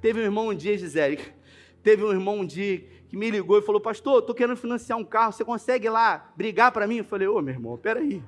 Teve 0.00 0.18
um 0.18 0.22
irmão 0.22 0.48
um 0.48 0.54
dia, 0.54 0.78
Gisele, 0.78 1.20
teve 1.84 2.02
um 2.02 2.10
irmão 2.10 2.38
um 2.38 2.46
dia 2.46 2.78
que 3.06 3.14
me 3.14 3.30
ligou 3.30 3.58
e 3.58 3.62
falou: 3.62 3.82
Pastor, 3.82 4.20
estou 4.20 4.34
querendo 4.34 4.56
financiar 4.56 4.98
um 4.98 5.04
carro, 5.04 5.32
você 5.32 5.44
consegue 5.44 5.90
lá 5.90 6.32
brigar 6.34 6.72
para 6.72 6.86
mim? 6.86 6.96
Eu 6.96 7.04
falei: 7.04 7.28
Ô 7.28 7.42
meu 7.42 7.52
irmão, 7.52 7.76
peraí, 7.76 8.22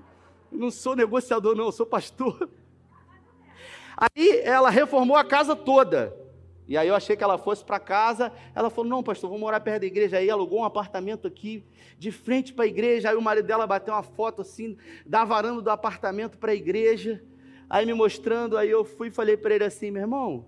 eu 0.53 0.59
não 0.59 0.71
sou 0.71 0.95
negociador, 0.95 1.57
não, 1.57 1.65
eu 1.65 1.73
sou 1.73 1.87
pastor. 1.87 2.47
Aí 3.97 4.41
ela 4.43 4.69
reformou 4.69 5.17
a 5.17 5.25
casa 5.25 5.57
toda. 5.57 6.24
E 6.67 6.77
aí 6.77 6.89
eu 6.89 6.95
achei 6.95 7.17
que 7.17 7.23
ela 7.23 7.37
fosse 7.37 7.65
para 7.65 7.79
casa. 7.79 8.33
Ela 8.55 8.71
falou: 8.71 8.91
Não, 8.91 9.03
pastor, 9.03 9.29
vou 9.29 9.39
morar 9.39 9.61
perto 9.61 9.81
da 9.81 9.87
igreja. 9.87 10.19
Aí 10.19 10.31
alugou 10.31 10.61
um 10.61 10.65
apartamento 10.65 11.27
aqui, 11.27 11.65
de 11.99 12.11
frente 12.11 12.53
para 12.53 12.65
a 12.65 12.69
igreja. 12.69 13.11
Aí 13.11 13.17
o 13.17 13.23
marido 13.23 13.47
dela 13.47 13.67
bateu 13.67 13.93
uma 13.93 14.03
foto 14.03 14.43
assim, 14.43 14.77
da 15.05 15.25
varanda 15.25 15.61
do 15.61 15.71
apartamento 15.71 16.39
para 16.39 16.53
a 16.53 16.55
igreja. 16.55 17.23
Aí 17.69 17.85
me 17.85 17.95
mostrando. 17.95 18.57
Aí 18.57 18.71
eu 18.71 18.85
fui 18.85 19.09
e 19.09 19.11
falei 19.11 19.37
para 19.37 19.55
ele 19.55 19.65
assim: 19.65 19.91
Meu 19.91 20.03
irmão, 20.03 20.47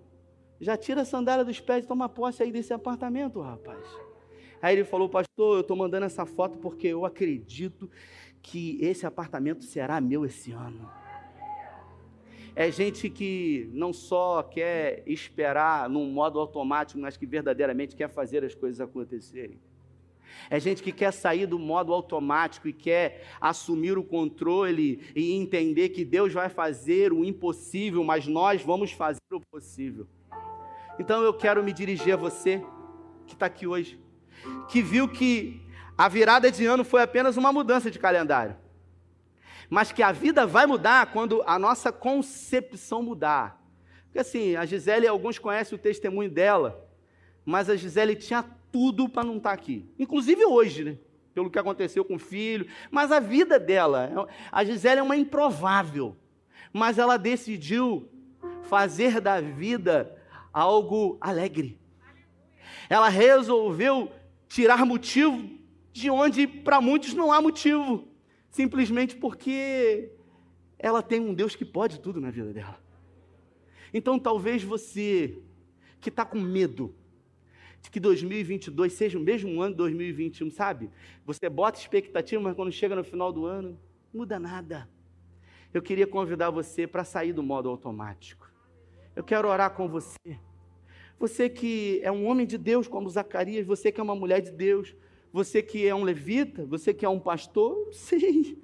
já 0.61 0.77
tira 0.77 1.03
a 1.03 1.05
sandália 1.05 1.45
dos 1.45 1.61
pés 1.61 1.85
e 1.85 1.89
toma 1.89 2.09
posse 2.09 2.43
aí 2.43 2.51
desse 2.51 2.73
apartamento, 2.73 3.41
rapaz. 3.41 3.85
Aí 4.61 4.75
ele 4.75 4.85
falou, 4.85 5.09
pastor, 5.09 5.57
eu 5.57 5.61
estou 5.61 5.77
mandando 5.77 6.07
essa 6.07 6.25
foto 6.25 6.59
porque 6.59 6.89
eu 6.89 7.05
acredito 7.05 7.91
que 8.43 8.79
esse 8.81 9.07
apartamento 9.07 9.65
será 9.65 10.01
meu 10.01 10.25
esse 10.25 10.53
ano. 10.53 10.89
É 12.57 12.71
gente 12.71 13.11
que 13.11 13.71
não 13.73 13.93
só 13.93 14.43
quer 14.43 15.03
esperar 15.07 15.89
num 15.89 16.11
modo 16.11 16.41
automático, 16.41 16.99
mas 16.99 17.17
que 17.17 17.27
verdadeiramente 17.27 17.95
quer 17.95 18.09
fazer 18.09 18.43
as 18.43 18.55
coisas 18.55 18.81
acontecerem. 18.81 19.61
É 20.51 20.59
gente 20.59 20.83
que 20.83 20.91
quer 20.91 21.13
sair 21.13 21.47
do 21.47 21.59
modo 21.59 21.93
automático 21.93 22.67
e 22.67 22.73
quer 22.73 23.25
assumir 23.41 23.97
o 23.99 24.03
controle 24.03 25.01
e 25.15 25.33
entender 25.33 25.91
que 25.91 26.05
Deus 26.05 26.33
vai 26.33 26.49
fazer 26.49 27.13
o 27.13 27.25
impossível, 27.25 28.03
mas 28.03 28.27
nós 28.27 28.63
vamos 28.63 28.91
fazer 28.91 29.21
o 29.31 29.41
possível. 29.53 30.07
Então 30.99 31.23
eu 31.23 31.35
quero 31.35 31.63
me 31.63 31.73
dirigir 31.73 32.15
a 32.15 32.17
você 32.17 32.65
que 33.27 33.35
está 33.35 33.47
aqui 33.47 33.67
hoje 33.67 34.01
que 34.69 34.83
viu 34.83 35.09
que 35.09 35.61
a 35.97 36.09
virada 36.09 36.51
de 36.51 36.67
ano 36.67 36.85
foi 36.85 37.03
apenas 37.03 37.37
uma 37.37 37.53
mudança 37.53 37.91
de 37.91 37.99
calendário. 37.99 38.57
Mas 39.69 39.93
que 39.93 40.03
a 40.03 40.13
vida 40.13 40.47
vai 40.47 40.67
mudar 40.67 41.07
quando 41.13 41.43
a 41.47 41.59
nossa 41.59 41.91
concepção 41.91 43.03
mudar. 43.03 43.63
Porque 44.05 44.19
assim, 44.19 44.57
a 44.57 44.65
Gisele, 44.65 45.07
alguns 45.07 45.39
conhecem 45.39 45.77
o 45.77 45.81
testemunho 45.81 46.31
dela, 46.31 46.89
mas 47.45 47.69
a 47.69 47.77
Gisele 47.77 48.17
tinha 48.17 48.45
tudo 48.73 49.09
para 49.09 49.25
não 49.25 49.37
estar 49.37 49.51
tá 49.51 49.55
aqui. 49.55 49.89
Inclusive 49.99 50.45
hoje, 50.45 50.85
né? 50.85 50.99
Pelo 51.35 51.51
que 51.51 51.59
aconteceu 51.59 52.05
com 52.05 52.15
o 52.15 52.19
filho. 52.19 52.67
Mas 52.91 53.13
a 53.13 53.21
vida 53.21 53.59
dela, 53.59 54.29
a 54.51 54.65
Gisele 54.65 55.01
é 55.01 55.03
uma 55.03 55.17
improvável. 55.17 56.17
Mas 56.73 56.99
ela 56.99 57.17
decidiu 57.17 58.09
fazer 58.63 59.21
da 59.21 59.41
vida 59.41 60.17
algo 60.53 61.19
alegre. 61.21 61.79
Ela 62.89 63.09
resolveu 63.09 64.11
tirar 64.49 64.85
motivo 64.87 65.51
de 65.93 66.11
onde 66.11 66.47
para 66.47 66.81
muitos 66.81 67.15
não 67.15 67.33
há 67.33 67.41
motivo, 67.41 68.09
simplesmente 68.57 69.15
porque 69.15 70.11
ela 70.79 71.03
tem 71.03 71.21
um 71.21 71.35
Deus 71.35 71.55
que 71.55 71.65
pode 71.65 72.01
tudo 72.01 72.23
na 72.23 72.31
vida 72.31 72.55
dela. 72.55 72.81
Então 73.93 74.19
talvez 74.19 74.65
você 74.65 75.39
que 76.01 76.09
está 76.09 76.25
com 76.25 76.41
medo 76.41 76.95
de 77.83 77.91
que 77.91 78.01
2022 78.01 78.95
seja 78.95 79.19
o 79.19 79.21
mesmo 79.21 79.61
ano 79.61 79.73
de 79.73 79.77
2021, 79.77 80.51
sabe? 80.51 80.91
Você 81.27 81.51
bota 81.51 81.79
expectativa, 81.79 82.41
mas 82.41 82.57
quando 82.57 82.73
chega 82.73 82.97
no 82.97 83.05
final 83.05 83.31
do 83.31 83.45
ano, 83.45 83.79
muda 84.13 84.39
nada. 84.39 84.89
Eu 85.75 85.83
queria 85.83 86.07
convidar 86.07 86.49
você 86.49 86.87
para 86.87 87.05
sair 87.05 87.35
do 87.35 87.43
modo 87.43 87.69
automático. 87.69 88.51
Eu 89.15 89.23
quero 89.23 89.49
orar 89.49 89.75
com 89.75 89.87
você. 89.87 90.39
Você 91.19 91.51
que 91.51 92.01
é 92.03 92.11
um 92.11 92.27
homem 92.27 92.47
de 92.47 92.57
Deus, 92.57 92.89
como 92.89 93.11
Zacarias, 93.11 93.67
você 93.67 93.93
que 93.93 94.01
é 94.01 94.03
uma 94.03 94.17
mulher 94.17 94.41
de 94.41 94.51
Deus, 94.51 94.97
você 95.33 95.63
que 95.63 95.87
é 95.87 95.95
um 95.95 96.03
levita, 96.03 96.65
você 96.65 96.95
que 96.95 97.05
é 97.05 97.09
um 97.09 97.21
pastor, 97.21 97.89
sim. 97.93 98.59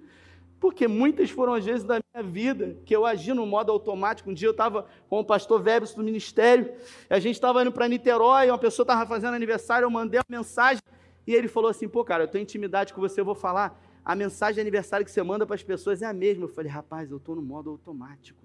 Porque 0.59 0.87
muitas 0.87 1.29
foram 1.29 1.55
as 1.55 1.65
vezes 1.65 1.85
da 1.85 1.99
minha 2.15 2.23
vida 2.23 2.79
que 2.85 2.95
eu 2.95 3.05
agi 3.05 3.35
no 3.35 3.45
modo 3.45 3.73
automático. 3.73 4.31
Um 4.31 4.35
dia 4.35 4.47
eu 4.47 4.53
estava 4.53 4.87
com 5.09 5.19
o 5.19 5.25
pastor 5.25 5.61
Vebs 5.61 5.93
do 5.93 6.05
ministério, 6.05 6.73
a 7.11 7.19
gente 7.19 7.35
estava 7.35 7.63
indo 7.63 7.73
para 7.73 7.89
Niterói, 7.89 8.49
uma 8.49 8.59
pessoa 8.59 8.85
estava 8.85 9.05
fazendo 9.07 9.35
aniversário, 9.35 9.87
eu 9.87 9.91
mandei 9.91 10.21
uma 10.21 10.39
mensagem 10.39 10.81
e 11.27 11.35
ele 11.35 11.49
falou 11.49 11.71
assim: 11.71 11.89
pô, 11.89 12.05
cara, 12.05 12.25
eu 12.25 12.29
tenho 12.29 12.43
intimidade 12.43 12.95
com 12.95 13.01
você, 13.01 13.21
eu 13.21 13.25
vou 13.25 13.35
falar. 13.35 13.81
A 14.05 14.17
mensagem 14.17 14.55
de 14.55 14.61
aniversário 14.61 15.07
que 15.07 15.13
você 15.13 15.23
manda 15.23 15.47
para 15.47 15.55
as 15.55 15.63
pessoas 15.63 16.03
é 16.03 16.07
a 16.07 16.13
mesma. 16.13 16.45
Eu 16.45 16.49
falei, 16.49 16.71
rapaz, 16.71 17.11
eu 17.11 17.19
estou 17.19 17.37
no 17.37 17.43
modo 17.43 17.71
automático. 17.71 18.43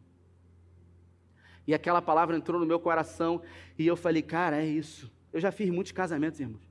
E 1.65 1.73
aquela 1.73 2.01
palavra 2.01 2.37
entrou 2.37 2.59
no 2.59 2.65
meu 2.65 2.79
coração 2.79 3.41
e 3.77 3.85
eu 3.85 3.97
falei, 3.97 4.21
cara, 4.21 4.61
é 4.61 4.65
isso. 4.65 5.11
Eu 5.33 5.39
já 5.39 5.51
fiz 5.51 5.69
muitos 5.69 5.91
casamentos, 5.91 6.39
irmãos. 6.39 6.66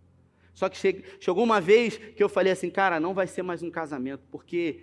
Só 0.57 0.69
que 0.69 1.05
chegou 1.21 1.45
uma 1.45 1.61
vez 1.61 1.97
que 1.97 2.23
eu 2.25 2.29
falei 2.29 2.53
assim, 2.53 2.69
cara, 2.69 2.99
não 2.99 3.15
vai 3.15 3.29
ser 3.29 3.43
mais 3.43 3.63
um 3.63 3.71
casamento, 3.71 4.25
porque 4.33 4.81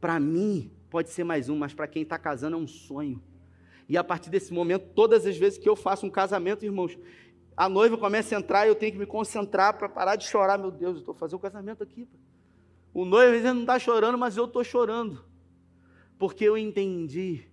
para 0.00 0.18
mim 0.18 0.72
Pode 0.92 1.08
ser 1.08 1.24
mais 1.24 1.48
um, 1.48 1.56
mas 1.56 1.72
para 1.72 1.88
quem 1.88 2.02
está 2.02 2.18
casando 2.18 2.54
é 2.54 2.58
um 2.58 2.66
sonho. 2.66 3.18
E 3.88 3.96
a 3.96 4.04
partir 4.04 4.28
desse 4.28 4.52
momento, 4.52 4.90
todas 4.94 5.24
as 5.24 5.38
vezes 5.38 5.58
que 5.58 5.66
eu 5.66 5.74
faço 5.74 6.04
um 6.04 6.10
casamento, 6.10 6.66
irmãos, 6.66 6.98
a 7.56 7.66
noiva 7.66 7.96
começa 7.96 8.36
a 8.36 8.38
entrar 8.38 8.66
e 8.66 8.68
eu 8.68 8.74
tenho 8.74 8.92
que 8.92 8.98
me 8.98 9.06
concentrar 9.06 9.78
para 9.78 9.88
parar 9.88 10.16
de 10.16 10.26
chorar. 10.26 10.58
Meu 10.58 10.70
Deus, 10.70 10.96
eu 10.96 10.98
estou 10.98 11.14
fazendo 11.14 11.36
o 11.36 11.38
um 11.38 11.40
casamento 11.40 11.82
aqui. 11.82 12.06
O 12.92 13.06
noivo 13.06 13.30
vezes 13.30 13.46
não 13.46 13.62
está 13.62 13.78
chorando, 13.78 14.18
mas 14.18 14.36
eu 14.36 14.44
estou 14.44 14.62
chorando. 14.62 15.24
Porque 16.18 16.44
eu 16.44 16.58
entendi 16.58 17.46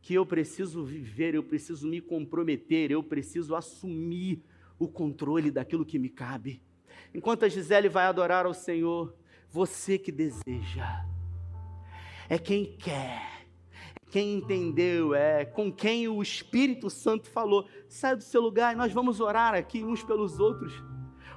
que 0.00 0.14
eu 0.14 0.24
preciso 0.24 0.82
viver, 0.82 1.34
eu 1.34 1.42
preciso 1.42 1.86
me 1.86 2.00
comprometer, 2.00 2.90
eu 2.90 3.02
preciso 3.02 3.54
assumir 3.54 4.42
o 4.78 4.88
controle 4.88 5.50
daquilo 5.50 5.84
que 5.84 5.98
me 5.98 6.08
cabe. 6.08 6.62
Enquanto 7.14 7.44
a 7.44 7.48
Gisele 7.48 7.88
vai 7.88 8.04
adorar 8.06 8.46
ao 8.46 8.54
Senhor, 8.54 9.14
você 9.50 9.98
que 9.98 10.12
deseja, 10.12 11.04
é 12.28 12.38
quem 12.38 12.76
quer, 12.78 13.46
é 13.96 14.10
quem 14.10 14.34
entendeu, 14.34 15.14
é 15.14 15.44
com 15.44 15.72
quem 15.72 16.06
o 16.06 16.22
Espírito 16.22 16.88
Santo 16.88 17.28
falou. 17.28 17.68
Sai 17.88 18.14
do 18.14 18.22
seu 18.22 18.40
lugar 18.40 18.72
e 18.72 18.76
nós 18.76 18.92
vamos 18.92 19.20
orar 19.20 19.54
aqui 19.54 19.82
uns 19.82 20.02
pelos 20.04 20.38
outros, 20.38 20.72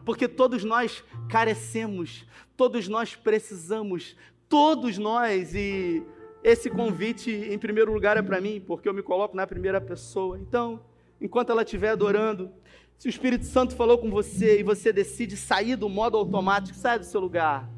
porque 0.05 0.27
todos 0.27 0.63
nós 0.63 1.03
carecemos, 1.27 2.25
todos 2.55 2.87
nós 2.87 3.15
precisamos, 3.15 4.15
todos 4.47 4.99
nós, 4.99 5.55
e 5.55 6.03
esse 6.43 6.69
convite, 6.69 7.31
em 7.31 7.57
primeiro 7.57 7.91
lugar, 7.91 8.17
é 8.17 8.21
para 8.21 8.39
mim, 8.39 8.61
porque 8.61 8.87
eu 8.87 8.93
me 8.93 9.01
coloco 9.01 9.35
na 9.35 9.47
primeira 9.47 9.81
pessoa. 9.81 10.37
Então, 10.37 10.85
enquanto 11.19 11.51
ela 11.51 11.63
estiver 11.63 11.89
adorando, 11.89 12.51
se 12.97 13.07
o 13.07 13.09
Espírito 13.09 13.45
Santo 13.45 13.75
falou 13.75 13.97
com 13.97 14.09
você 14.09 14.59
e 14.59 14.63
você 14.63 14.93
decide 14.93 15.35
sair 15.35 15.75
do 15.75 15.89
modo 15.89 16.17
automático, 16.17 16.77
sai 16.77 16.99
do 16.99 17.05
seu 17.05 17.19
lugar 17.19 17.69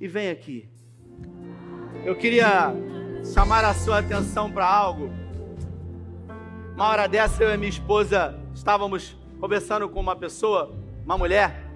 e 0.00 0.08
vem 0.08 0.30
aqui. 0.30 0.68
Eu 2.04 2.16
queria 2.16 2.72
chamar 3.34 3.64
a 3.64 3.74
sua 3.74 3.98
atenção 3.98 4.50
para 4.50 4.66
algo. 4.66 5.10
Uma 6.74 6.88
hora 6.88 7.06
dessa, 7.06 7.42
eu 7.42 7.52
e 7.52 7.56
minha 7.58 7.68
esposa 7.68 8.38
estávamos 8.54 9.16
conversando 9.38 9.88
com 9.88 10.00
uma 10.00 10.16
pessoa, 10.16 10.74
uma 11.04 11.18
mulher, 11.18 11.70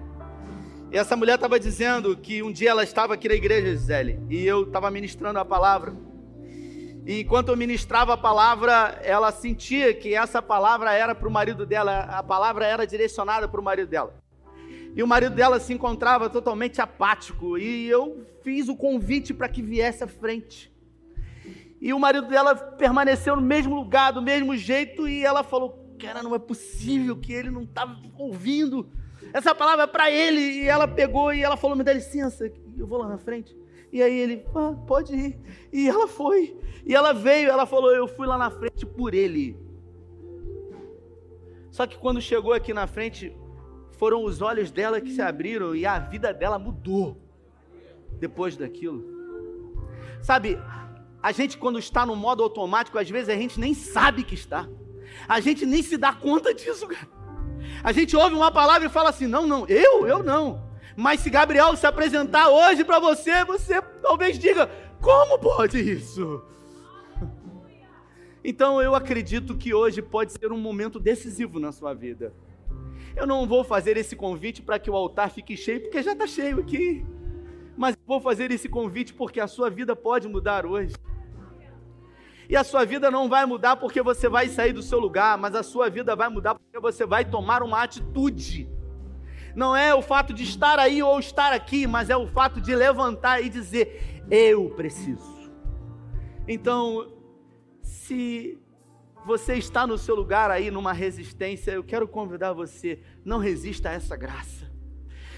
e 0.91 0.97
essa 0.97 1.15
mulher 1.15 1.35
estava 1.35 1.59
dizendo 1.59 2.15
que 2.15 2.41
um 2.41 2.51
dia 2.51 2.69
ela 2.69 2.83
estava 2.83 3.15
aqui 3.15 3.27
na 3.27 3.33
igreja, 3.33 3.71
Gisele, 3.71 4.19
e 4.29 4.45
eu 4.45 4.63
estava 4.63 4.89
ministrando 4.89 5.37
a 5.39 5.43
palavra. 5.43 5.93
E 7.05 7.21
enquanto 7.21 7.49
eu 7.49 7.57
ministrava 7.57 8.13
a 8.13 8.17
palavra, 8.17 8.99
ela 9.03 9.31
sentia 9.31 9.93
que 9.93 10.15
essa 10.15 10.41
palavra 10.41 10.91
era 10.91 11.13
para 11.13 11.27
o 11.27 11.31
marido 11.31 11.63
dela, 11.63 11.99
a 11.99 12.23
palavra 12.23 12.65
era 12.65 12.87
direcionada 12.87 13.47
para 13.47 13.61
o 13.61 13.63
marido 13.63 13.87
dela. 13.87 14.15
E 14.95 15.03
o 15.03 15.07
marido 15.07 15.35
dela 15.35 15.59
se 15.59 15.71
encontrava 15.71 16.31
totalmente 16.31 16.81
apático, 16.81 17.59
e 17.59 17.87
eu 17.87 18.25
fiz 18.41 18.67
o 18.69 18.75
convite 18.75 19.35
para 19.35 19.47
que 19.47 19.61
viesse 19.61 20.03
à 20.03 20.07
frente. 20.07 20.73
E 21.79 21.93
o 21.93 21.99
marido 21.99 22.27
dela 22.27 22.55
permaneceu 22.55 23.35
no 23.35 23.41
mesmo 23.41 23.75
lugar, 23.75 24.11
do 24.11 24.21
mesmo 24.21 24.57
jeito, 24.57 25.07
e 25.07 25.23
ela 25.23 25.43
falou: 25.43 25.95
Cara, 25.99 26.23
não 26.23 26.33
é 26.33 26.39
possível 26.39 27.15
que 27.15 27.31
ele 27.31 27.51
não 27.51 27.61
estava 27.61 27.95
ouvindo. 28.17 28.89
Essa 29.31 29.53
palavra 29.53 29.83
é 29.83 29.87
para 29.87 30.09
ele. 30.09 30.39
E 30.39 30.67
ela 30.67 30.87
pegou 30.87 31.31
e 31.31 31.43
ela 31.43 31.55
falou: 31.55 31.75
Me 31.75 31.83
dá 31.83 31.93
licença, 31.93 32.51
eu 32.75 32.87
vou 32.87 32.97
lá 32.97 33.07
na 33.07 33.19
frente. 33.19 33.55
E 33.95 34.03
aí 34.03 34.19
ele, 34.19 34.45
ah, 34.53 34.75
pode 34.85 35.15
ir. 35.15 35.39
E 35.71 35.87
ela 35.87 36.05
foi. 36.05 36.53
E 36.85 36.93
ela 36.93 37.13
veio, 37.13 37.49
ela 37.49 37.65
falou: 37.65 37.95
Eu 37.95 38.09
fui 38.09 38.27
lá 38.27 38.37
na 38.37 38.51
frente 38.51 38.85
por 38.85 39.13
ele. 39.13 39.57
Só 41.71 41.87
que 41.87 41.97
quando 41.97 42.19
chegou 42.19 42.51
aqui 42.51 42.73
na 42.73 42.87
frente, 42.87 43.33
foram 43.91 44.25
os 44.25 44.41
olhos 44.41 44.69
dela 44.69 44.99
que 44.99 45.13
se 45.13 45.21
abriram 45.21 45.73
e 45.73 45.85
a 45.85 45.97
vida 45.97 46.33
dela 46.33 46.59
mudou 46.59 47.17
depois 48.19 48.57
daquilo. 48.57 49.01
Sabe, 50.21 50.59
a 51.23 51.31
gente 51.31 51.57
quando 51.57 51.79
está 51.79 52.05
no 52.05 52.17
modo 52.17 52.43
automático, 52.43 52.99
às 52.99 53.09
vezes 53.09 53.29
a 53.29 53.35
gente 53.35 53.57
nem 53.57 53.73
sabe 53.73 54.25
que 54.25 54.35
está. 54.35 54.67
A 55.25 55.39
gente 55.39 55.65
nem 55.65 55.81
se 55.81 55.95
dá 55.95 56.11
conta 56.11 56.53
disso, 56.53 56.85
cara. 56.85 57.07
A 57.81 57.93
gente 57.93 58.13
ouve 58.13 58.35
uma 58.35 58.51
palavra 58.51 58.89
e 58.89 58.91
fala 58.91 59.09
assim: 59.09 59.25
não, 59.25 59.47
não, 59.47 59.65
eu, 59.67 60.05
eu 60.05 60.21
não. 60.21 60.64
Mas 60.95 61.19
se 61.19 61.29
Gabriel 61.29 61.75
se 61.75 61.85
apresentar 61.85 62.49
hoje 62.49 62.83
para 62.83 62.99
você, 62.99 63.43
você 63.43 63.81
talvez 64.01 64.39
diga: 64.39 64.69
como 65.01 65.37
pode 65.37 65.79
isso? 65.79 66.43
Então 68.47 68.79
eu 68.79 68.93
acredito 68.93 69.57
que 69.57 69.73
hoje 69.73 70.03
pode 70.03 70.31
ser 70.31 70.51
um 70.51 70.59
momento 70.59 70.99
decisivo 70.99 71.59
na 71.59 71.71
sua 71.71 71.95
vida. 71.95 72.31
Eu 73.15 73.25
não 73.25 73.47
vou 73.47 73.63
fazer 73.63 73.97
esse 73.97 74.15
convite 74.15 74.61
para 74.61 74.77
que 74.77 74.87
o 74.87 74.95
altar 74.95 75.31
fique 75.31 75.57
cheio, 75.57 75.81
porque 75.81 76.03
já 76.03 76.11
está 76.11 76.27
cheio 76.27 76.59
aqui. 76.59 77.03
Mas 77.75 77.97
vou 78.05 78.21
fazer 78.21 78.51
esse 78.51 78.69
convite 78.69 79.15
porque 79.15 79.39
a 79.39 79.47
sua 79.47 79.67
vida 79.71 79.95
pode 79.95 80.27
mudar 80.27 80.63
hoje. 80.63 80.93
E 82.47 82.55
a 82.55 82.63
sua 82.63 82.85
vida 82.85 83.09
não 83.09 83.27
vai 83.27 83.47
mudar 83.47 83.77
porque 83.77 84.03
você 84.03 84.29
vai 84.29 84.47
sair 84.47 84.73
do 84.73 84.83
seu 84.83 84.99
lugar, 84.99 85.39
mas 85.39 85.55
a 85.55 85.63
sua 85.63 85.89
vida 85.89 86.15
vai 86.15 86.29
mudar 86.29 86.53
porque 86.53 86.79
você 86.79 87.03
vai 87.03 87.25
tomar 87.25 87.63
uma 87.63 87.81
atitude 87.81 88.69
não 89.55 89.75
é 89.75 89.95
o 89.95 90.01
fato 90.01 90.33
de 90.33 90.43
estar 90.43 90.77
aí 90.77 91.01
ou 91.01 91.17
estar 91.17 91.53
aqui, 91.53 91.87
mas 91.87 92.09
é 92.09 92.17
o 92.17 92.27
fato 92.27 92.59
de 92.59 92.75
levantar 92.75 93.41
e 93.41 93.49
dizer: 93.49 94.21
Eu 94.29 94.69
preciso. 94.71 95.49
Então, 96.47 97.13
se 97.81 98.59
você 99.25 99.55
está 99.55 99.87
no 99.87 99.97
seu 99.97 100.13
lugar 100.13 100.51
aí 100.51 100.69
numa 100.69 100.93
resistência, 100.93 101.71
eu 101.71 101.83
quero 101.83 102.07
convidar 102.07 102.53
você, 102.53 102.99
não 103.23 103.39
resista 103.39 103.89
a 103.89 103.93
essa 103.93 104.15
graça. 104.15 104.69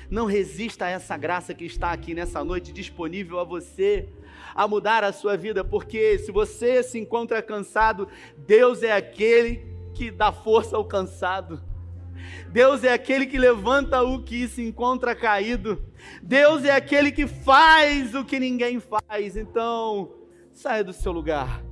Não 0.09 0.26
resista 0.26 0.86
a 0.86 0.89
essa 0.89 1.15
graça 1.18 1.53
que 1.53 1.65
está 1.65 1.91
aqui 1.91 2.13
nessa 2.13 2.43
noite 2.43 2.72
disponível 2.72 3.39
a 3.39 3.43
você, 3.43 4.09
a 4.55 4.68
mudar 4.68 5.03
a 5.03 5.13
sua 5.13 5.38
vida, 5.38 5.63
porque 5.63 6.18
se 6.18 6.32
você 6.32 6.82
se 6.82 6.97
encontra 6.97 7.41
cansado, 7.41 8.07
Deus 8.38 8.84
é 8.84 8.91
aquele 8.91 9.65
que 9.93 10.09
dá 10.09 10.32
força 10.32 10.76
ao 10.76 10.86
cansado. 10.86 11.61
Deus 12.49 12.84
é 12.84 12.93
aquele 12.93 13.26
que 13.26 13.38
levanta 13.38 14.01
o 14.01 14.24
que 14.24 14.47
se 14.47 14.63
encontra 14.63 15.15
caído. 15.15 15.84
Deus 16.22 16.63
é 16.63 16.72
aquele 16.72 17.11
que 17.11 17.28
faz 17.28 18.15
o 18.15 18.24
que 18.24 18.39
ninguém 18.39 18.80
faz. 18.80 19.36
Então, 19.36 20.11
saia 20.53 20.84
do 20.84 20.93
seu 20.93 21.11
lugar 21.11 21.66